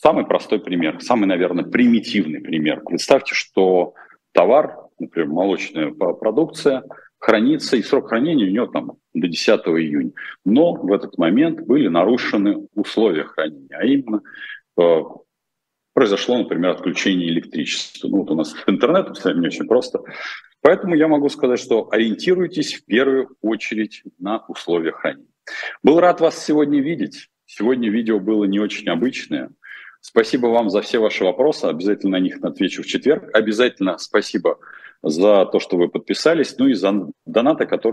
самый 0.00 0.26
простой 0.26 0.60
пример, 0.60 1.00
самый, 1.00 1.26
наверное, 1.26 1.64
примитивный 1.64 2.40
пример. 2.40 2.82
Представьте, 2.84 3.34
что 3.34 3.94
товар, 4.32 4.76
например, 4.98 5.28
молочная 5.28 5.90
продукция, 5.90 6.84
хранится, 7.18 7.76
и 7.76 7.82
срок 7.82 8.08
хранения 8.08 8.46
у 8.46 8.50
него 8.50 8.66
там 8.66 8.92
до 9.12 9.28
10 9.28 9.48
июня. 9.48 10.12
Но 10.44 10.74
в 10.74 10.92
этот 10.92 11.18
момент 11.18 11.60
были 11.60 11.88
нарушены 11.88 12.66
условия 12.74 13.24
хранения, 13.24 13.76
а 13.76 13.84
именно 13.84 14.22
э, 14.78 15.00
произошло, 15.92 16.38
например, 16.38 16.70
отключение 16.70 17.28
электричества. 17.28 18.08
Ну, 18.08 18.18
вот 18.18 18.30
у 18.30 18.34
нас 18.34 18.52
с 18.52 19.24
вами 19.24 19.40
не 19.40 19.46
очень 19.48 19.68
просто. 19.68 20.00
Поэтому 20.62 20.94
я 20.94 21.08
могу 21.08 21.28
сказать, 21.28 21.60
что 21.60 21.88
ориентируйтесь 21.90 22.74
в 22.74 22.84
первую 22.86 23.36
очередь 23.42 24.02
на 24.18 24.44
условия 24.48 24.92
хранения. 24.92 25.29
Был 25.82 26.00
рад 26.00 26.20
вас 26.20 26.44
сегодня 26.44 26.80
видеть. 26.80 27.28
Сегодня 27.46 27.90
видео 27.90 28.20
было 28.20 28.44
не 28.44 28.58
очень 28.58 28.88
обычное. 28.88 29.50
Спасибо 30.00 30.46
вам 30.46 30.70
за 30.70 30.80
все 30.82 30.98
ваши 30.98 31.24
вопросы. 31.24 31.66
Обязательно 31.66 32.18
на 32.18 32.20
них 32.20 32.38
отвечу 32.42 32.82
в 32.82 32.86
четверг. 32.86 33.28
Обязательно 33.34 33.98
спасибо 33.98 34.58
за 35.02 35.46
то, 35.46 35.60
что 35.60 35.76
вы 35.76 35.88
подписались, 35.88 36.56
ну 36.58 36.68
и 36.68 36.74
за 36.74 37.08
донаты, 37.26 37.66
которые 37.66 37.88